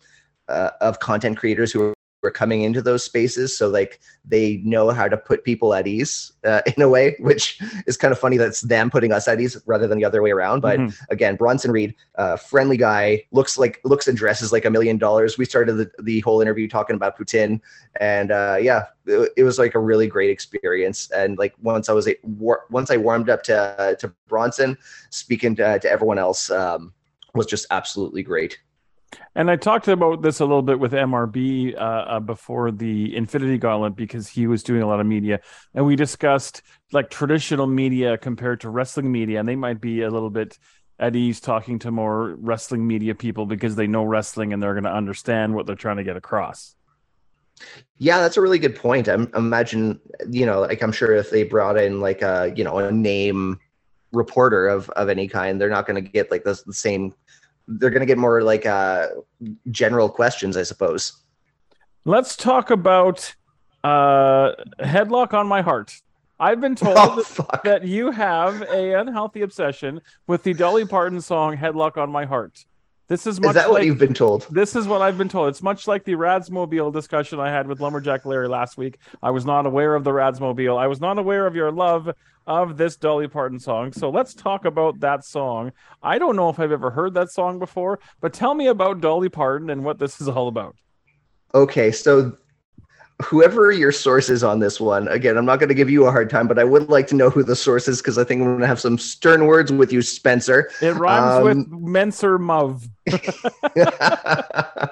uh, 0.48 0.70
of 0.80 1.00
content 1.00 1.38
creators 1.38 1.72
who 1.72 1.94
are 2.24 2.32
coming 2.32 2.64
into 2.64 2.82
those 2.82 3.04
spaces, 3.04 3.56
so 3.56 3.70
like 3.70 4.00
they 4.26 4.58
know 4.66 4.90
how 4.90 5.08
to 5.08 5.16
put 5.16 5.44
people 5.44 5.74
at 5.74 5.88
ease 5.88 6.32
uh, 6.44 6.62
in 6.76 6.82
a 6.82 6.90
way, 6.90 7.16
which 7.20 7.62
is 7.86 7.96
kind 7.96 8.12
of 8.12 8.20
funny. 8.20 8.38
That's 8.38 8.62
them 8.62 8.90
putting 8.90 9.12
us 9.12 9.28
at 9.28 9.40
ease 9.40 9.58
rather 9.66 9.88
than 9.88 9.98
the 10.00 10.06
other 10.06 10.22
way 10.22 10.32
around. 10.32 10.62
But 10.62 10.80
Mhm. 10.80 10.96
again, 11.10 11.36
Bronson 11.36 11.72
Reed, 11.72 11.94
uh, 12.16 12.36
friendly 12.36 12.78
guy, 12.78 13.24
looks 13.32 13.58
like 13.58 13.80
looks 13.84 14.08
and 14.08 14.18
dresses 14.18 14.52
like 14.52 14.66
a 14.66 14.70
million 14.70 14.98
dollars. 14.98 15.38
We 15.38 15.46
started 15.46 15.74
the, 15.74 15.92
the 16.02 16.20
whole 16.22 16.42
interview 16.42 16.68
talking 16.68 16.96
about 16.96 17.18
Putin, 17.18 17.62
and 18.00 18.32
uh, 18.32 18.58
yeah, 18.60 18.86
it, 19.06 19.32
it 19.38 19.44
was 19.44 19.60
like 19.60 19.76
a 19.76 19.80
really 19.80 20.08
great 20.08 20.30
experience. 20.32 21.12
And 21.12 21.38
like 21.38 21.54
once 21.62 21.88
I 21.88 21.94
was 21.94 22.08
a, 22.08 22.16
war, 22.24 22.66
once 22.72 22.90
I 22.90 22.98
warmed 22.98 23.30
up 23.30 23.44
to 23.44 23.56
uh, 23.56 23.94
to 23.96 24.12
Bronson, 24.28 24.78
speaking 25.12 25.56
to, 25.58 25.80
to 25.80 25.90
everyone 25.90 26.18
else 26.18 26.50
um, 26.50 26.94
was 27.36 27.46
just 27.46 27.68
absolutely 27.70 28.24
great. 28.24 28.60
And 29.36 29.50
I 29.50 29.56
talked 29.56 29.88
about 29.88 30.22
this 30.22 30.40
a 30.40 30.46
little 30.46 30.62
bit 30.62 30.80
with 30.80 30.92
MRB 30.92 31.76
uh, 31.76 31.78
uh, 31.78 32.20
before 32.20 32.72
the 32.72 33.16
Infinity 33.16 33.58
Gauntlet 33.58 33.96
because 33.96 34.28
he 34.28 34.48
was 34.48 34.64
doing 34.64 34.82
a 34.82 34.88
lot 34.88 35.00
of 35.00 35.06
media, 35.06 35.40
and 35.74 35.86
we 35.86 35.96
discussed 35.96 36.62
like 36.92 37.10
traditional 37.10 37.68
media 37.68 38.18
compared 38.18 38.62
to 38.62 38.70
wrestling 38.70 39.12
media, 39.12 39.40
and 39.40 39.48
they 39.48 39.56
might 39.56 39.80
be 39.80 40.02
a 40.02 40.10
little 40.10 40.30
bit 40.30 40.58
at 41.00 41.16
ease 41.16 41.40
talking 41.40 41.80
to 41.80 41.92
more 41.92 42.36
wrestling 42.40 42.86
media 42.86 43.14
people 43.14 43.46
because 43.46 43.76
they 43.76 43.88
know 43.88 44.04
wrestling 44.04 44.52
and 44.52 44.62
they're 44.62 44.74
going 44.74 44.84
to 44.84 44.94
understand 44.94 45.54
what 45.54 45.66
they're 45.66 45.76
trying 45.76 45.98
to 45.98 46.04
get 46.04 46.18
across. 46.18 46.76
Yeah, 47.98 48.20
that's 48.20 48.38
a 48.38 48.42
really 48.42 48.60
good 48.60 48.76
point. 48.76 49.08
I'm 49.08 49.32
imagine, 49.36 50.00
you 50.30 50.46
know, 50.46 50.62
like 50.62 50.82
I'm 50.82 50.92
sure 50.92 51.16
if 51.16 51.30
they 51.30 51.44
brought 51.44 51.78
in 51.78 52.00
like 52.02 52.22
a, 52.22 52.54
you 52.56 52.64
know, 52.64 52.78
a 52.78 52.92
name 52.92 53.60
reporter 54.12 54.68
of 54.68 54.90
of 54.92 55.10
any 55.10 55.28
kind, 55.28 55.60
they're 55.60 55.70
not 55.70 55.88
going 55.88 56.04
to 56.04 56.10
get 56.10 56.32
like 56.32 56.44
the 56.44 56.56
same. 56.56 57.14
They're 57.68 57.90
going 57.90 58.02
to 58.02 58.06
get 58.06 58.18
more 58.18 58.42
like 58.42 58.66
uh 58.66 59.08
general 59.72 60.10
questions, 60.10 60.58
I 60.58 60.64
suppose. 60.64 61.24
Let's 62.06 62.36
talk 62.38 62.72
about 62.72 63.36
uh, 63.84 64.52
headlock 64.80 65.34
on 65.34 65.48
my 65.48 65.62
heart. 65.62 65.94
I've 66.40 66.62
been 66.62 66.76
told 66.76 66.98
Oh 66.98 67.46
that 67.64 67.84
you 67.84 68.12
have 68.12 68.62
a 68.62 69.00
unhealthy 69.00 69.42
obsession 69.42 70.02
with 70.28 70.44
the 70.44 70.54
Dolly 70.54 70.86
Parton 70.86 71.20
song 71.20 71.58
"Headlock 71.58 71.98
on 71.98 72.12
My 72.12 72.26
Heart." 72.26 72.66
This 73.08 73.26
is 73.26 73.40
much 73.40 73.50
Is 73.50 73.56
that 73.56 73.70
what 73.70 73.86
you've 73.86 73.98
been 73.98 74.14
told? 74.14 74.48
this 74.52 74.76
is 74.76 74.86
what 74.86 75.02
I've 75.02 75.18
been 75.18 75.30
told. 75.30 75.48
It's 75.50 75.64
much 75.64 75.88
like 75.88 76.04
the 76.04 76.14
Radsmobile 76.14 76.92
discussion 76.92 77.40
I 77.40 77.50
had 77.50 77.66
with 77.68 77.80
Lumberjack 77.80 78.26
Larry 78.26 78.50
last 78.50 78.78
week. 78.78 78.98
I 79.24 79.32
was 79.32 79.46
not 79.46 79.66
aware 79.66 79.96
of 79.96 80.04
the 80.04 80.12
Radsmobile. 80.12 80.78
I 80.78 80.88
was 80.88 81.00
not 81.00 81.18
aware 81.18 81.48
of 81.48 81.56
your 81.56 81.72
love 81.72 82.10
of 82.48 82.78
this 82.78 82.98
Dolly 82.98 83.28
Parton 83.28 83.60
song. 83.60 83.94
So 83.94 84.10
let's 84.10 84.34
talk 84.34 84.66
about 84.66 85.00
that 85.00 85.24
song. 85.24 85.72
I 86.04 86.18
don't 86.18 86.36
know 86.36 86.50
if 86.50 86.60
I've 86.60 86.72
ever 86.72 86.90
heard 86.90 87.14
that 87.14 87.32
song 87.32 87.60
before, 87.60 88.00
but 88.20 88.34
tell 88.34 88.54
me 88.54 88.68
about 88.68 89.00
Dolly 89.00 89.30
Parton 89.30 89.70
and 89.70 89.86
what 89.86 90.00
this 90.00 90.20
is 90.20 90.28
all 90.28 90.48
about. 90.50 90.76
Okay, 91.56 91.92
so 91.92 92.36
whoever 93.24 93.72
your 93.72 93.92
source 93.92 94.30
is 94.30 94.44
on 94.44 94.60
this 94.60 94.80
one, 94.80 95.08
again, 95.08 95.38
I'm 95.38 95.46
not 95.46 95.60
going 95.60 95.70
to 95.70 95.76
give 95.76 95.90
you 95.90 96.06
a 96.06 96.12
hard 96.12 96.30
time, 96.30 96.48
but 96.48 96.60
I 96.60 96.64
would 96.64 96.88
like 96.90 97.08
to 97.08 97.16
know 97.16 97.30
who 97.32 97.42
the 97.44 97.56
source 97.56 97.88
is 97.88 98.00
because 98.00 98.18
I 98.18 98.24
think 98.24 98.42
I'm 98.42 98.48
going 98.48 98.60
to 98.60 98.68
have 98.68 98.80
some 98.80 98.98
stern 99.00 99.48
words 99.48 99.72
with 99.72 99.92
you, 99.92 100.02
Spencer. 100.04 100.70
It 100.82 100.92
rhymes 100.94 101.38
Um, 101.40 101.44
with 101.44 101.72
Menser 101.72 102.38
Muv. 102.38 102.88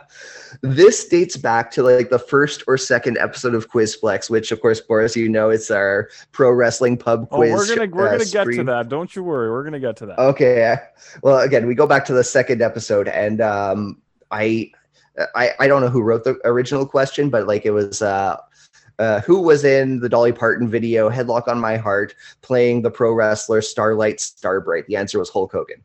this 0.62 1.08
dates 1.08 1.38
back 1.38 1.72
to 1.72 1.84
like 1.84 2.10
the 2.10 2.20
first 2.20 2.64
or 2.68 2.78
second 2.78 3.18
episode 3.18 3.54
of 3.54 3.70
Quizplex, 3.70 4.30
which 4.30 4.52
of 4.52 4.62
course, 4.62 4.82
Boris, 4.82 5.16
you 5.16 5.30
know, 5.30 5.50
it's 5.50 5.70
our 5.70 6.10
pro 6.32 6.52
wrestling 6.52 6.98
pub 6.98 7.28
Oh, 7.32 7.38
quiz. 7.38 7.52
we're 7.52 7.76
gonna 7.76 7.92
we're 7.92 8.08
uh, 8.08 8.12
gonna 8.14 8.26
get 8.26 8.46
to 8.56 8.64
that. 8.66 8.90
Don't 8.90 9.16
you 9.16 9.24
worry. 9.24 9.52
We're 9.52 9.64
gonna 9.64 9.80
get 9.80 9.98
to 9.98 10.06
that. 10.08 10.20
Okay. 10.20 10.76
Well, 11.22 11.40
again, 11.40 11.68
we 11.68 11.76
go 11.76 11.88
back 11.88 12.06
to 12.06 12.14
the 12.14 12.24
second 12.24 12.62
episode, 12.62 13.08
and 13.08 13.42
um, 13.42 14.02
I, 14.32 14.72
I, 15.36 15.52
I 15.60 15.68
don't 15.68 15.82
know 15.82 15.90
who 15.90 16.02
wrote 16.02 16.24
the 16.24 16.40
original 16.46 16.86
question, 16.86 17.30
but 17.30 17.48
like 17.48 17.66
it 17.66 17.72
was, 17.72 18.02
uh, 18.02 18.38
uh, 19.00 19.22
who 19.22 19.42
was 19.42 19.64
in 19.64 20.00
the 20.00 20.10
Dolly 20.10 20.32
Parton 20.32 20.70
video 20.70 21.10
"Headlock 21.10 21.48
on 21.48 21.60
My 21.60 21.78
Heart" 21.78 22.16
playing 22.42 22.82
the 22.82 22.92
pro 22.92 23.14
wrestler 23.14 23.62
Starlight 23.62 24.20
Starbright? 24.20 24.88
The 24.88 24.96
answer 24.96 25.20
was 25.20 25.30
Hulk 25.30 25.52
Hogan, 25.52 25.84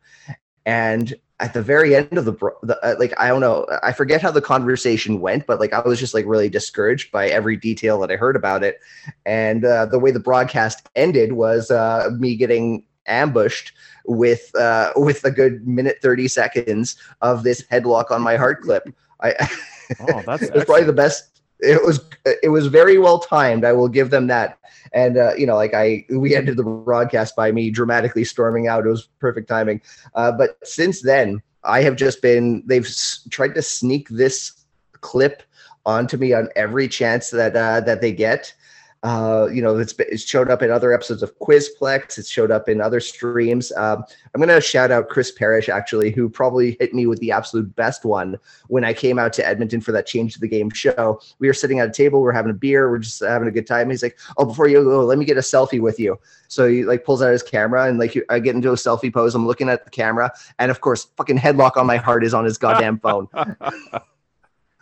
and 0.64 1.14
at 1.40 1.54
the 1.54 1.62
very 1.62 1.96
end 1.96 2.16
of 2.18 2.24
the, 2.24 2.32
the 2.62 2.78
uh, 2.84 2.94
like 2.98 3.12
I 3.18 3.28
don't 3.28 3.40
know, 3.40 3.66
I 3.82 3.92
forget 3.92 4.22
how 4.22 4.30
the 4.30 4.42
conversation 4.42 5.20
went, 5.20 5.46
but 5.46 5.58
like 5.58 5.72
I 5.72 5.80
was 5.80 5.98
just 5.98 6.14
like 6.14 6.26
really 6.26 6.48
discouraged 6.48 7.10
by 7.10 7.28
every 7.28 7.56
detail 7.56 7.98
that 8.00 8.12
I 8.12 8.16
heard 8.16 8.36
about 8.36 8.62
it, 8.62 8.78
and 9.26 9.64
uh, 9.64 9.86
the 9.86 9.98
way 9.98 10.10
the 10.12 10.20
broadcast 10.20 10.88
ended 10.94 11.32
was 11.32 11.70
uh, 11.70 12.10
me 12.18 12.36
getting 12.36 12.84
ambushed 13.06 13.72
with 14.10 14.54
uh, 14.56 14.92
with 14.96 15.24
a 15.24 15.30
good 15.30 15.66
minute 15.66 15.98
thirty 16.02 16.28
seconds 16.28 16.96
of 17.20 17.42
this 17.42 17.62
headlock 17.62 18.10
on 18.10 18.20
my 18.22 18.36
heart 18.36 18.62
clip. 18.62 18.88
I 19.22 19.34
Oh, 20.00 20.22
that's 20.26 20.42
it 20.42 20.54
was 20.54 20.64
probably 20.64 20.84
the 20.84 20.92
best. 20.92 21.42
It 21.60 21.84
was 21.84 22.00
it 22.24 22.48
was 22.48 22.68
very 22.68 22.98
well 22.98 23.18
timed. 23.18 23.64
I 23.64 23.72
will 23.72 23.88
give 23.88 24.10
them 24.10 24.28
that. 24.28 24.58
And 24.92 25.16
uh, 25.18 25.34
you 25.36 25.46
know, 25.46 25.56
like 25.56 25.74
I 25.74 26.04
we 26.10 26.34
ended 26.34 26.56
the 26.56 26.62
broadcast 26.62 27.36
by 27.36 27.52
me 27.52 27.70
dramatically 27.70 28.24
storming 28.24 28.66
out. 28.68 28.86
It 28.86 28.88
was 28.88 29.08
perfect 29.18 29.48
timing. 29.48 29.80
Uh, 30.14 30.32
but 30.32 30.56
since 30.64 31.02
then, 31.02 31.42
I 31.64 31.82
have 31.82 31.96
just 31.96 32.22
been. 32.22 32.62
They've 32.66 32.86
s- 32.86 33.26
tried 33.30 33.54
to 33.56 33.62
sneak 33.62 34.08
this 34.08 34.64
clip 35.00 35.42
onto 35.84 36.16
me 36.16 36.32
on 36.32 36.48
every 36.56 36.88
chance 36.88 37.30
that 37.30 37.56
uh, 37.56 37.80
that 37.80 38.00
they 38.00 38.12
get. 38.12 38.54
Uh, 39.02 39.48
you 39.50 39.62
know, 39.62 39.78
it's, 39.78 39.94
it's 39.98 40.22
showed 40.22 40.50
up 40.50 40.62
in 40.62 40.70
other 40.70 40.92
episodes 40.92 41.22
of 41.22 41.36
Quizplex. 41.38 42.18
It's 42.18 42.28
showed 42.28 42.50
up 42.50 42.68
in 42.68 42.82
other 42.82 43.00
streams. 43.00 43.72
Um, 43.72 44.04
I'm 44.34 44.40
going 44.40 44.48
to 44.48 44.60
shout 44.60 44.90
out 44.90 45.08
Chris 45.08 45.32
Parrish, 45.32 45.70
actually, 45.70 46.10
who 46.10 46.28
probably 46.28 46.76
hit 46.80 46.92
me 46.92 47.06
with 47.06 47.18
the 47.20 47.32
absolute 47.32 47.74
best 47.76 48.04
one 48.04 48.38
when 48.68 48.84
I 48.84 48.92
came 48.92 49.18
out 49.18 49.32
to 49.34 49.46
Edmonton 49.46 49.80
for 49.80 49.92
that 49.92 50.06
Change 50.06 50.34
the 50.36 50.48
Game 50.48 50.68
show. 50.68 51.18
We 51.38 51.46
were 51.46 51.54
sitting 51.54 51.78
at 51.78 51.88
a 51.88 51.92
table, 51.92 52.20
we're 52.20 52.32
having 52.32 52.50
a 52.50 52.54
beer, 52.54 52.90
we're 52.90 52.98
just 52.98 53.20
having 53.20 53.48
a 53.48 53.50
good 53.50 53.66
time. 53.66 53.88
He's 53.88 54.02
like, 54.02 54.18
"Oh, 54.36 54.44
before 54.44 54.68
you 54.68 54.84
go, 54.84 55.04
let 55.04 55.16
me 55.16 55.24
get 55.24 55.38
a 55.38 55.40
selfie 55.40 55.80
with 55.80 55.98
you." 55.98 56.18
So 56.48 56.68
he 56.68 56.84
like 56.84 57.04
pulls 57.04 57.22
out 57.22 57.32
his 57.32 57.42
camera 57.42 57.88
and 57.88 57.98
like 57.98 58.14
I 58.28 58.38
get 58.38 58.54
into 58.54 58.70
a 58.70 58.74
selfie 58.74 59.12
pose. 59.12 59.34
I'm 59.34 59.46
looking 59.46 59.70
at 59.70 59.84
the 59.84 59.90
camera, 59.90 60.30
and 60.58 60.70
of 60.70 60.82
course, 60.82 61.06
fucking 61.16 61.38
headlock 61.38 61.78
on 61.78 61.86
my 61.86 61.96
heart 61.96 62.22
is 62.22 62.34
on 62.34 62.44
his 62.44 62.58
goddamn 62.58 62.98
phone. 62.98 63.28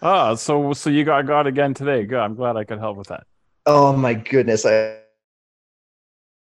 Oh, 0.03 0.35
so 0.37 0.73
so 0.73 0.91
you 0.91 1.05
got 1.05 1.27
got 1.27 1.47
again 1.47 1.73
today. 1.73 2.05
Good. 2.05 2.19
I'm 2.19 2.35
glad 2.35 2.57
I 2.57 2.65
could 2.65 2.81
help 2.81 2.97
with 2.97 3.09
that. 3.09 3.27
Oh 3.69 3.93
my 3.93 4.15
goodness, 4.15 4.65
I. 4.65 4.97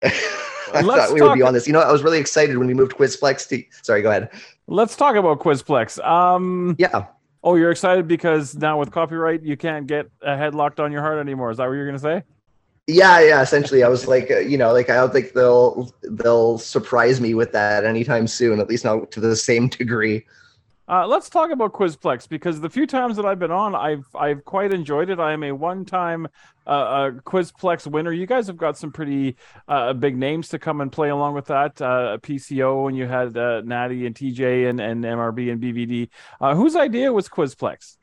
I 0.72 0.82
Let's 0.82 0.86
thought 1.08 1.14
we 1.14 1.20
would 1.20 1.26
talk- 1.28 1.36
be 1.36 1.42
on 1.42 1.52
this. 1.52 1.66
You 1.66 1.72
know, 1.74 1.80
I 1.80 1.92
was 1.92 2.02
really 2.02 2.18
excited 2.18 2.56
when 2.56 2.66
we 2.66 2.74
moved 2.74 2.92
Quizplex 2.92 3.46
to. 3.48 3.62
Sorry, 3.82 4.00
go 4.02 4.08
ahead. 4.10 4.30
Let's 4.68 4.96
talk 4.96 5.16
about 5.16 5.40
Quizplex. 5.40 6.02
Um, 6.06 6.76
Yeah, 6.78 7.06
oh, 7.44 7.56
you're 7.56 7.72
excited 7.72 8.08
because 8.08 8.56
now 8.56 8.78
with 8.78 8.90
copyright, 8.90 9.42
you 9.42 9.56
can't 9.56 9.86
get 9.86 10.06
a 10.22 10.36
head 10.36 10.54
locked 10.54 10.80
on 10.80 10.92
your 10.92 11.02
heart 11.02 11.18
anymore. 11.18 11.50
Is 11.50 11.58
that 11.58 11.66
what 11.66 11.74
you're 11.74 11.86
gonna 11.86 11.98
say? 11.98 12.22
yeah, 12.86 13.20
yeah. 13.20 13.42
Essentially, 13.42 13.82
I 13.82 13.88
was 13.88 14.06
like, 14.08 14.30
uh, 14.30 14.38
you 14.38 14.56
know, 14.56 14.72
like 14.72 14.88
I 14.88 14.94
don't 14.94 15.12
think 15.12 15.32
they'll 15.34 15.92
they'll 16.04 16.56
surprise 16.56 17.20
me 17.20 17.34
with 17.34 17.52
that 17.52 17.84
anytime 17.84 18.26
soon. 18.26 18.60
At 18.60 18.68
least 18.68 18.84
not 18.84 19.10
to 19.10 19.20
the 19.20 19.36
same 19.36 19.68
degree. 19.68 20.24
Uh, 20.90 21.06
let's 21.06 21.30
talk 21.30 21.52
about 21.52 21.72
Quizplex 21.72 22.28
because 22.28 22.60
the 22.60 22.68
few 22.68 22.84
times 22.84 23.14
that 23.14 23.24
I've 23.24 23.38
been 23.38 23.52
on, 23.52 23.76
I've 23.76 24.04
I've 24.12 24.44
quite 24.44 24.72
enjoyed 24.72 25.08
it. 25.08 25.20
I 25.20 25.32
am 25.32 25.44
a 25.44 25.52
one-time 25.52 26.26
uh, 26.66 26.70
uh, 26.70 27.10
Quizplex 27.12 27.86
winner. 27.86 28.10
You 28.10 28.26
guys 28.26 28.48
have 28.48 28.56
got 28.56 28.76
some 28.76 28.90
pretty 28.90 29.36
uh, 29.68 29.92
big 29.92 30.16
names 30.16 30.48
to 30.48 30.58
come 30.58 30.80
and 30.80 30.90
play 30.90 31.10
along 31.10 31.34
with 31.34 31.46
that. 31.46 31.80
Uh, 31.80 32.18
PCO 32.20 32.88
and 32.88 32.98
you 32.98 33.06
had 33.06 33.36
uh, 33.36 33.60
Natty 33.60 34.04
and 34.04 34.16
TJ 34.16 34.68
and, 34.68 34.80
and 34.80 35.04
MRB 35.04 35.52
and 35.52 35.62
BVD. 35.62 36.08
Uh, 36.40 36.56
whose 36.56 36.74
idea 36.74 37.12
was 37.12 37.28
Quizplex? 37.28 37.96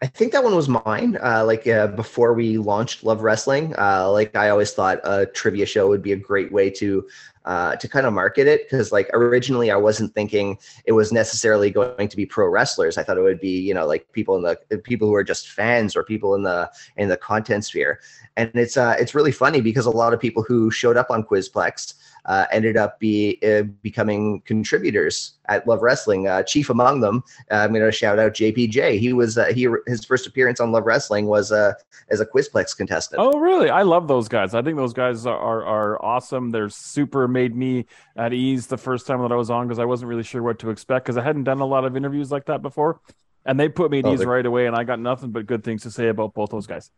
I 0.00 0.06
think 0.06 0.32
that 0.32 0.44
one 0.44 0.54
was 0.54 0.68
mine. 0.68 1.18
Uh, 1.22 1.44
like 1.44 1.66
uh, 1.66 1.88
before 1.88 2.34
we 2.34 2.58
launched 2.58 3.04
Love 3.04 3.22
Wrestling, 3.22 3.74
uh, 3.78 4.10
like 4.10 4.36
I 4.36 4.48
always 4.50 4.72
thought 4.72 5.00
a 5.04 5.26
trivia 5.26 5.66
show 5.66 5.88
would 5.88 6.02
be 6.02 6.12
a 6.12 6.16
great 6.16 6.52
way 6.52 6.70
to 6.70 7.06
uh, 7.44 7.76
to 7.76 7.88
kind 7.88 8.06
of 8.06 8.12
market 8.12 8.46
it 8.46 8.68
because 8.68 8.92
like 8.92 9.10
originally 9.12 9.70
I 9.70 9.76
wasn't 9.76 10.14
thinking 10.14 10.58
it 10.84 10.92
was 10.92 11.12
necessarily 11.12 11.70
going 11.70 12.08
to 12.08 12.16
be 12.16 12.26
pro 12.26 12.46
wrestlers. 12.48 12.98
I 12.98 13.02
thought 13.02 13.18
it 13.18 13.22
would 13.22 13.40
be 13.40 13.58
you 13.60 13.74
know 13.74 13.86
like 13.86 14.10
people 14.12 14.36
in 14.36 14.42
the 14.42 14.78
people 14.78 15.08
who 15.08 15.14
are 15.14 15.24
just 15.24 15.50
fans 15.50 15.96
or 15.96 16.04
people 16.04 16.34
in 16.34 16.42
the 16.42 16.70
in 16.96 17.08
the 17.08 17.16
content 17.16 17.64
sphere. 17.64 18.00
And 18.36 18.50
it's 18.54 18.76
uh, 18.76 18.96
it's 18.98 19.14
really 19.14 19.32
funny 19.32 19.60
because 19.60 19.86
a 19.86 19.90
lot 19.90 20.14
of 20.14 20.20
people 20.20 20.42
who 20.42 20.70
showed 20.70 20.96
up 20.96 21.10
on 21.10 21.24
Quizplex 21.24 21.94
uh, 22.24 22.46
ended 22.52 22.76
up 22.76 22.98
be 22.98 23.38
uh, 23.44 23.62
becoming 23.82 24.40
contributors 24.42 25.32
at 25.46 25.66
Love 25.66 25.82
Wrestling. 25.82 26.28
Uh, 26.28 26.42
chief 26.42 26.70
among 26.70 27.00
them, 27.00 27.22
uh, 27.50 27.56
I'm 27.56 27.72
going 27.72 27.84
to 27.84 27.92
shout 27.92 28.18
out 28.18 28.32
JPJ. 28.32 28.98
He 28.98 29.12
was 29.12 29.38
uh, 29.38 29.46
he 29.46 29.68
his 29.86 30.04
first 30.04 30.26
appearance 30.26 30.60
on 30.60 30.72
Love 30.72 30.86
Wrestling 30.86 31.26
was 31.26 31.50
uh, 31.50 31.74
as 32.10 32.20
a 32.20 32.26
Quizplex 32.26 32.76
contestant. 32.76 33.20
Oh, 33.20 33.38
really? 33.38 33.70
I 33.70 33.82
love 33.82 34.08
those 34.08 34.28
guys. 34.28 34.54
I 34.54 34.62
think 34.62 34.76
those 34.76 34.92
guys 34.92 35.26
are, 35.26 35.64
are 35.64 36.02
awesome. 36.04 36.50
They're 36.50 36.68
super 36.68 37.26
made 37.32 37.56
me 37.56 37.86
at 38.16 38.32
ease 38.32 38.66
the 38.66 38.76
first 38.76 39.06
time 39.06 39.22
that 39.22 39.32
I 39.32 39.36
was 39.36 39.50
on 39.50 39.66
because 39.66 39.78
I 39.78 39.84
wasn't 39.84 40.08
really 40.08 40.22
sure 40.22 40.42
what 40.42 40.58
to 40.60 40.70
expect 40.70 41.06
because 41.06 41.16
I 41.16 41.22
hadn't 41.22 41.44
done 41.44 41.60
a 41.60 41.66
lot 41.66 41.84
of 41.84 41.96
interviews 41.96 42.30
like 42.30 42.46
that 42.46 42.62
before. 42.62 43.00
And 43.44 43.58
they 43.58 43.68
put 43.68 43.90
me 43.90 43.98
at 43.98 44.06
Oh, 44.06 44.14
ease 44.14 44.24
right 44.24 44.46
away, 44.46 44.66
and 44.66 44.76
I 44.76 44.84
got 44.84 45.00
nothing 45.00 45.30
but 45.30 45.46
good 45.46 45.64
things 45.64 45.82
to 45.82 45.90
say 45.90 46.08
about 46.08 46.34
both 46.34 46.50
those 46.50 46.66
guys. 46.66 46.90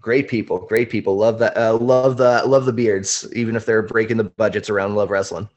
Great 0.00 0.28
people, 0.28 0.58
great 0.58 0.88
people. 0.90 1.16
Love 1.16 1.38
that. 1.40 1.56
Uh, 1.56 1.76
love 1.76 2.16
the 2.16 2.42
love 2.46 2.64
the 2.64 2.72
beards, 2.72 3.26
even 3.34 3.56
if 3.56 3.66
they're 3.66 3.82
breaking 3.82 4.16
the 4.16 4.24
budgets 4.24 4.70
around 4.70 4.94
Love 4.94 5.10
Wrestling. 5.10 5.48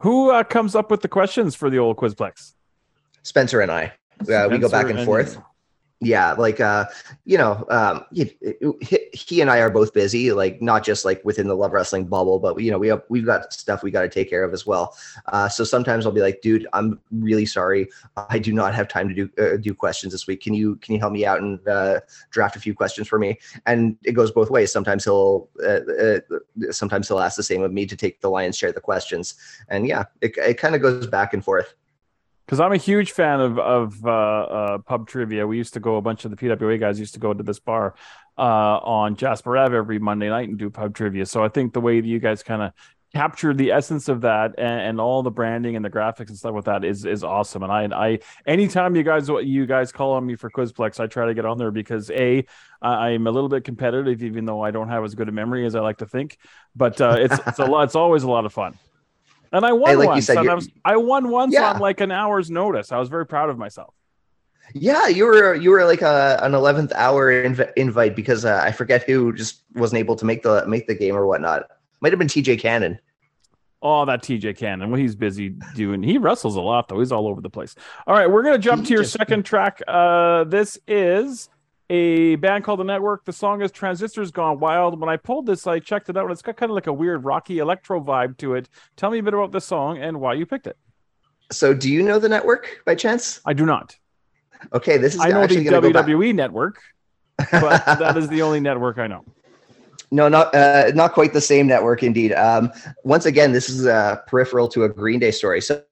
Who 0.00 0.30
uh, 0.30 0.44
comes 0.44 0.74
up 0.74 0.90
with 0.90 1.02
the 1.02 1.08
questions 1.08 1.54
for 1.54 1.70
the 1.70 1.78
old 1.78 1.96
Quizplex? 1.96 2.54
Spencer 3.22 3.60
and 3.60 3.70
I, 3.72 3.92
uh, 4.20 4.48
we 4.50 4.58
go 4.58 4.68
back 4.68 4.86
Spencer 4.86 4.96
and 4.96 5.04
forth. 5.04 5.38
Yeah 6.00 6.32
like 6.32 6.60
uh 6.60 6.84
you 7.24 7.38
know 7.38 7.64
um 7.70 8.04
he, 8.12 8.36
he, 9.14 9.40
and 9.40 9.50
i 9.50 9.58
are 9.58 9.70
both 9.70 9.94
busy 9.94 10.30
like 10.30 10.60
not 10.60 10.84
just 10.84 11.06
like 11.06 11.24
within 11.24 11.48
the 11.48 11.56
love 11.56 11.72
wrestling 11.72 12.04
bubble 12.04 12.38
but 12.38 12.60
you 12.60 12.70
know 12.70 12.78
we 12.78 12.88
have 12.88 13.02
we've 13.08 13.24
got 13.24 13.50
stuff 13.50 13.82
we 13.82 13.90
got 13.90 14.02
to 14.02 14.08
take 14.08 14.28
care 14.28 14.44
of 14.44 14.52
as 14.52 14.66
well. 14.66 14.94
Uh 15.26 15.48
so 15.48 15.64
sometimes 15.64 16.04
i'll 16.04 16.12
be 16.12 16.20
like 16.20 16.42
dude 16.42 16.66
i'm 16.74 17.00
really 17.10 17.46
sorry. 17.46 17.88
I 18.28 18.38
do 18.38 18.52
not 18.52 18.74
have 18.74 18.88
time 18.88 19.08
to 19.08 19.14
do 19.14 19.30
uh, 19.42 19.56
do 19.56 19.72
questions 19.72 20.12
this 20.12 20.26
week. 20.26 20.42
Can 20.42 20.52
you 20.52 20.76
can 20.76 20.94
you 20.94 21.00
help 21.00 21.12
me 21.14 21.24
out 21.24 21.40
and 21.40 21.66
uh 21.66 22.00
draft 22.30 22.56
a 22.56 22.60
few 22.60 22.74
questions 22.74 23.08
for 23.08 23.18
me? 23.18 23.38
And 23.64 23.96
it 24.04 24.12
goes 24.12 24.30
both 24.30 24.50
ways. 24.50 24.70
Sometimes 24.70 25.04
he'll 25.04 25.48
uh, 25.64 25.80
uh, 25.90 26.20
sometimes 26.72 27.08
he'll 27.08 27.20
ask 27.20 27.36
the 27.36 27.42
same 27.42 27.62
of 27.62 27.72
me 27.72 27.86
to 27.86 27.96
take 27.96 28.20
the 28.20 28.30
lion's 28.30 28.58
share 28.58 28.68
of 28.68 28.74
the 28.74 28.80
questions. 28.82 29.34
And 29.68 29.86
yeah 29.86 30.04
it, 30.20 30.36
it 30.36 30.58
kind 30.58 30.74
of 30.74 30.82
goes 30.82 31.06
back 31.06 31.32
and 31.32 31.42
forth 31.42 31.74
Because 32.46 32.60
I'm 32.60 32.72
a 32.72 32.76
huge 32.76 33.12
fan 33.12 33.40
of 33.40 33.58
of 33.58 34.06
uh, 34.06 34.10
uh, 34.10 34.78
pub 34.78 35.08
trivia. 35.08 35.46
We 35.46 35.56
used 35.56 35.74
to 35.74 35.80
go. 35.80 35.96
A 35.96 36.02
bunch 36.02 36.24
of 36.24 36.30
the 36.30 36.36
PWA 36.36 36.78
guys 36.78 37.00
used 37.00 37.14
to 37.14 37.20
go 37.20 37.34
to 37.34 37.42
this 37.42 37.58
bar 37.58 37.94
uh, 38.38 38.40
on 38.40 39.16
Jasper 39.16 39.56
Ave 39.56 39.76
every 39.76 39.98
Monday 39.98 40.28
night 40.28 40.48
and 40.48 40.58
do 40.58 40.70
pub 40.70 40.94
trivia. 40.94 41.26
So 41.26 41.42
I 41.42 41.48
think 41.48 41.72
the 41.72 41.80
way 41.80 42.00
that 42.00 42.06
you 42.06 42.20
guys 42.20 42.42
kind 42.42 42.62
of 42.62 42.72
captured 43.16 43.56
the 43.56 43.72
essence 43.72 44.08
of 44.08 44.20
that 44.20 44.54
and, 44.58 44.80
and 44.80 45.00
all 45.00 45.22
the 45.22 45.30
branding 45.30 45.74
and 45.74 45.82
the 45.82 45.88
graphics 45.88 46.28
and 46.28 46.36
stuff 46.36 46.52
with 46.52 46.66
that 46.66 46.84
is 46.84 47.04
is 47.04 47.24
awesome. 47.24 47.62
And 47.62 47.72
I 47.72 47.88
I 47.92 48.18
anytime 48.46 48.94
you 48.94 49.02
guys 49.02 49.28
you 49.28 49.66
guys 49.66 49.90
call 49.90 50.12
on 50.12 50.26
me 50.26 50.36
for 50.36 50.50
Quizplex, 50.50 51.00
I 51.00 51.06
try 51.06 51.26
to 51.26 51.34
get 51.34 51.44
on 51.44 51.58
there 51.58 51.70
because 51.70 52.10
a 52.10 52.44
I'm 52.82 53.26
a 53.26 53.30
little 53.30 53.48
bit 53.48 53.64
competitive, 53.64 54.22
even 54.22 54.44
though 54.44 54.62
I 54.62 54.70
don't 54.70 54.88
have 54.88 55.02
as 55.02 55.14
good 55.14 55.28
a 55.28 55.32
memory 55.32 55.66
as 55.66 55.74
I 55.74 55.80
like 55.80 55.98
to 55.98 56.06
think. 56.06 56.38
But 56.74 57.00
uh, 57.00 57.16
it's 57.18 57.38
it's 57.46 57.58
a 57.58 57.64
lot. 57.64 57.84
It's 57.84 57.96
always 57.96 58.22
a 58.22 58.30
lot 58.30 58.44
of 58.44 58.52
fun. 58.52 58.78
And 59.52 59.64
I 59.64 59.72
won 59.72 59.90
Hey, 59.90 59.96
like 59.96 60.04
you 60.06 60.10
once. 60.10 60.26
said, 60.26 60.38
and 60.38 60.50
I, 60.50 60.54
was, 60.54 60.68
I 60.84 60.96
won 60.96 61.28
once 61.30 61.54
Yeah. 61.54 61.72
on 61.72 61.80
like 61.80 62.00
an 62.00 62.10
hour's 62.10 62.50
notice. 62.50 62.92
I 62.92 62.98
was 62.98 63.08
very 63.08 63.26
proud 63.26 63.48
of 63.50 63.58
myself. 63.58 63.94
Yeah, 64.74 65.06
you 65.06 65.24
were 65.26 65.54
you 65.54 65.70
were 65.70 65.84
like 65.84 66.02
a, 66.02 66.38
an 66.42 66.52
eleventh 66.52 66.92
hour 66.96 67.30
inv- 67.32 67.72
invite 67.76 68.16
because 68.16 68.44
uh, 68.44 68.60
I 68.64 68.72
forget 68.72 69.04
who 69.04 69.32
just 69.32 69.62
wasn't 69.74 70.00
able 70.00 70.16
to 70.16 70.24
make 70.24 70.42
the 70.42 70.66
make 70.66 70.88
the 70.88 70.94
game 70.94 71.14
or 71.16 71.26
whatnot. 71.26 71.64
Might 72.00 72.12
have 72.12 72.18
been 72.18 72.26
TJ 72.28 72.58
Cannon. 72.60 72.98
Oh, 73.80 74.04
that 74.06 74.22
TJ 74.22 74.56
Cannon. 74.56 74.90
Well, 74.90 75.00
he's 75.00 75.14
busy 75.14 75.50
doing. 75.76 76.02
He 76.02 76.18
wrestles 76.18 76.56
a 76.56 76.60
lot 76.60 76.88
though. 76.88 76.98
He's 76.98 77.12
all 77.12 77.28
over 77.28 77.40
the 77.40 77.48
place. 77.50 77.76
All 78.08 78.14
right, 78.16 78.28
we're 78.28 78.42
gonna 78.42 78.58
jump 78.58 78.82
He 78.82 78.88
to 78.88 78.94
your 78.94 79.04
second 79.04 79.44
track. 79.44 79.80
Uh, 79.86 80.42
this 80.44 80.78
is 80.88 81.48
a 81.88 82.36
band 82.36 82.64
called 82.64 82.80
The 82.80 82.84
Network. 82.84 83.24
The 83.24 83.32
song 83.32 83.62
is 83.62 83.70
Transistors 83.70 84.30
Gone 84.30 84.58
Wild. 84.58 84.98
When 84.98 85.08
I 85.08 85.16
pulled 85.16 85.46
this, 85.46 85.66
I 85.66 85.78
checked 85.78 86.08
it 86.08 86.16
out. 86.16 86.24
and 86.24 86.32
It's 86.32 86.42
got 86.42 86.56
kind 86.56 86.70
of 86.70 86.74
like 86.74 86.86
a 86.86 86.92
weird 86.92 87.24
rocky 87.24 87.58
electro 87.58 88.00
vibe 88.00 88.36
to 88.38 88.54
it. 88.54 88.68
Tell 88.96 89.10
me 89.10 89.18
a 89.18 89.22
bit 89.22 89.34
about 89.34 89.52
the 89.52 89.60
song 89.60 89.98
and 89.98 90.20
why 90.20 90.34
you 90.34 90.46
picked 90.46 90.66
it. 90.66 90.76
So, 91.52 91.72
do 91.72 91.90
you 91.90 92.02
know 92.02 92.18
the 92.18 92.28
network 92.28 92.82
by 92.84 92.96
chance? 92.96 93.40
I 93.46 93.52
do 93.52 93.64
not. 93.64 93.96
Okay, 94.72 94.96
this 94.96 95.14
is 95.14 95.20
I 95.20 95.28
know 95.28 95.34
the 95.34 95.40
actually 95.42 95.64
going 95.64 95.82
to 95.82 95.88
go 95.88 95.92
back. 95.92 96.06
WWE 96.06 96.34
network, 96.34 96.80
but 97.52 97.84
that 97.86 98.16
is 98.16 98.28
the 98.28 98.42
only 98.42 98.58
network 98.58 98.98
I 98.98 99.06
know. 99.06 99.24
No, 100.10 100.28
not 100.28 100.54
uh, 100.54 100.90
not 100.94 101.12
quite 101.12 101.32
the 101.32 101.40
same 101.40 101.66
network, 101.66 102.02
indeed. 102.02 102.32
Um, 102.32 102.72
once 103.04 103.26
again, 103.26 103.52
this 103.52 103.68
is 103.68 103.86
uh, 103.86 104.16
peripheral 104.26 104.68
to 104.68 104.84
a 104.84 104.88
Green 104.88 105.18
Day 105.18 105.30
story. 105.30 105.60
So, 105.60 105.82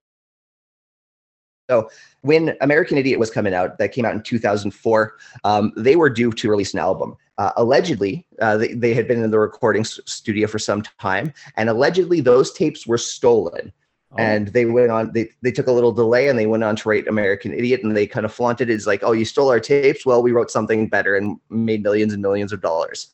so 1.68 1.88
when 2.20 2.56
American 2.60 2.98
Idiot 2.98 3.18
was 3.18 3.30
coming 3.30 3.54
out, 3.54 3.78
that 3.78 3.92
came 3.92 4.04
out 4.04 4.14
in 4.14 4.22
2004, 4.22 5.16
um, 5.44 5.72
they 5.76 5.96
were 5.96 6.10
due 6.10 6.30
to 6.32 6.50
release 6.50 6.74
an 6.74 6.80
album. 6.80 7.16
Uh, 7.38 7.52
allegedly, 7.56 8.26
uh, 8.40 8.56
they, 8.56 8.74
they 8.74 8.94
had 8.94 9.08
been 9.08 9.22
in 9.22 9.30
the 9.30 9.38
recording 9.38 9.84
studio 9.84 10.46
for 10.46 10.58
some 10.58 10.82
time, 11.00 11.32
and 11.56 11.68
allegedly 11.68 12.20
those 12.20 12.52
tapes 12.52 12.86
were 12.86 12.98
stolen. 12.98 13.72
Oh, 14.12 14.16
And 14.18 14.48
they 14.48 14.66
went 14.66 14.90
on. 14.90 15.10
They 15.12 15.30
they 15.42 15.50
took 15.50 15.66
a 15.66 15.72
little 15.72 15.90
delay, 15.90 16.28
and 16.28 16.38
they 16.38 16.46
went 16.46 16.62
on 16.62 16.76
to 16.76 16.88
write 16.88 17.08
American 17.08 17.52
Idiot, 17.52 17.82
and 17.82 17.96
they 17.96 18.06
kind 18.06 18.24
of 18.24 18.32
flaunted 18.32 18.70
it 18.70 18.74
as 18.74 18.86
like, 18.86 19.02
"Oh, 19.02 19.10
you 19.10 19.24
stole 19.24 19.50
our 19.50 19.58
tapes? 19.58 20.06
Well, 20.06 20.22
we 20.22 20.30
wrote 20.30 20.52
something 20.52 20.88
better 20.88 21.16
and 21.16 21.36
made 21.50 21.82
millions 21.82 22.12
and 22.12 22.22
millions 22.22 22.52
of 22.52 22.60
dollars." 22.60 23.12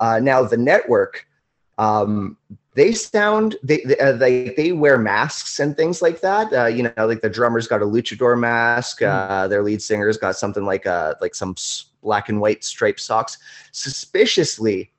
Uh, 0.00 0.18
now 0.18 0.42
the 0.42 0.56
network, 0.56 1.28
um, 1.78 2.36
they 2.74 2.92
sound 2.92 3.56
they 3.62 3.78
they, 3.84 3.96
uh, 3.98 4.12
they 4.12 4.50
they 4.56 4.72
wear 4.72 4.98
masks 4.98 5.60
and 5.60 5.76
things 5.76 6.02
like 6.02 6.20
that. 6.20 6.52
Uh, 6.52 6.66
you 6.66 6.82
know, 6.82 7.06
like 7.06 7.20
the 7.22 7.30
drummer's 7.30 7.66
got 7.68 7.82
a 7.82 7.86
luchador 7.86 8.38
mask. 8.38 9.00
Uh, 9.02 9.46
their 9.48 9.62
lead 9.62 9.80
singer's 9.80 10.16
got 10.18 10.36
something 10.36 10.64
like 10.64 10.84
a 10.86 11.16
like 11.20 11.34
some 11.34 11.54
black 12.02 12.28
and 12.28 12.40
white 12.40 12.64
striped 12.64 13.00
socks. 13.00 13.38
Suspiciously, 13.72 14.90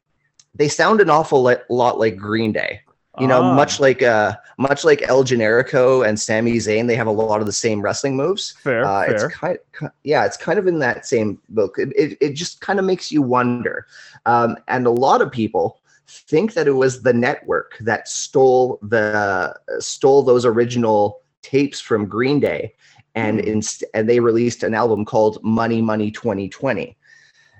they 0.56 0.68
sound 0.70 1.02
an 1.02 1.10
awful 1.10 1.44
lot 1.70 2.00
like 2.00 2.16
Green 2.18 2.52
Day. 2.52 2.82
You 3.18 3.28
know, 3.28 3.42
Ah. 3.42 3.54
much 3.56 3.80
like 3.80 4.02
uh, 4.02 4.34
much 4.58 4.84
like 4.84 5.02
El 5.04 5.24
Generico 5.24 6.06
and 6.06 6.20
Sami 6.20 6.54
Zayn, 6.58 6.86
they 6.88 6.96
have 6.98 7.08
a 7.08 7.12
lot 7.12 7.40
of 7.40 7.46
the 7.46 7.54
same 7.54 7.82
wrestling 7.82 8.18
moves. 8.18 8.56
Fair, 8.62 8.84
Uh, 8.84 9.06
fair. 9.06 9.14
it's 9.16 9.36
kind, 9.36 9.58
ki- 9.80 9.88
yeah, 10.04 10.26
it's 10.26 10.36
kind 10.36 10.60
of 10.60 10.68
in 10.68 10.80
that 10.80 11.06
same 11.06 11.40
book. 11.48 11.76
It, 11.78 11.94
it, 11.96 12.18
it 12.20 12.34
just 12.34 12.60
kind 12.60 12.78
of 12.78 12.84
makes 12.86 13.14
you 13.14 13.22
wonder. 13.22 13.88
Um, 14.26 14.58
and 14.68 14.86
a 14.86 14.92
lot 14.92 15.22
of 15.22 15.32
people 15.32 15.80
think 16.16 16.54
that 16.54 16.68
it 16.68 16.72
was 16.72 17.02
the 17.02 17.14
network 17.14 17.78
that 17.82 18.08
stole 18.08 18.80
the 18.82 19.54
stole 19.80 20.24
those 20.24 20.46
original 20.46 21.22
tapes 21.42 21.80
from 21.80 22.08
Green 22.08 22.40
Day, 22.40 22.74
and 23.16 23.40
Hmm. 23.40 23.48
inst- 23.48 23.84
and 23.94 24.10
they 24.10 24.20
released 24.20 24.64
an 24.64 24.74
album 24.74 25.06
called 25.06 25.40
Money 25.44 25.82
Money 25.82 26.12
2020. 26.12 26.98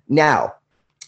Now, 0.08 0.56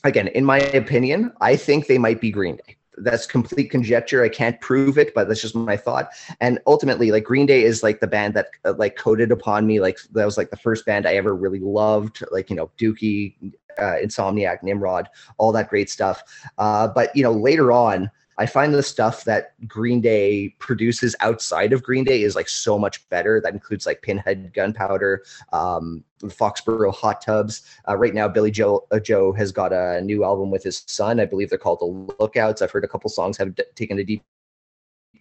again, 0.03 0.27
in 0.29 0.45
my 0.45 0.59
opinion, 0.59 1.33
I 1.41 1.55
think 1.55 1.87
they 1.87 1.97
might 1.97 2.21
be 2.21 2.31
Green 2.31 2.55
Day. 2.57 2.75
That's 2.99 3.27
complete 3.27 3.69
conjecture. 3.69 4.23
I 4.23 4.29
can't 4.29 4.59
prove 4.59 4.97
it, 4.97 5.13
but 5.13 5.27
that's 5.27 5.41
just 5.41 5.53
my 5.55 5.77
thought. 5.77 6.09
And 6.41 6.59
ultimately, 6.65 7.11
like 7.11 7.23
Green 7.25 7.45
Day 7.45 7.63
is 7.63 7.83
like 7.83 7.99
the 7.99 8.07
band 8.07 8.33
that 8.33 8.47
uh, 8.65 8.73
like 8.77 8.95
coded 8.95 9.31
upon 9.31 9.67
me. 9.67 9.79
Like 9.79 9.99
that 10.13 10.25
was 10.25 10.37
like 10.37 10.49
the 10.49 10.57
first 10.57 10.85
band 10.85 11.05
I 11.05 11.13
ever 11.15 11.35
really 11.35 11.59
loved. 11.59 12.23
Like 12.31 12.49
you 12.49 12.55
know, 12.55 12.71
Dookie, 12.79 13.35
uh, 13.79 13.95
Insomniac, 14.03 14.63
Nimrod, 14.63 15.09
all 15.37 15.51
that 15.51 15.69
great 15.69 15.89
stuff. 15.89 16.23
Uh, 16.57 16.87
but 16.87 17.15
you 17.15 17.23
know, 17.23 17.31
later 17.31 17.71
on, 17.71 18.09
I 18.39 18.45
find 18.45 18.73
the 18.73 18.83
stuff 18.83 19.23
that 19.23 19.53
Green 19.67 19.99
Day 19.99 20.49
produces 20.59 21.15
outside 21.21 21.73
of 21.73 21.81
Green 21.81 22.03
Day 22.03 22.21
is 22.21 22.35
like 22.35 22.47
so 22.47 22.77
much 22.77 23.07
better. 23.09 23.41
That 23.41 23.53
includes 23.53 23.87
like 23.87 24.03
Pinhead 24.03 24.53
Gunpowder, 24.53 25.23
um, 25.53 26.03
Foxboro 26.21 26.93
Hot 26.93 27.21
Tubs. 27.21 27.63
Uh, 27.87 27.97
right 27.97 28.13
now, 28.13 28.27
Billie 28.27 28.51
Joe 28.51 28.85
uh, 28.91 28.99
Joe 28.99 29.33
has 29.33 29.51
got 29.51 29.73
a 29.73 30.01
new 30.01 30.23
album 30.23 30.51
with 30.51 30.63
his 30.63 30.83
son. 30.85 31.19
I 31.19 31.25
believe 31.25 31.49
they're 31.49 31.57
called 31.57 31.79
The 31.79 32.15
Lookouts. 32.19 32.61
I've 32.61 32.71
heard 32.71 32.83
a 32.85 32.87
couple 32.87 33.09
songs. 33.09 33.37
Haven't 33.37 33.57
d- 33.57 33.63
taken 33.75 33.97
a 33.97 34.03
deep 34.03 34.23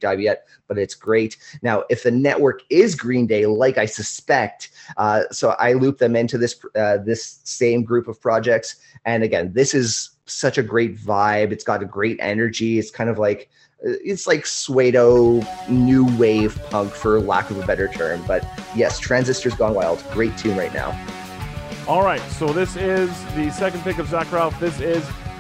dive 0.01 0.21
yet, 0.21 0.47
but 0.69 0.79
it's 0.79 0.95
great. 0.95 1.37
Now, 1.63 1.85
if 1.91 2.03
the 2.03 2.11
network 2.11 2.63
is 2.71 2.95
Green 2.95 3.27
Day, 3.27 3.47
like 3.47 3.79
I 3.79 3.87
suspect, 3.87 4.71
uh, 4.97 5.25
so 5.31 5.51
I 5.59 5.75
loop 5.75 5.99
them 5.99 6.17
into 6.17 6.39
this 6.39 6.59
uh, 6.75 6.99
this 6.99 7.41
same 7.45 7.83
group 7.85 8.09
of 8.09 8.21
projects. 8.21 8.77
And 9.05 9.23
again, 9.23 9.53
this 9.53 9.75
is 9.75 10.11
such 10.27 10.59
a 10.59 10.63
great 10.63 10.97
vibe. 10.97 11.53
It's 11.53 11.65
got 11.65 11.83
a 11.83 11.87
great 11.87 12.19
energy. 12.21 12.79
It's 12.79 12.91
kind 12.91 13.11
of 13.11 13.19
like 13.19 13.49
it's 13.81 14.27
like 14.27 14.45
Suedo 14.45 15.47
new 15.69 16.05
wave 16.17 16.61
punk, 16.71 16.93
for 16.93 17.21
lack 17.21 17.51
of 17.51 17.63
a 17.63 17.67
better 17.67 17.89
term. 17.89 18.25
But 18.27 18.47
yes, 18.75 18.99
Transistors 18.99 19.55
Gone 19.55 19.75
Wild, 19.75 20.03
great 20.13 20.37
tune 20.39 20.57
right 20.57 20.73
now. 20.73 20.99
All 21.87 22.03
right, 22.03 22.23
so 22.33 22.53
this 22.53 22.75
is 22.75 23.11
the 23.35 23.51
second 23.51 23.83
pick 23.83 23.99
of 23.99 24.09
Zak 24.09 24.33
Ralph. 24.33 24.59
This 24.59 24.81
is 24.81 25.05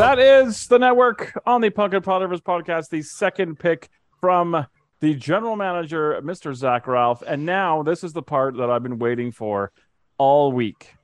That 0.00 0.18
is 0.18 0.66
the 0.66 0.78
network 0.78 1.38
on 1.44 1.60
the 1.60 1.68
Punk 1.68 1.92
and 1.92 2.02
Piledrivers 2.02 2.40
podcast, 2.40 2.88
the 2.88 3.02
second 3.02 3.58
pick 3.58 3.90
from 4.18 4.66
the 5.00 5.14
general 5.14 5.56
manager, 5.56 6.18
Mr. 6.22 6.54
Zak 6.54 6.86
Ralph. 6.86 7.22
And 7.26 7.44
now 7.44 7.82
this 7.82 8.02
is 8.02 8.14
the 8.14 8.22
part 8.22 8.56
that 8.56 8.70
I've 8.70 8.82
been 8.82 8.98
waiting 8.98 9.30
for 9.30 9.72
all 10.16 10.52
week. 10.52 10.94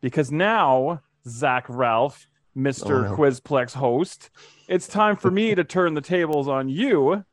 Because 0.00 0.30
now, 0.30 1.02
Zak 1.26 1.66
Ralph, 1.68 2.28
Mr. 2.56 3.06
Oh, 3.06 3.10
no. 3.10 3.16
Quizplex 3.16 3.72
host, 3.72 4.30
it's 4.68 4.86
time 4.86 5.16
for 5.16 5.32
me 5.32 5.56
to 5.56 5.64
turn 5.64 5.94
the 5.94 6.00
tables 6.00 6.46
on 6.46 6.68
you. 6.68 7.24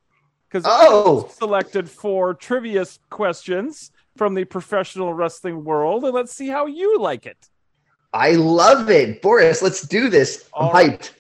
Because 0.50 0.64
Oh! 0.68 1.30
selected 1.38 1.88
four 1.88 2.34
trivia 2.34 2.84
questions 3.12 3.92
from 4.18 4.34
the 4.34 4.44
professional 4.44 5.14
wrestling 5.14 5.64
world, 5.64 6.04
and 6.04 6.16
let's 6.16 6.34
see 6.34 6.48
how 6.48 6.66
you 6.66 6.98
like 7.00 7.28
it. 7.28 7.48
I 8.14 8.32
love 8.32 8.90
it, 8.90 9.22
Boris. 9.22 9.62
Let's 9.62 9.82
do 9.82 10.10
this. 10.10 10.50
I'm 10.58 10.74
right. 10.74 11.00
hyped. 11.00 11.12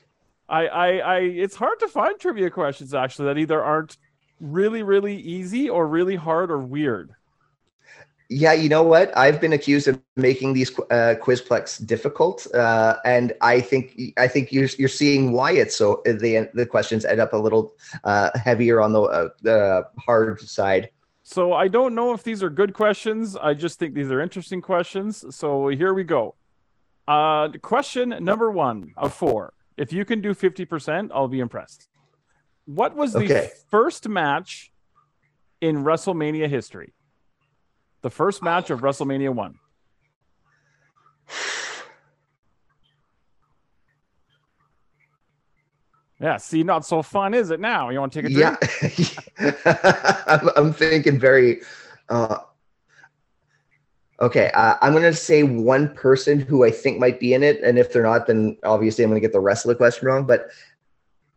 I, 0.50 0.68
I, 0.68 0.88
I, 0.98 1.20
it's 1.20 1.56
hard 1.56 1.80
to 1.80 1.88
find 1.88 2.20
trivia 2.20 2.50
questions 2.50 2.94
actually 2.94 3.26
that 3.28 3.38
either 3.38 3.64
aren't 3.64 3.98
really, 4.40 4.82
really 4.82 5.16
easy 5.16 5.70
or 5.70 5.88
really 5.88 6.16
hard 6.16 6.50
or 6.50 6.60
weird. 6.60 7.12
Yeah, 8.32 8.54
you 8.54 8.70
know 8.70 8.84
what? 8.84 9.16
I've 9.18 9.42
been 9.42 9.54
accused 9.54 9.88
of 9.88 10.00
making 10.16 10.54
these 10.54 10.70
uh, 10.92 11.16
Quizplex 11.20 11.84
difficult, 11.86 12.46
uh, 12.54 12.98
and 13.04 13.34
I 13.42 13.60
think 13.60 14.00
I 14.18 14.28
think 14.28 14.52
you're 14.52 14.70
you're 14.78 14.88
seeing 14.88 15.32
why 15.32 15.54
it's 15.54 15.76
so 15.76 16.04
the 16.06 16.48
the 16.54 16.68
questions 16.68 17.06
end 17.06 17.20
up 17.20 17.34
a 17.34 17.38
little 17.38 17.74
uh, 18.04 18.30
heavier 18.36 18.82
on 18.82 18.94
the 18.94 19.02
uh, 19.02 19.30
the 19.42 19.84
hard 19.98 20.40
side. 20.42 20.92
So 21.24 21.54
I 21.54 21.68
don't 21.70 21.96
know 21.96 22.14
if 22.14 22.22
these 22.22 22.44
are 22.44 22.52
good 22.52 22.76
questions. 22.76 23.36
I 23.36 23.56
just 23.56 23.80
think 23.80 23.96
these 23.96 24.12
are 24.12 24.22
interesting 24.22 24.62
questions. 24.62 25.26
So 25.36 25.70
here 25.70 25.96
we 25.96 26.04
go. 26.04 26.36
Uh, 27.10 27.50
question 27.64 28.16
number 28.20 28.52
one 28.52 28.94
of 28.96 29.12
four. 29.12 29.54
If 29.78 29.92
you 29.92 30.06
can 30.06 30.22
do 30.22 30.36
50%, 30.36 31.10
I'll 31.12 31.28
be 31.28 31.40
impressed. 31.40 31.88
What 32.66 32.96
was 32.96 33.14
the 33.14 33.24
Okay. 33.24 33.50
first 33.72 34.08
match 34.08 34.72
in 35.60 35.84
WrestleMania 35.84 36.48
history? 36.48 36.94
The 38.04 38.12
first 38.12 38.44
match 38.44 38.70
of 38.70 38.82
WrestleMania 38.82 39.34
1. 39.34 39.56
Yeah, 46.22 46.38
see, 46.38 46.64
not 46.64 46.86
so 46.86 47.02
fun, 47.02 47.34
is 47.34 47.50
it 47.50 47.60
now? 47.60 47.90
You 47.90 48.02
want 48.02 48.14
to 48.14 48.22
take 48.22 48.30
a 48.30 48.34
drink? 48.34 49.18
Yeah, 49.40 49.52
I'm, 50.28 50.50
I'm 50.58 50.74
thinking 50.74 51.18
very. 51.18 51.62
Uh, 52.10 52.40
okay, 54.22 54.52
uh, 54.54 54.76
I'm 54.82 54.94
gonna 54.94 55.14
say 55.14 55.44
one 55.44 55.94
person 55.96 56.40
who 56.40 56.64
I 56.64 56.72
think 56.72 57.00
might 57.00 57.20
be 57.20 57.34
in 57.34 57.44
it, 57.44 57.62
and 57.64 57.78
if 57.78 57.92
they're 57.94 58.04
not, 58.04 58.28
then 58.28 58.58
obviously 58.64 59.04
I'm 59.04 59.10
gonna 59.10 59.20
get 59.20 59.34
the 59.34 59.40
rest 59.40 59.66
of 59.66 59.70
the 59.70 59.76
question 59.76 60.08
wrong. 60.08 60.26
But 60.26 60.50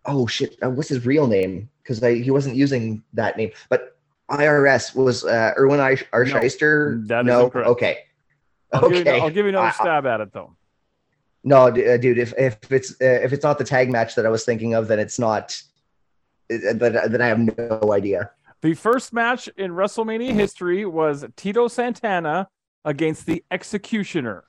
oh 0.04 0.26
shit, 0.26 0.56
uh, 0.62 0.70
what's 0.70 0.88
his 0.88 1.06
real 1.06 1.26
name? 1.26 1.68
Because 1.82 2.00
he 2.00 2.30
wasn't 2.30 2.56
using 2.56 3.02
that 3.14 3.36
name. 3.36 3.50
But 3.68 3.96
IRS 4.30 4.94
was 4.94 5.24
uh, 5.24 5.52
Irwin 5.58 5.80
I- 5.80 5.96
Arsheister. 6.12 7.04
no, 7.24 7.50
okay, 7.54 7.98
I'll, 8.72 8.88
give 8.88 9.00
okay. 9.00 9.16
you, 9.16 9.22
I'll 9.22 9.30
give 9.30 9.44
you 9.46 9.50
another 9.50 9.72
stab 9.72 10.06
at 10.06 10.20
it, 10.20 10.32
though. 10.32 10.56
No, 11.44 11.66
uh, 11.66 11.70
dude. 11.96 12.18
If 12.18 12.32
if 12.38 12.70
it's 12.70 12.92
uh, 12.92 13.20
if 13.22 13.32
it's 13.32 13.42
not 13.42 13.58
the 13.58 13.64
tag 13.64 13.90
match 13.90 14.14
that 14.14 14.24
I 14.24 14.28
was 14.28 14.44
thinking 14.44 14.74
of, 14.74 14.88
then 14.88 14.98
it's 14.98 15.18
not. 15.18 15.60
uh, 16.52 16.72
Then 16.74 16.92
then 17.10 17.20
I 17.20 17.26
have 17.26 17.40
no 17.40 17.92
idea. 17.92 18.30
The 18.60 18.74
first 18.74 19.12
match 19.12 19.48
in 19.56 19.72
WrestleMania 19.72 20.32
history 20.34 20.86
was 20.86 21.24
Tito 21.34 21.66
Santana 21.66 22.48
against 22.84 23.26
the 23.26 23.44
Executioner, 23.50 24.44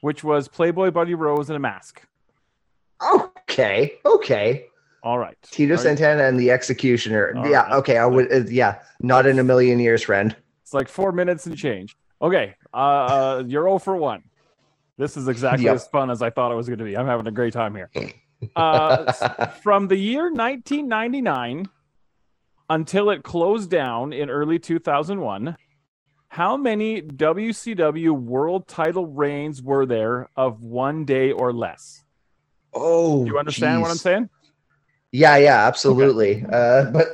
which 0.00 0.24
was 0.24 0.48
Playboy 0.48 0.90
Buddy 0.90 1.14
Rose 1.14 1.50
in 1.50 1.56
a 1.56 1.58
mask. 1.60 2.02
Okay, 3.02 3.94
okay. 4.04 4.66
All 5.02 5.18
right. 5.18 5.36
Tito 5.42 5.74
Are 5.74 5.76
you- 5.76 5.82
Santana 5.82 6.24
and 6.24 6.38
the 6.38 6.50
Executioner. 6.50 7.34
All 7.36 7.46
yeah, 7.46 7.62
right. 7.62 7.72
okay. 7.74 7.98
I 7.98 8.06
would. 8.06 8.32
Uh, 8.32 8.44
yeah, 8.48 8.80
not 9.00 9.26
in 9.26 9.38
a 9.38 9.44
million 9.44 9.78
years, 9.78 10.02
friend. 10.02 10.34
It's 10.62 10.74
like 10.74 10.88
four 10.88 11.12
minutes 11.12 11.46
and 11.46 11.56
change. 11.56 11.96
Okay. 12.20 12.54
Uh, 12.74 12.76
uh, 12.76 13.44
you're 13.46 13.64
0 13.64 13.78
for 13.78 13.96
1. 13.96 14.22
This 14.98 15.16
is 15.16 15.28
exactly 15.28 15.66
Yep. 15.66 15.74
as 15.74 15.86
fun 15.88 16.10
as 16.10 16.22
I 16.22 16.30
thought 16.30 16.50
it 16.50 16.54
was 16.56 16.66
going 16.66 16.78
to 16.78 16.84
be. 16.84 16.96
I'm 16.96 17.06
having 17.06 17.26
a 17.26 17.30
great 17.30 17.52
time 17.52 17.74
here. 17.74 17.90
Uh, 18.54 19.10
from 19.62 19.88
the 19.88 19.96
year 19.96 20.24
1999 20.24 21.66
until 22.68 23.08
it 23.08 23.22
closed 23.22 23.70
down 23.70 24.12
in 24.12 24.28
early 24.28 24.58
2001. 24.58 25.56
How 26.28 26.56
many 26.56 27.02
WCW 27.02 28.10
world 28.10 28.68
title 28.68 29.06
reigns 29.06 29.62
were 29.62 29.86
there 29.86 30.28
of 30.36 30.62
one 30.62 31.04
day 31.04 31.32
or 31.32 31.52
less? 31.52 32.04
Oh, 32.74 33.24
Do 33.24 33.30
you 33.30 33.38
understand 33.38 33.80
what 33.80 33.90
I'm 33.90 33.96
saying? 33.96 34.28
Yeah, 35.12 35.36
yeah, 35.36 35.66
absolutely. 35.66 36.44
Uh, 36.52 36.90
but 36.90 37.08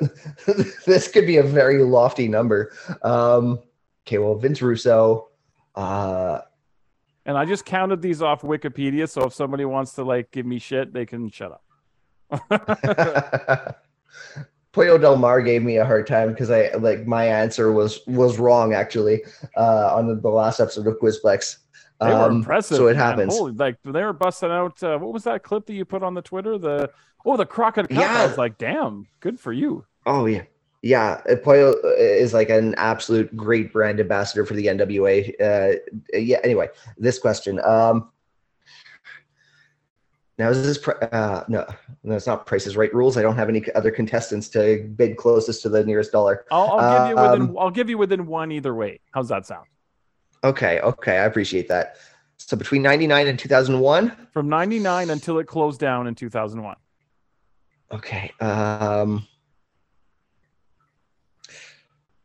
this 0.87 1.09
could 1.09 1.27
be 1.27 1.37
a 1.37 1.43
very 1.43 1.83
lofty 1.85 2.27
number. 2.27 2.73
Um, 3.03 3.61
okay, 4.07 4.19
well, 4.19 4.35
Vince 4.35 4.61
Russo. 4.61 5.29
Uh, 5.77 6.41
And 7.25 7.39
I 7.39 7.45
just 7.45 7.65
counted 7.65 8.03
these 8.03 8.23
off 8.23 8.43
Wikipedia, 8.43 9.09
so 9.09 9.25
if 9.25 9.35
somebody 9.35 9.65
wants 9.65 9.93
to 9.95 10.03
like 10.05 10.31
give 10.33 10.47
me 10.47 10.59
shit, 10.59 10.93
they 10.93 11.07
can 11.07 11.31
shut 11.31 11.53
up. 11.53 11.63
Pollo 14.73 14.97
Del 14.99 15.17
Mar 15.17 15.43
gave 15.43 15.63
me 15.63 15.77
a 15.77 15.85
hard 15.85 16.07
time 16.07 16.31
because 16.31 16.51
I 16.51 16.71
like 16.79 17.07
my 17.07 17.27
answer 17.27 17.73
was 17.73 18.01
was 18.07 18.39
wrong 18.39 18.73
actually 18.73 19.23
uh, 19.57 19.95
on 19.95 20.09
the, 20.09 20.15
the 20.17 20.29
last 20.31 20.61
episode 20.61 20.87
of 20.87 20.99
Quizplex. 20.99 21.59
They 22.01 22.09
were 22.09 22.15
Um, 22.15 22.37
impressive. 22.37 22.79
So 22.79 22.89
it 22.89 22.95
man. 22.97 23.03
happens. 23.05 23.37
Holy, 23.37 23.53
like 23.53 23.77
they 23.85 24.03
were 24.03 24.13
busting 24.13 24.51
out. 24.51 24.83
Uh, 24.83 24.99
what 24.99 25.13
was 25.13 25.25
that 25.25 25.43
clip 25.43 25.67
that 25.67 25.75
you 25.75 25.85
put 25.85 26.03
on 26.03 26.15
the 26.15 26.23
Twitter? 26.23 26.59
The 26.59 26.91
oh, 27.25 27.37
the 27.37 27.47
crocodile. 27.47 27.87
Cup. 27.97 28.11
I 28.11 28.15
Yeah. 28.23 28.27
was 28.27 28.39
like, 28.39 28.59
damn, 28.59 29.07
good 29.21 29.39
for 29.39 29.53
you. 29.53 29.85
Oh 30.07 30.27
yeah, 30.27 30.43
yeah. 30.83 31.21
uh, 31.31 31.37
Pollo 31.37 31.75
is 31.99 32.33
like 32.35 32.49
an 32.49 32.75
absolute 32.77 33.37
great 33.37 33.73
brand 33.73 34.01
ambassador 34.01 34.45
for 34.47 34.55
the 34.55 34.67
NWA. 34.67 35.33
Uh, 35.41 35.77
yeah. 36.15 36.41
Anyway, 36.43 36.69
this 36.99 37.19
question. 37.19 37.61
Um, 37.65 38.09
now 40.43 40.51
is 40.51 40.63
this 40.65 40.89
uh, 40.89 41.45
no? 41.47 41.65
No, 42.03 42.17
it's 42.17 42.27
not 42.27 42.47
Prices 42.47 42.77
Right 42.77 42.93
rules. 42.93 43.17
I 43.17 43.23
don't 43.23 43.37
have 43.37 43.49
any 43.49 43.65
other 43.77 43.93
contestants 43.93 44.49
to 44.51 44.83
bid 44.97 45.17
closest 45.17 45.63
to 45.63 45.69
the 45.69 45.85
nearest 45.85 46.11
dollar. 46.11 46.45
I'll, 46.51 46.81
I'll 46.81 46.99
give 46.99 47.11
you 47.11 47.23
within. 47.23 47.43
Um, 47.43 47.59
I'll 47.59 47.71
give 47.71 47.89
you 47.89 47.97
within 47.97 48.27
one 48.27 48.51
either 48.51 48.75
way. 48.75 48.99
How's 49.13 49.29
that 49.29 49.47
sound? 49.47 49.67
Okay, 50.43 50.81
okay, 50.81 51.19
I 51.19 51.25
appreciate 51.27 51.69
that. 51.69 51.97
So 52.39 52.57
between 52.57 52.83
ninety 52.83 53.07
nine 53.07 53.29
and 53.29 53.39
two 53.39 53.49
thousand 53.49 53.79
one. 53.79 54.17
From 54.33 54.49
'99 54.49 55.11
until 55.11 55.39
it 55.39 55.47
closed 55.47 55.79
down 55.79 56.09
in 56.09 56.17
2001. 56.17 56.75
Okay. 57.93 58.33
Um, 58.41 59.27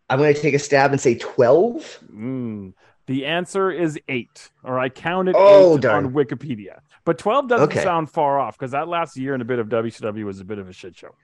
I'm 0.10 0.18
going 0.18 0.34
to 0.34 0.42
take 0.42 0.54
a 0.54 0.60
stab 0.60 0.92
and 0.92 1.00
say 1.00 1.16
12. 1.16 2.00
Mm. 2.12 2.74
The 3.06 3.26
answer 3.26 3.70
is 3.70 4.00
eight, 4.08 4.50
or 4.64 4.80
I 4.80 4.90
counted 4.90 5.36
Oh, 5.38 5.76
eight 5.76 5.82
darn. 5.82 6.06
on 6.06 6.14
Wikipedia. 6.14 6.80
But 7.08 7.18
12 7.20 7.48
doesn't 7.48 7.70
Okay. 7.70 7.84
sound 7.84 8.10
far 8.10 8.38
off 8.38 8.58
because 8.60 8.72
that 8.72 8.90
last 8.90 9.16
year 9.16 9.32
and 9.32 9.42
a 9.42 9.46
bit 9.46 9.60
of 9.60 9.70
WCW 9.70 10.26
was 10.26 10.42
a 10.42 10.44
bit 10.44 10.60
of 10.60 10.68
a 10.68 10.74
shit 10.74 10.94
show. 10.98 11.16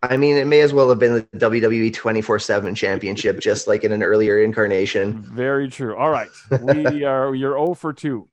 I 0.00 0.16
mean, 0.16 0.36
it 0.36 0.46
may 0.46 0.60
as 0.60 0.72
well 0.72 0.88
have 0.88 1.00
been 1.00 1.14
the 1.14 1.22
WWE 1.38 1.92
24 1.92 2.38
7 2.38 2.76
championship, 2.76 3.40
just 3.40 3.66
like 3.66 3.82
in 3.82 3.90
an 3.90 4.04
earlier 4.04 4.40
incarnation. 4.40 5.20
Very 5.34 5.68
true. 5.68 5.96
All 5.96 6.10
right, 6.10 6.28
we 6.62 7.02
are 7.12 7.34
you're 7.34 7.54
0 7.58 7.74
for 7.74 7.92
two, 7.92 8.28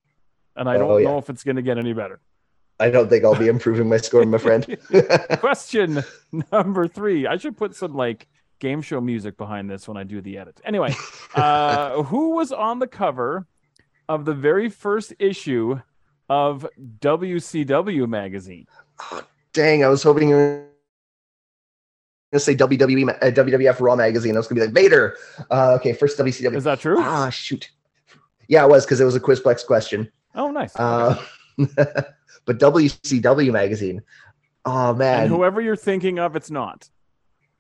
and 0.55 0.69
I 0.69 0.77
don't 0.77 0.91
Oh, 0.91 0.97
yeah. 0.97 1.09
know 1.09 1.17
if 1.17 1.31
it's 1.31 1.43
going 1.43 1.55
to 1.55 1.63
get 1.63 1.79
any 1.79 1.93
better. 1.93 2.19
I 2.79 2.91
don't 2.91 3.09
think 3.09 3.25
I'll 3.25 3.33
be 3.33 3.47
improving 3.47 3.89
my 3.89 3.97
score, 3.97 4.23
my 4.27 4.37
friend. 4.37 4.77
Question 5.39 6.03
number 6.51 6.87
three. 6.87 7.25
I 7.25 7.37
should 7.37 7.57
put 7.57 7.75
some 7.75 7.95
like 7.95 8.27
game 8.59 8.83
show 8.83 9.01
music 9.01 9.35
behind 9.35 9.67
this 9.67 9.87
when 9.87 9.97
I 9.97 10.03
do 10.03 10.21
the 10.21 10.37
edit. 10.37 10.61
Anyway, 10.63 10.93
uh, 11.33 12.03
who 12.03 12.35
was 12.35 12.51
on 12.51 12.77
the 12.77 12.87
cover 12.87 13.47
of 14.07 14.25
the 14.25 14.33
very 14.35 14.69
first 14.69 15.13
issue 15.17 15.79
of 16.33 16.65
WCW 16.99 18.07
magazine? 18.07 18.65
Dang, 19.53 19.83
I 19.83 19.87
was 19.87 20.01
hoping 20.01 20.29
you 20.29 20.35
were 20.35 20.65
going 22.31 22.33
to 22.33 22.39
say 22.39 22.55
WWE, 22.55 23.09
uh, 23.09 23.31
WWF 23.31 23.79
Raw 23.79 23.95
magazine. 23.95 24.35
I 24.35 24.39
was 24.39 24.47
going 24.47 24.59
to 24.59 24.67
be 24.67 24.73
like, 24.73 24.83
Vader. 24.83 25.15
Uh, 25.51 25.73
okay, 25.79 25.93
first 25.93 26.17
WCW. 26.17 26.55
Is 26.55 26.63
that 26.63 26.79
true? 26.79 26.97
Ah, 26.99 27.29
shoot. 27.29 27.69
Yeah, 28.47 28.65
it 28.65 28.69
was 28.69 28.85
because 28.85 28.99
it 28.99 29.05
was 29.05 29.15
a 29.15 29.19
Quizplex 29.19 29.65
question. 29.65 30.11
Oh, 30.35 30.49
nice. 30.49 30.75
Uh, 30.75 31.21
but 31.57 32.57
WCW 32.59 33.51
magazine. 33.51 34.01
Oh, 34.65 34.89
and 34.89 34.97
man. 34.97 35.27
whoever 35.27 35.61
you're 35.61 35.75
thinking 35.75 36.17
of, 36.19 36.35
it's 36.35 36.49
not. 36.49 36.89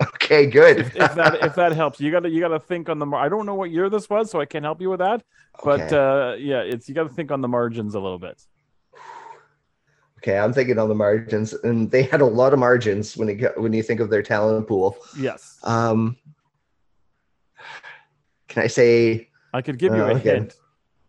Okay, 0.01 0.47
good. 0.47 0.79
If, 0.79 0.95
if 0.95 1.15
that 1.15 1.35
if 1.43 1.55
that 1.55 1.71
helps, 1.73 2.01
you 2.01 2.11
gotta 2.11 2.29
you 2.29 2.39
gotta 2.39 2.59
think 2.59 2.89
on 2.89 2.97
the. 2.99 3.05
Mar- 3.05 3.23
I 3.23 3.29
don't 3.29 3.45
know 3.45 3.53
what 3.55 3.69
year 3.71 3.89
this 3.89 4.09
was, 4.09 4.31
so 4.31 4.41
I 4.41 4.45
can't 4.45 4.65
help 4.65 4.81
you 4.81 4.89
with 4.89 4.99
that. 4.99 5.23
But 5.63 5.81
Okay. 5.81 5.95
uh, 5.95 6.33
yeah, 6.35 6.61
it's 6.61 6.89
you 6.89 6.95
gotta 6.95 7.09
think 7.09 7.31
on 7.31 7.41
the 7.41 7.47
margins 7.47 7.93
a 7.93 7.99
little 7.99 8.19
bit. 8.19 8.41
Okay, 10.23 10.37
I'm 10.37 10.53
thinking 10.53 10.79
on 10.79 10.87
the 10.87 10.95
margins, 10.95 11.51
and 11.51 11.91
they 11.91 12.03
had 12.03 12.21
a 12.21 12.25
lot 12.25 12.53
of 12.53 12.59
margins 12.59 13.17
when 13.17 13.27
you 13.27 13.49
when 13.57 13.73
you 13.73 13.83
think 13.83 13.99
of 13.99 14.09
their 14.09 14.23
talent 14.23 14.65
pool. 14.69 14.95
Yes, 15.19 15.59
Um, 15.65 16.15
can 18.47 18.63
I 18.63 18.67
say 18.67 19.27
I 19.53 19.61
could 19.61 19.77
give 19.77 19.93
you 19.93 20.01
Oh, 20.01 20.07
a 20.11 20.15
okay. 20.15 20.35
hint. 20.35 20.55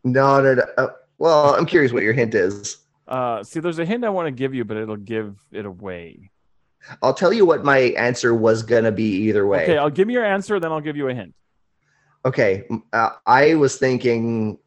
no? 0.03 0.41
No, 0.43 0.55
no. 0.55 0.63
Uh, 0.77 0.89
well, 1.19 1.55
I'm 1.55 1.65
curious 1.65 1.93
what 1.93 2.03
your 2.03 2.13
hint 2.13 2.35
is. 2.35 2.79
Uh, 3.07 3.45
see, 3.45 3.61
there's 3.61 3.79
a 3.79 3.85
hint 3.85 4.05
I 4.05 4.09
want 4.09 4.27
to 4.27 4.33
give 4.33 4.53
you, 4.53 4.65
but 4.65 4.77
it'll 4.79 4.97
give 4.97 5.37
it 5.53 5.65
away. 5.65 6.31
I'll 7.01 7.15
tell 7.15 7.33
you 7.33 7.47
what 7.47 7.65
my 7.65 7.79
answer 7.79 8.35
was 8.35 8.65
gonna 8.65 8.91
be 8.91 9.05
either 9.29 9.47
way. 9.47 9.63
Okay, 9.63 9.79
I'll 9.79 9.91
give 9.91 10.09
me 10.09 10.15
your 10.15 10.25
answer, 10.25 10.59
then 10.59 10.73
I'll 10.73 10.81
give 10.81 10.97
you 10.97 11.09
a 11.09 11.15
hint. 11.15 11.35
Okay, 12.25 12.67
uh, 12.93 13.11
I 13.27 13.55
was 13.55 13.77
thinking 13.77 14.59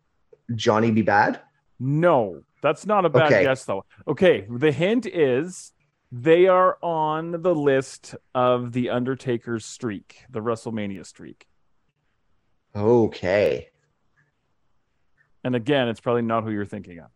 Johnny 0.56 0.89
B. 0.91 1.04
Badd. 1.04 1.41
No, 1.80 2.41
that's 2.61 2.86
not 2.86 3.05
a 3.05 3.09
bad 3.09 3.32
Okay. 3.32 3.43
guess 3.43 3.65
though. 3.65 3.84
Okay, 4.07 4.45
the 4.49 4.71
hint 4.71 5.05
is 5.05 5.73
they 6.11 6.47
are 6.47 6.78
on 6.82 7.41
the 7.43 7.53
list 7.53 8.15
of 8.34 8.71
the 8.71 8.89
Undertaker's 8.89 9.65
streak, 9.65 10.23
the 10.30 10.39
WrestleMania 10.39 11.05
streak. 11.05 11.45
Okay, 12.75 13.69
And 15.43 15.55
again, 15.55 15.88
it's 15.88 15.99
probably 15.99 16.21
not 16.23 16.43
who 16.43 16.51
you're 16.51 16.65
thinking 16.65 16.99
of. 16.99 17.09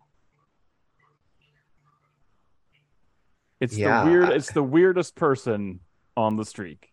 It's 3.60 3.78
Yeah. 3.78 4.04
the 4.04 4.10
weird. 4.10 4.30
It's 4.30 4.52
the 4.52 4.64
weirdest 4.64 5.16
person 5.16 5.82
on 6.18 6.36
the 6.36 6.46
streak. 6.46 6.90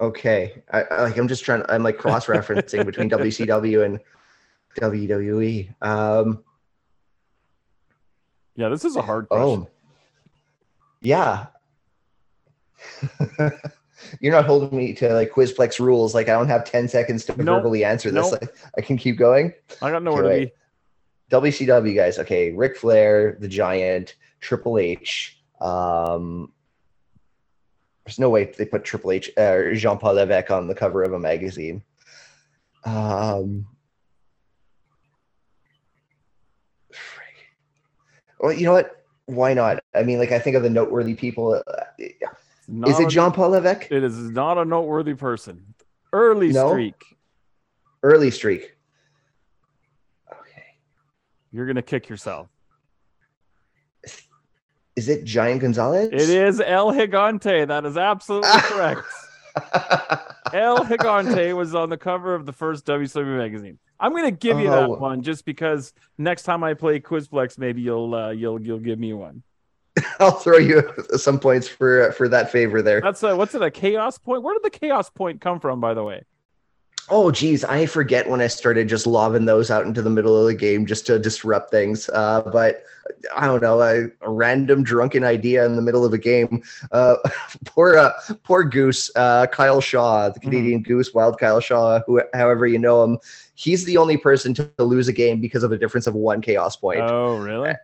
okay. 0.00 0.62
I, 0.72 0.82
I 0.82 1.02
like. 1.04 1.16
I'm 1.16 1.28
just 1.28 1.44
trying. 1.44 1.62
I'm 1.68 1.82
like 1.82 1.98
cross 1.98 2.26
referencing 2.26 2.84
between 2.84 3.08
WCW 3.10 3.84
and 3.84 4.00
WWE. 4.80 5.74
Um, 5.82 6.42
Yeah, 8.56 8.68
this 8.68 8.84
is 8.84 8.96
a 8.96 9.02
hard 9.02 9.28
question. 9.28 9.66
Oh, 9.66 9.70
yeah. 11.02 11.46
You're 14.20 14.32
not 14.32 14.46
holding 14.46 14.76
me 14.76 14.92
to 14.94 15.12
like 15.14 15.30
Quizplex 15.30 15.78
rules. 15.80 16.14
Like 16.14 16.28
I 16.28 16.32
don't 16.32 16.48
have 16.48 16.64
10 16.64 16.88
seconds 16.88 17.24
to 17.26 17.36
Nope. 17.36 17.62
verbally 17.62 17.84
answer 17.84 18.10
this. 18.10 18.30
Nope. 18.32 18.40
Like, 18.42 18.54
I 18.78 18.80
can 18.80 18.96
keep 18.96 19.16
going. 19.18 19.52
I 19.82 19.90
got 19.90 20.02
nowhere 20.02 20.24
Okay, 20.26 20.44
to 20.46 20.50
be. 21.30 21.50
WCW 21.50 21.94
guys. 21.96 22.18
Okay, 22.18 22.52
Ric 22.52 22.76
Flair, 22.76 23.36
the 23.40 23.48
Giant, 23.48 24.14
Triple 24.40 24.78
H. 24.78 25.40
Um, 25.60 26.52
there's 28.04 28.18
no 28.18 28.30
way 28.30 28.44
they 28.56 28.64
put 28.66 28.84
Triple 28.84 29.10
H 29.12 29.30
or 29.36 29.74
Jean 29.74 29.98
Paul 29.98 30.14
Levesque 30.14 30.50
on 30.50 30.68
the 30.68 30.74
cover 30.74 31.02
of 31.02 31.12
a 31.12 31.18
magazine. 31.18 31.82
Um, 32.84 33.66
well, 38.40 38.52
you 38.52 38.64
know 38.66 38.72
what? 38.72 39.04
Why 39.26 39.54
not? 39.54 39.82
I 39.94 40.02
mean, 40.02 40.18
like 40.18 40.32
I 40.32 40.38
think 40.38 40.56
of 40.56 40.62
the 40.62 40.70
noteworthy 40.70 41.14
people. 41.14 41.54
Uh, 41.66 42.04
Not 42.68 42.90
is 42.90 43.00
it 43.00 43.08
Jean 43.08 43.32
Paul 43.32 43.50
Levesque? 43.50 43.88
It 43.90 44.04
is 44.04 44.16
not 44.16 44.58
a 44.58 44.64
noteworthy 44.64 45.14
person. 45.14 45.74
Early 46.12 46.48
No? 46.52 46.68
streak. 46.70 46.94
Early 48.02 48.30
streak. 48.30 48.76
Okay. 50.32 50.64
You're 51.52 51.66
gonna 51.66 51.82
kick 51.82 52.08
yourself. 52.08 52.48
Is 54.94 55.08
it 55.10 55.24
Giant 55.24 55.60
Gonzalez? 55.60 56.08
It 56.12 56.30
is 56.30 56.60
El 56.64 56.92
Gigante. 56.92 57.66
That 57.68 57.84
is 57.84 57.96
absolutely 57.98 58.48
correct. 58.62 59.02
El 60.54 60.78
Gigante 60.86 61.54
was 61.54 61.74
on 61.74 61.90
the 61.90 61.98
cover 61.98 62.34
of 62.34 62.46
the 62.46 62.52
first 62.52 62.86
WCW 62.86 63.36
magazine. 63.36 63.78
I'm 63.98 64.14
gonna 64.14 64.30
give 64.30 64.58
you 64.60 64.70
that 64.70 64.84
Oh. 64.88 64.96
one 64.96 65.22
just 65.22 65.44
because 65.44 65.92
next 66.18 66.42
time 66.42 66.62
I 66.64 66.74
play 66.74 67.00
Quizplex, 67.00 67.58
maybe 67.58 67.80
you'll 67.82 68.14
uh, 68.14 68.30
you'll 68.30 68.60
you'll 68.60 68.78
give 68.78 68.98
me 68.98 69.12
one. 69.12 69.42
I'll 70.20 70.32
throw 70.32 70.58
you 70.58 70.82
some 71.16 71.38
points 71.40 71.66
for 71.68 72.12
for 72.12 72.28
that 72.28 72.52
favor 72.52 72.82
there. 72.82 73.00
That's 73.00 73.22
a 73.22 73.34
what's 73.36 73.54
it 73.54 73.62
a 73.62 73.70
chaos 73.70 74.18
point? 74.18 74.42
Where 74.42 74.54
did 74.54 74.62
the 74.62 74.70
chaos 74.78 75.08
point 75.10 75.40
come 75.40 75.60
from, 75.60 75.80
by 75.80 75.94
the 75.94 76.04
way? 76.04 76.22
Oh, 77.08 77.30
geez, 77.30 77.62
I 77.64 77.86
forget 77.86 78.28
when 78.28 78.40
I 78.40 78.48
started 78.48 78.88
just 78.88 79.06
lobbing 79.06 79.44
those 79.44 79.70
out 79.70 79.86
into 79.86 80.02
the 80.02 80.10
middle 80.10 80.36
of 80.36 80.46
the 80.46 80.54
game 80.54 80.86
just 80.86 81.06
to 81.06 81.18
disrupt 81.18 81.70
things. 81.70 82.08
Uh, 82.08 82.42
but 82.42 82.82
I 83.36 83.46
don't 83.46 83.62
know, 83.62 83.80
a, 83.80 84.06
a 84.22 84.30
random 84.30 84.82
drunken 84.82 85.22
idea 85.22 85.64
in 85.64 85.76
the 85.76 85.82
middle 85.82 86.04
of 86.04 86.12
a 86.12 86.18
game. 86.18 86.64
Uh, 86.90 87.16
poor, 87.64 87.96
uh, 87.96 88.12
poor 88.42 88.64
Goose, 88.64 89.10
uh, 89.14 89.46
Kyle 89.46 89.80
Shaw, 89.80 90.30
the 90.30 90.40
Canadian 90.40 90.82
Goose, 90.82 91.14
Wild 91.14 91.38
Kyle 91.38 91.60
Shaw, 91.60 92.00
who, 92.06 92.20
however 92.34 92.66
you 92.66 92.78
know 92.78 93.04
him. 93.04 93.18
He's 93.54 93.84
the 93.84 93.96
only 93.96 94.16
person 94.16 94.52
to 94.54 94.70
lose 94.78 95.08
a 95.08 95.12
game 95.12 95.40
because 95.40 95.62
of 95.62 95.72
a 95.72 95.78
difference 95.78 96.06
of 96.06 96.14
one 96.14 96.42
chaos 96.42 96.76
point. 96.76 97.00
Oh, 97.00 97.36
really? 97.38 97.74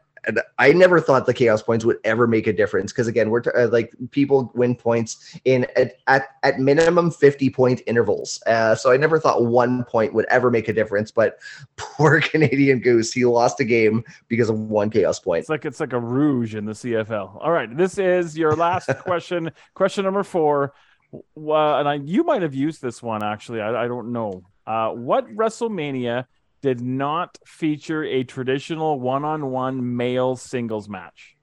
I 0.59 0.73
never 0.73 1.01
thought 1.01 1.27
the 1.27 1.35
chaos 1.35 1.63
points 1.63 1.85
would 1.85 1.99
ever 2.05 2.27
make 2.27 2.47
a 2.47 2.53
difference 2.53 2.93
because 2.93 3.09
again, 3.09 3.31
we're 3.31 3.41
t- 3.41 3.51
uh, 3.57 3.69
like 3.69 3.93
people 4.13 4.53
win 4.55 4.77
points 4.77 5.37
in 5.45 5.67
at 5.77 5.97
at, 6.07 6.37
at 6.45 6.61
minimum 6.61 7.11
fifty 7.11 7.51
point 7.51 7.83
intervals. 7.87 8.41
Uh, 8.47 8.75
so 8.75 8.93
I 8.93 8.97
never 8.97 9.19
thought 9.19 9.45
one 9.45 9.85
point 9.85 10.15
would 10.15 10.27
ever 10.27 10.51
make 10.51 10.69
a 10.69 10.73
difference. 10.73 11.11
But 11.11 11.39
poor 11.77 12.21
Canadian 12.21 12.81
Goose, 12.81 13.13
he 13.13 13.25
lost 13.25 13.59
a 13.61 13.65
game 13.65 14.05
because 14.29 14.49
of 14.49 14.59
one 14.59 14.91
chaos 14.91 15.19
point. 15.19 15.41
It's 15.41 15.49
like 15.49 15.65
it's 15.65 15.81
like 15.81 15.93
a 15.93 16.01
rouge 16.01 16.55
in 16.55 16.65
the 16.65 16.73
CFL. 16.73 17.39
All 17.41 17.51
right, 17.51 17.75
this 17.77 17.99
is 17.99 18.39
your 18.39 18.55
last 18.55 18.87
question. 19.01 19.51
Question 19.75 20.05
number 20.05 20.23
four, 20.23 20.73
uh, 21.13 21.79
and 21.79 21.89
I, 21.89 21.95
you 21.95 22.23
might 22.23 22.43
have 22.43 22.55
used 22.55 22.81
this 22.81 23.03
one 23.03 23.25
actually. 23.25 23.61
I, 23.61 23.85
I 23.85 23.89
don't 23.89 24.13
know. 24.13 24.45
Uh, 24.65 24.91
what 24.91 25.29
WrestleMania 25.35 26.27
did 26.63 26.81
not 26.81 27.39
feature 27.45 28.05
a 28.05 28.23
traditional 28.25 28.99
one-on-one 29.01 29.97
male 29.97 30.37
singles 30.37 30.89
match? 30.89 31.37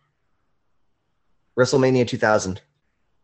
WrestleMania 1.57 2.07
2000. 2.07 2.61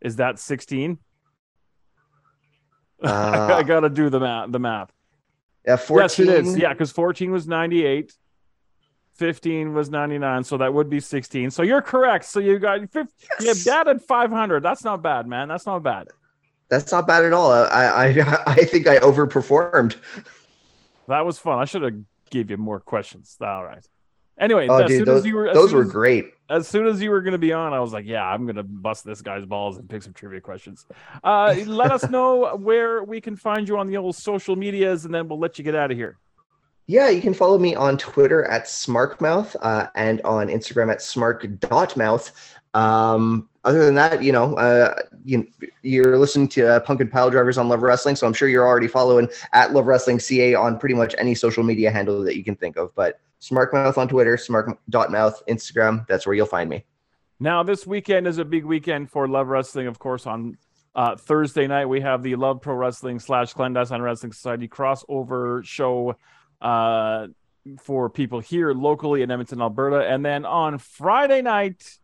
Is 0.02 0.16
that 0.16 0.38
sixteen? 0.38 0.98
I 3.02 3.08
Uh, 3.08 3.62
got 3.62 3.80
to 3.80 3.88
do 3.90 4.08
the 4.10 4.20
math. 4.20 4.52
The 4.52 4.58
math. 4.58 4.90
yeah, 5.66 5.76
14. 5.76 6.02
Yes, 6.02 6.18
it 6.20 6.28
is. 6.46 6.58
Yeah, 6.58 6.72
because 6.72 6.92
14 6.92 7.30
was 7.30 7.46
98. 7.48 8.12
15 9.16 9.72
was 9.72 9.88
99, 9.88 10.44
so 10.44 10.58
that 10.58 10.74
would 10.74 10.90
be 10.90 11.00
16. 11.00 11.50
So 11.50 11.62
you're 11.62 11.80
correct. 11.80 12.26
So 12.26 12.38
you 12.38 12.58
got 12.58 12.80
50, 12.90 12.98
you 13.40 13.46
Yes. 13.46 13.64
batted 13.64 14.02
500. 14.02 14.62
That's 14.62 14.84
not 14.84 15.02
bad, 15.02 15.26
man. 15.26 15.48
That's 15.48 15.64
not 15.64 15.82
bad. 15.82 16.08
That's 16.68 16.92
not 16.92 17.06
bad 17.06 17.24
at 17.24 17.32
all. 17.32 17.50
I, 17.50 17.86
I 17.86 18.06
I 18.46 18.64
think 18.64 18.86
I 18.86 18.98
overperformed. 18.98 19.96
That 21.08 21.24
was 21.24 21.38
fun. 21.38 21.58
I 21.58 21.64
should 21.64 21.82
have 21.82 21.94
gave 22.30 22.50
you 22.50 22.56
more 22.56 22.80
questions. 22.80 23.36
All 23.40 23.64
right. 23.64 23.84
Anyway, 24.38 24.66
Oh, 24.68 24.76
as 24.82 24.88
dude, 24.88 24.98
soon 24.98 25.04
those, 25.06 25.20
as 25.20 25.26
you 25.26 25.34
were 25.34 25.54
those 25.54 25.72
were 25.72 25.82
as- 25.82 25.90
great. 25.90 26.26
as 26.50 26.68
soon 26.68 26.86
as 26.86 27.00
you 27.00 27.10
were 27.10 27.22
going 27.22 27.32
to 27.32 27.38
be 27.38 27.52
on, 27.54 27.72
I 27.72 27.80
was 27.80 27.92
like, 27.94 28.04
yeah, 28.04 28.22
I'm 28.22 28.44
going 28.44 28.56
to 28.56 28.62
bust 28.62 29.02
this 29.04 29.22
guy's 29.22 29.46
balls 29.46 29.78
and 29.78 29.88
pick 29.88 30.02
some 30.02 30.12
trivia 30.12 30.40
questions. 30.42 30.84
Uh, 31.24 31.54
let 31.66 31.90
us 31.90 32.08
know 32.10 32.54
where 32.56 33.02
we 33.02 33.20
can 33.20 33.34
find 33.36 33.66
you 33.66 33.78
on 33.78 33.86
the 33.86 33.96
old 33.96 34.14
social 34.14 34.54
medias, 34.54 35.06
and 35.06 35.14
then 35.14 35.26
we'll 35.28 35.38
let 35.38 35.56
you 35.58 35.64
get 35.64 35.74
out 35.74 35.90
of 35.90 35.96
here. 35.96 36.18
Yeah, 36.88 37.08
you 37.08 37.20
can 37.22 37.32
follow 37.34 37.58
me 37.58 37.74
on 37.74 37.96
Twitter 37.98 38.44
at 38.44 38.64
Smarkmouth 38.66 39.56
uh, 39.62 39.86
and 39.96 40.20
on 40.22 40.48
Instagram 40.48 40.92
at 40.92 40.98
smark.mouth. 40.98 42.30
Um, 42.76 43.48
other 43.64 43.86
than 43.86 43.94
that, 43.94 44.22
you 44.22 44.32
know, 44.32 44.54
uh, 44.56 44.94
you, 45.24 45.48
you're 45.82 46.18
listening 46.18 46.46
to 46.48 46.74
uh, 46.74 46.80
Punk 46.80 47.00
and 47.00 47.10
Piledrivers 47.10 47.58
on 47.58 47.70
Love 47.70 47.82
Wrestling, 47.82 48.16
so 48.16 48.26
I'm 48.26 48.34
sure 48.34 48.48
you're 48.48 48.66
already 48.66 48.86
following 48.86 49.28
at 49.54 49.72
Love 49.72 49.86
Wrestling 49.86 50.20
CA 50.20 50.54
on 50.54 50.78
pretty 50.78 50.94
much 50.94 51.14
any 51.16 51.34
social 51.34 51.64
media 51.64 51.90
handle 51.90 52.22
that 52.22 52.36
you 52.36 52.44
can 52.44 52.54
think 52.54 52.76
of. 52.76 52.94
But 52.94 53.18
Smarkmouth 53.40 53.96
on 53.96 54.08
Twitter, 54.08 54.36
Smark.mouth, 54.36 55.42
Instagram, 55.48 56.06
that's 56.06 56.26
where 56.26 56.34
you'll 56.34 56.46
find 56.46 56.68
me. 56.68 56.84
Now, 57.40 57.62
this 57.62 57.86
weekend 57.86 58.26
is 58.26 58.36
a 58.36 58.44
big 58.44 58.66
weekend 58.66 59.10
for 59.10 59.26
Love 59.26 59.48
Wrestling. 59.48 59.86
Of 59.86 59.98
course, 59.98 60.26
on 60.26 60.58
uh, 60.94 61.16
Thursday 61.16 61.66
night, 61.66 61.86
we 61.86 62.02
have 62.02 62.22
the 62.22 62.36
Love 62.36 62.60
Pro 62.60 62.74
Wrestling 62.74 63.20
slash 63.20 63.54
Clandestine 63.54 64.02
Wrestling 64.02 64.32
Society 64.32 64.68
crossover 64.68 65.64
show 65.64 66.16
uh, 66.60 67.28
for 67.80 68.10
people 68.10 68.40
here 68.40 68.74
locally 68.74 69.22
in 69.22 69.30
Edmonton, 69.30 69.62
Alberta. 69.62 70.06
And 70.06 70.24
then 70.24 70.44
on 70.44 70.76
Friday 70.78 71.40
night 71.40 71.98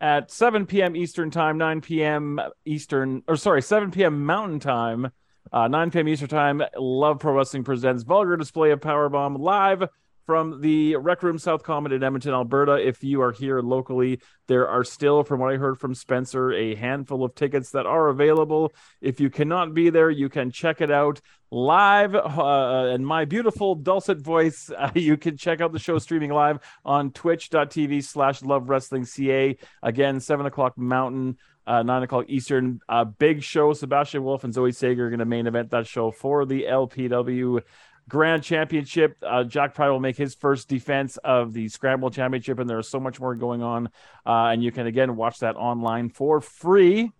at 0.00 0.30
7 0.30 0.66
p.m. 0.66 0.96
Eastern 0.96 1.30
Time, 1.30 1.58
9 1.58 1.80
p.m. 1.80 2.40
Eastern, 2.64 3.22
or 3.26 3.36
sorry, 3.36 3.62
7 3.62 3.90
p.m. 3.90 4.24
Mountain 4.24 4.60
Time, 4.60 5.10
uh, 5.52 5.68
9 5.68 5.90
p.m. 5.90 6.08
Eastern 6.08 6.28
Time, 6.28 6.62
Love 6.76 7.18
Pro 7.18 7.32
Wrestling 7.32 7.64
presents 7.64 8.02
Vulgar 8.02 8.36
Display 8.36 8.70
of 8.70 8.80
Powerbomb 8.80 9.38
live 9.38 9.84
from 10.28 10.60
the 10.60 10.94
Rec 10.96 11.22
Room 11.22 11.38
South 11.38 11.62
Common 11.62 11.90
in 11.90 12.02
Edmonton, 12.02 12.34
Alberta. 12.34 12.74
If 12.74 13.02
you 13.02 13.22
are 13.22 13.32
here 13.32 13.62
locally, 13.62 14.20
there 14.46 14.68
are 14.68 14.84
still, 14.84 15.24
from 15.24 15.40
what 15.40 15.50
I 15.50 15.56
heard 15.56 15.78
from 15.78 15.94
Spencer, 15.94 16.52
a 16.52 16.74
handful 16.74 17.24
of 17.24 17.34
tickets 17.34 17.70
that 17.70 17.86
are 17.86 18.08
available. 18.08 18.74
If 19.00 19.20
you 19.20 19.30
cannot 19.30 19.72
be 19.72 19.88
there, 19.88 20.10
you 20.10 20.28
can 20.28 20.50
check 20.50 20.82
it 20.82 20.90
out 20.90 21.22
live 21.50 22.14
uh, 22.14 22.92
in 22.94 23.06
my 23.06 23.24
beautiful 23.24 23.74
dulcet 23.74 24.20
voice. 24.20 24.70
Uh, 24.78 24.92
you 24.94 25.16
can 25.16 25.36
check 25.36 25.60
out 25.60 25.72
the 25.72 25.78
show 25.78 25.98
streaming 25.98 26.30
live 26.30 26.58
on 26.84 27.10
twitch.tv 27.10 28.04
slash 28.04 28.42
love 28.42 28.68
wrestling 28.68 29.04
ca. 29.04 29.56
Again, 29.82 30.20
7 30.20 30.44
o'clock 30.44 30.76
Mountain. 30.76 31.38
Uh, 31.66 31.82
nine 31.82 32.02
o'clock 32.02 32.24
Eastern, 32.28 32.80
uh, 32.88 33.04
big 33.04 33.42
show. 33.42 33.74
Sebastian 33.74 34.24
Wolf 34.24 34.42
and 34.42 34.54
Zoe 34.54 34.72
Sager 34.72 35.06
are 35.06 35.10
going 35.10 35.18
to 35.18 35.26
main 35.26 35.46
event 35.46 35.70
that 35.72 35.86
show 35.86 36.10
for 36.10 36.46
the 36.46 36.62
LPW 36.62 37.60
Grand 38.08 38.42
Championship. 38.42 39.16
Uh, 39.22 39.44
Jack 39.44 39.74
Pride 39.74 39.90
will 39.90 40.00
make 40.00 40.16
his 40.16 40.34
first 40.34 40.68
defense 40.68 41.18
of 41.18 41.52
the 41.52 41.68
Scramble 41.68 42.10
Championship, 42.10 42.58
and 42.58 42.68
there's 42.68 42.88
so 42.88 42.98
much 42.98 43.20
more 43.20 43.34
going 43.34 43.62
on. 43.62 43.88
Uh, 44.26 44.46
and 44.46 44.62
you 44.62 44.72
can 44.72 44.86
again 44.86 45.14
watch 45.14 45.40
that 45.40 45.56
online 45.56 46.08
for 46.08 46.40
free. 46.40 47.12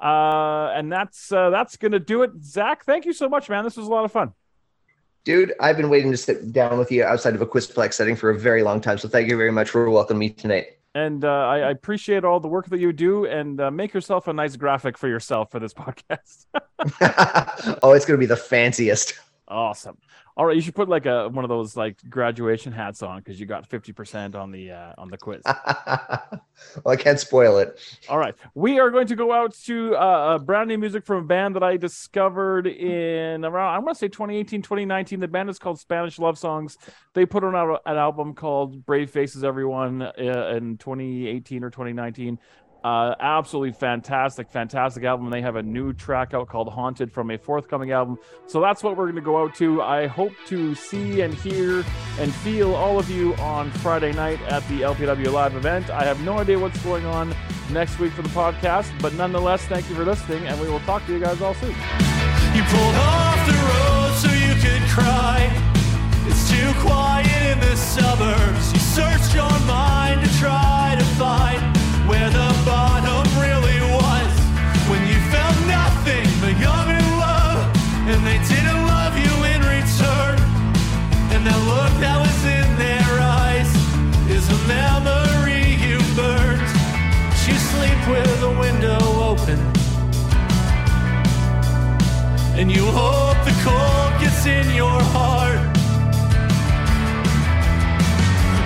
Uh, 0.00 0.70
and 0.74 0.92
that's 0.92 1.32
uh, 1.32 1.50
that's 1.50 1.76
gonna 1.76 1.98
do 1.98 2.22
it. 2.22 2.32
Zak, 2.42 2.84
thank 2.84 3.06
you 3.06 3.12
so 3.12 3.28
much, 3.28 3.48
man. 3.48 3.64
This 3.64 3.76
was 3.76 3.86
a 3.86 3.90
lot 3.90 4.04
of 4.04 4.12
fun. 4.12 4.32
Dude, 5.24 5.54
I've 5.58 5.78
been 5.78 5.88
waiting 5.88 6.10
to 6.10 6.18
sit 6.18 6.52
down 6.52 6.78
with 6.78 6.92
you 6.92 7.02
outside 7.02 7.34
of 7.34 7.40
a 7.40 7.46
Quizplex 7.46 7.94
setting 7.94 8.14
for 8.14 8.28
a 8.28 8.38
very 8.38 8.62
long 8.62 8.82
time, 8.82 8.98
so 8.98 9.08
thank 9.08 9.30
you 9.30 9.38
very 9.38 9.52
much 9.52 9.70
for 9.70 9.88
welcoming 9.88 10.18
me 10.18 10.30
tonight. 10.30 10.66
And 10.94 11.24
uh, 11.24 11.28
I, 11.28 11.58
I 11.60 11.70
appreciate 11.70 12.24
all 12.24 12.38
the 12.38 12.48
work 12.48 12.68
that 12.68 12.78
you 12.78 12.92
do, 12.92 13.24
and 13.24 13.60
uh, 13.60 13.70
make 13.70 13.94
yourself 13.94 14.28
a 14.28 14.32
nice 14.32 14.54
graphic 14.56 14.98
for 14.98 15.08
yourself 15.08 15.50
for 15.50 15.58
this 15.58 15.72
podcast. 15.74 16.46
oh, 17.82 17.92
it's 17.92 18.04
going 18.04 18.16
to 18.16 18.18
be 18.18 18.26
the 18.26 18.36
fanciest. 18.36 19.14
Awesome. 19.48 19.98
All 20.36 20.46
right, 20.46 20.56
you 20.56 20.62
should 20.62 20.74
put 20.74 20.88
like 20.88 21.06
a 21.06 21.28
one 21.28 21.44
of 21.44 21.48
those 21.48 21.76
like 21.76 21.98
graduation 22.10 22.72
hats 22.72 23.02
on 23.02 23.18
because 23.18 23.38
you 23.38 23.46
got 23.46 23.66
fifty 23.66 23.92
percent 23.92 24.34
on 24.34 24.50
the 24.50 24.72
uh, 24.72 24.92
on 24.98 25.08
the 25.08 25.16
quiz. 25.16 25.42
well, 25.46 26.40
I 26.86 26.96
can't 26.96 27.20
spoil 27.20 27.58
it. 27.58 27.78
All 28.08 28.18
right. 28.18 28.34
We 28.54 28.80
are 28.80 28.90
going 28.90 29.06
to 29.06 29.16
go 29.16 29.32
out 29.32 29.54
to 29.64 29.94
uh, 29.96 30.34
a 30.34 30.38
brand 30.38 30.68
new 30.68 30.78
music 30.78 31.04
from 31.06 31.24
a 31.24 31.26
band 31.26 31.54
that 31.56 31.62
I 31.62 31.76
discovered 31.76 32.66
in 32.66 33.44
around, 33.44 33.74
I 33.74 33.78
want 33.78 33.96
to 33.96 33.98
say 33.98 34.08
2018, 34.08 34.62
2019. 34.62 35.20
The 35.20 35.28
band 35.28 35.50
is 35.50 35.58
called 35.58 35.78
Spanish 35.78 36.18
Love 36.18 36.38
Songs. 36.38 36.78
They 37.12 37.26
put 37.26 37.44
on 37.44 37.54
an 37.54 37.96
album 37.96 38.34
called 38.34 38.84
Brave 38.84 39.10
Faces 39.10 39.44
Everyone 39.44 40.02
uh, 40.02 40.12
in 40.56 40.78
2018 40.78 41.62
or 41.62 41.70
2019. 41.70 42.38
Uh, 42.84 43.14
absolutely 43.18 43.72
fantastic, 43.72 44.50
fantastic 44.50 45.04
album. 45.04 45.30
They 45.30 45.40
have 45.40 45.56
a 45.56 45.62
new 45.62 45.94
track 45.94 46.34
out 46.34 46.48
called 46.48 46.68
Haunted 46.68 47.10
from 47.10 47.30
a 47.30 47.38
forthcoming 47.38 47.92
album. 47.92 48.18
So 48.46 48.60
that's 48.60 48.82
what 48.82 48.98
we're 48.98 49.06
going 49.06 49.16
to 49.16 49.22
go 49.22 49.42
out 49.42 49.54
to. 49.54 49.80
I 49.80 50.06
hope 50.06 50.32
to 50.48 50.74
see 50.74 51.22
and 51.22 51.32
hear 51.32 51.82
and 52.18 52.32
feel 52.34 52.74
all 52.74 52.98
of 52.98 53.08
you 53.08 53.34
on 53.36 53.70
Friday 53.70 54.12
night 54.12 54.38
at 54.42 54.68
the 54.68 54.82
LPW 54.82 55.32
Live 55.32 55.56
event. 55.56 55.88
I 55.88 56.04
have 56.04 56.20
no 56.24 56.38
idea 56.38 56.58
what's 56.58 56.80
going 56.84 57.06
on 57.06 57.34
next 57.72 57.98
week 57.98 58.12
for 58.12 58.20
the 58.20 58.28
podcast, 58.28 58.92
but 59.00 59.14
nonetheless, 59.14 59.64
thank 59.64 59.88
you 59.88 59.96
for 59.96 60.04
listening, 60.04 60.46
and 60.46 60.60
we 60.60 60.68
will 60.68 60.80
talk 60.80 61.06
to 61.06 61.12
you 61.14 61.20
guys 61.20 61.40
all 61.40 61.54
soon. 61.54 61.70
You 61.70 62.62
pulled 62.64 62.94
off 62.96 63.46
the 63.46 63.54
road 63.54 64.14
so 64.18 64.28
you 64.28 64.54
could 64.60 64.86
cry. 64.90 65.50
It's 66.26 66.50
too 66.50 66.70
quiet 66.86 67.52
in 67.52 67.60
the 67.60 67.76
suburbs. 67.76 68.72
You 68.74 68.78
searched 68.78 69.34
your 69.34 69.58
mind 69.60 70.22
to 70.22 70.38
try 70.38 70.96
to 70.98 71.04
find 71.16 71.83
where 72.06 72.28
the 72.28 72.50
bottom 72.64 73.24
really 73.40 73.80
was. 73.96 74.32
When 74.90 75.02
you 75.08 75.18
felt 75.32 75.56
nothing 75.66 76.26
but 76.40 76.54
young 76.60 76.88
and 76.92 77.00
in 77.00 77.18
love, 77.18 77.58
and 78.10 78.20
they 78.26 78.38
didn't 78.44 78.82
love 78.86 79.16
you 79.16 79.32
in 79.52 79.60
return. 79.64 80.36
And 81.32 81.40
that 81.46 81.60
look 81.72 81.92
that 82.04 82.18
was 82.20 82.40
in 82.44 82.68
their 82.76 83.12
eyes 83.20 83.70
is 84.28 84.44
a 84.52 84.58
memory 84.68 85.64
you 85.80 85.96
burned. 86.14 86.68
You 87.48 87.56
sleep 87.72 88.00
with 88.08 88.40
the 88.40 88.52
window 88.64 89.00
open. 89.30 89.58
And 92.58 92.70
you 92.70 92.84
hope 92.84 93.38
the 93.44 93.56
cold 93.64 94.12
gets 94.20 94.44
in 94.46 94.74
your 94.76 95.00
heart. 95.16 95.60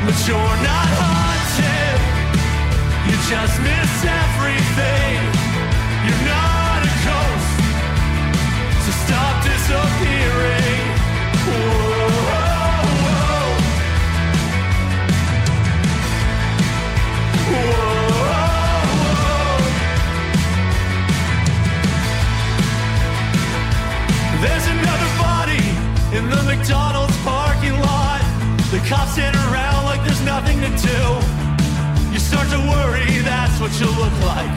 But 0.04 0.16
you're 0.26 0.56
not 0.66 0.88
haunted. 0.98 1.27
Just 3.28 3.60
miss 3.60 4.04
everything. 4.04 5.20
You're 6.06 6.24
not 6.24 6.80
a 6.80 6.92
ghost. 7.04 7.60
So 8.84 8.90
stop 9.04 9.44
disappearing. 9.44 10.80
Whoa. 11.44 12.08
Whoa. 17.52 17.98
There's 24.40 24.66
another 24.68 25.10
body 25.20 25.64
in 26.16 26.24
the 26.30 26.42
McDonald's 26.44 27.18
parking 27.24 27.78
lot. 27.78 28.22
The 28.70 28.78
cops 28.88 29.12
stand 29.12 29.36
around 29.36 29.84
like 29.84 30.02
there's 30.06 30.22
nothing 30.22 30.62
to 30.62 30.70
do. 30.78 31.37
To 32.48 32.56
worry 32.56 33.20
that's 33.28 33.60
what 33.60 33.72
you 33.78 33.86
look 34.00 34.16
like 34.24 34.48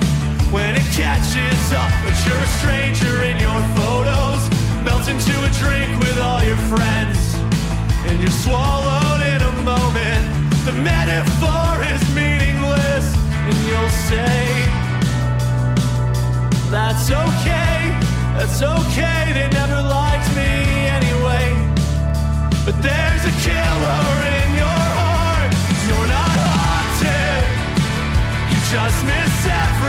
when 0.50 0.76
it 0.76 0.88
catches 0.96 1.74
up. 1.74 1.92
But 2.04 2.16
you're 2.26 2.40
a 2.40 2.52
stranger 2.60 3.24
in 3.24 3.38
your 3.38 3.62
photos, 3.76 4.42
melt 4.86 5.08
into 5.10 5.36
a 5.44 5.52
drink 5.60 5.92
with 6.00 6.18
all 6.20 6.42
your 6.44 6.62
friends, 6.72 7.20
and 8.08 8.20
you're 8.22 8.38
swallowed 8.46 9.22
in 9.34 9.42
a 9.42 9.54
moment. 9.64 10.24
The 10.64 10.72
metaphor 10.72 11.84
is 11.92 12.02
meaningless, 12.16 13.06
and 13.48 13.58
you'll 13.68 13.96
say, 14.08 14.40
That's 16.72 17.12
okay, 17.12 17.92
that's 18.38 18.62
okay, 18.62 19.24
they 19.34 19.50
never 19.52 19.82
liked 19.82 20.30
me 20.36 20.52
anyway. 20.98 21.48
But 22.64 22.76
there's 22.82 23.24
a 23.26 23.36
killer 23.44 24.06
in 24.40 24.50
your 24.64 24.91
just 28.72 29.04
miss 29.06 29.46
everything. 29.48 29.81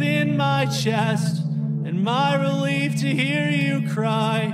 In 0.00 0.36
my 0.36 0.66
chest 0.66 1.42
and 1.84 2.02
my 2.02 2.34
relief 2.34 3.00
to 3.00 3.08
hear 3.14 3.50
you 3.50 3.88
cry. 3.90 4.53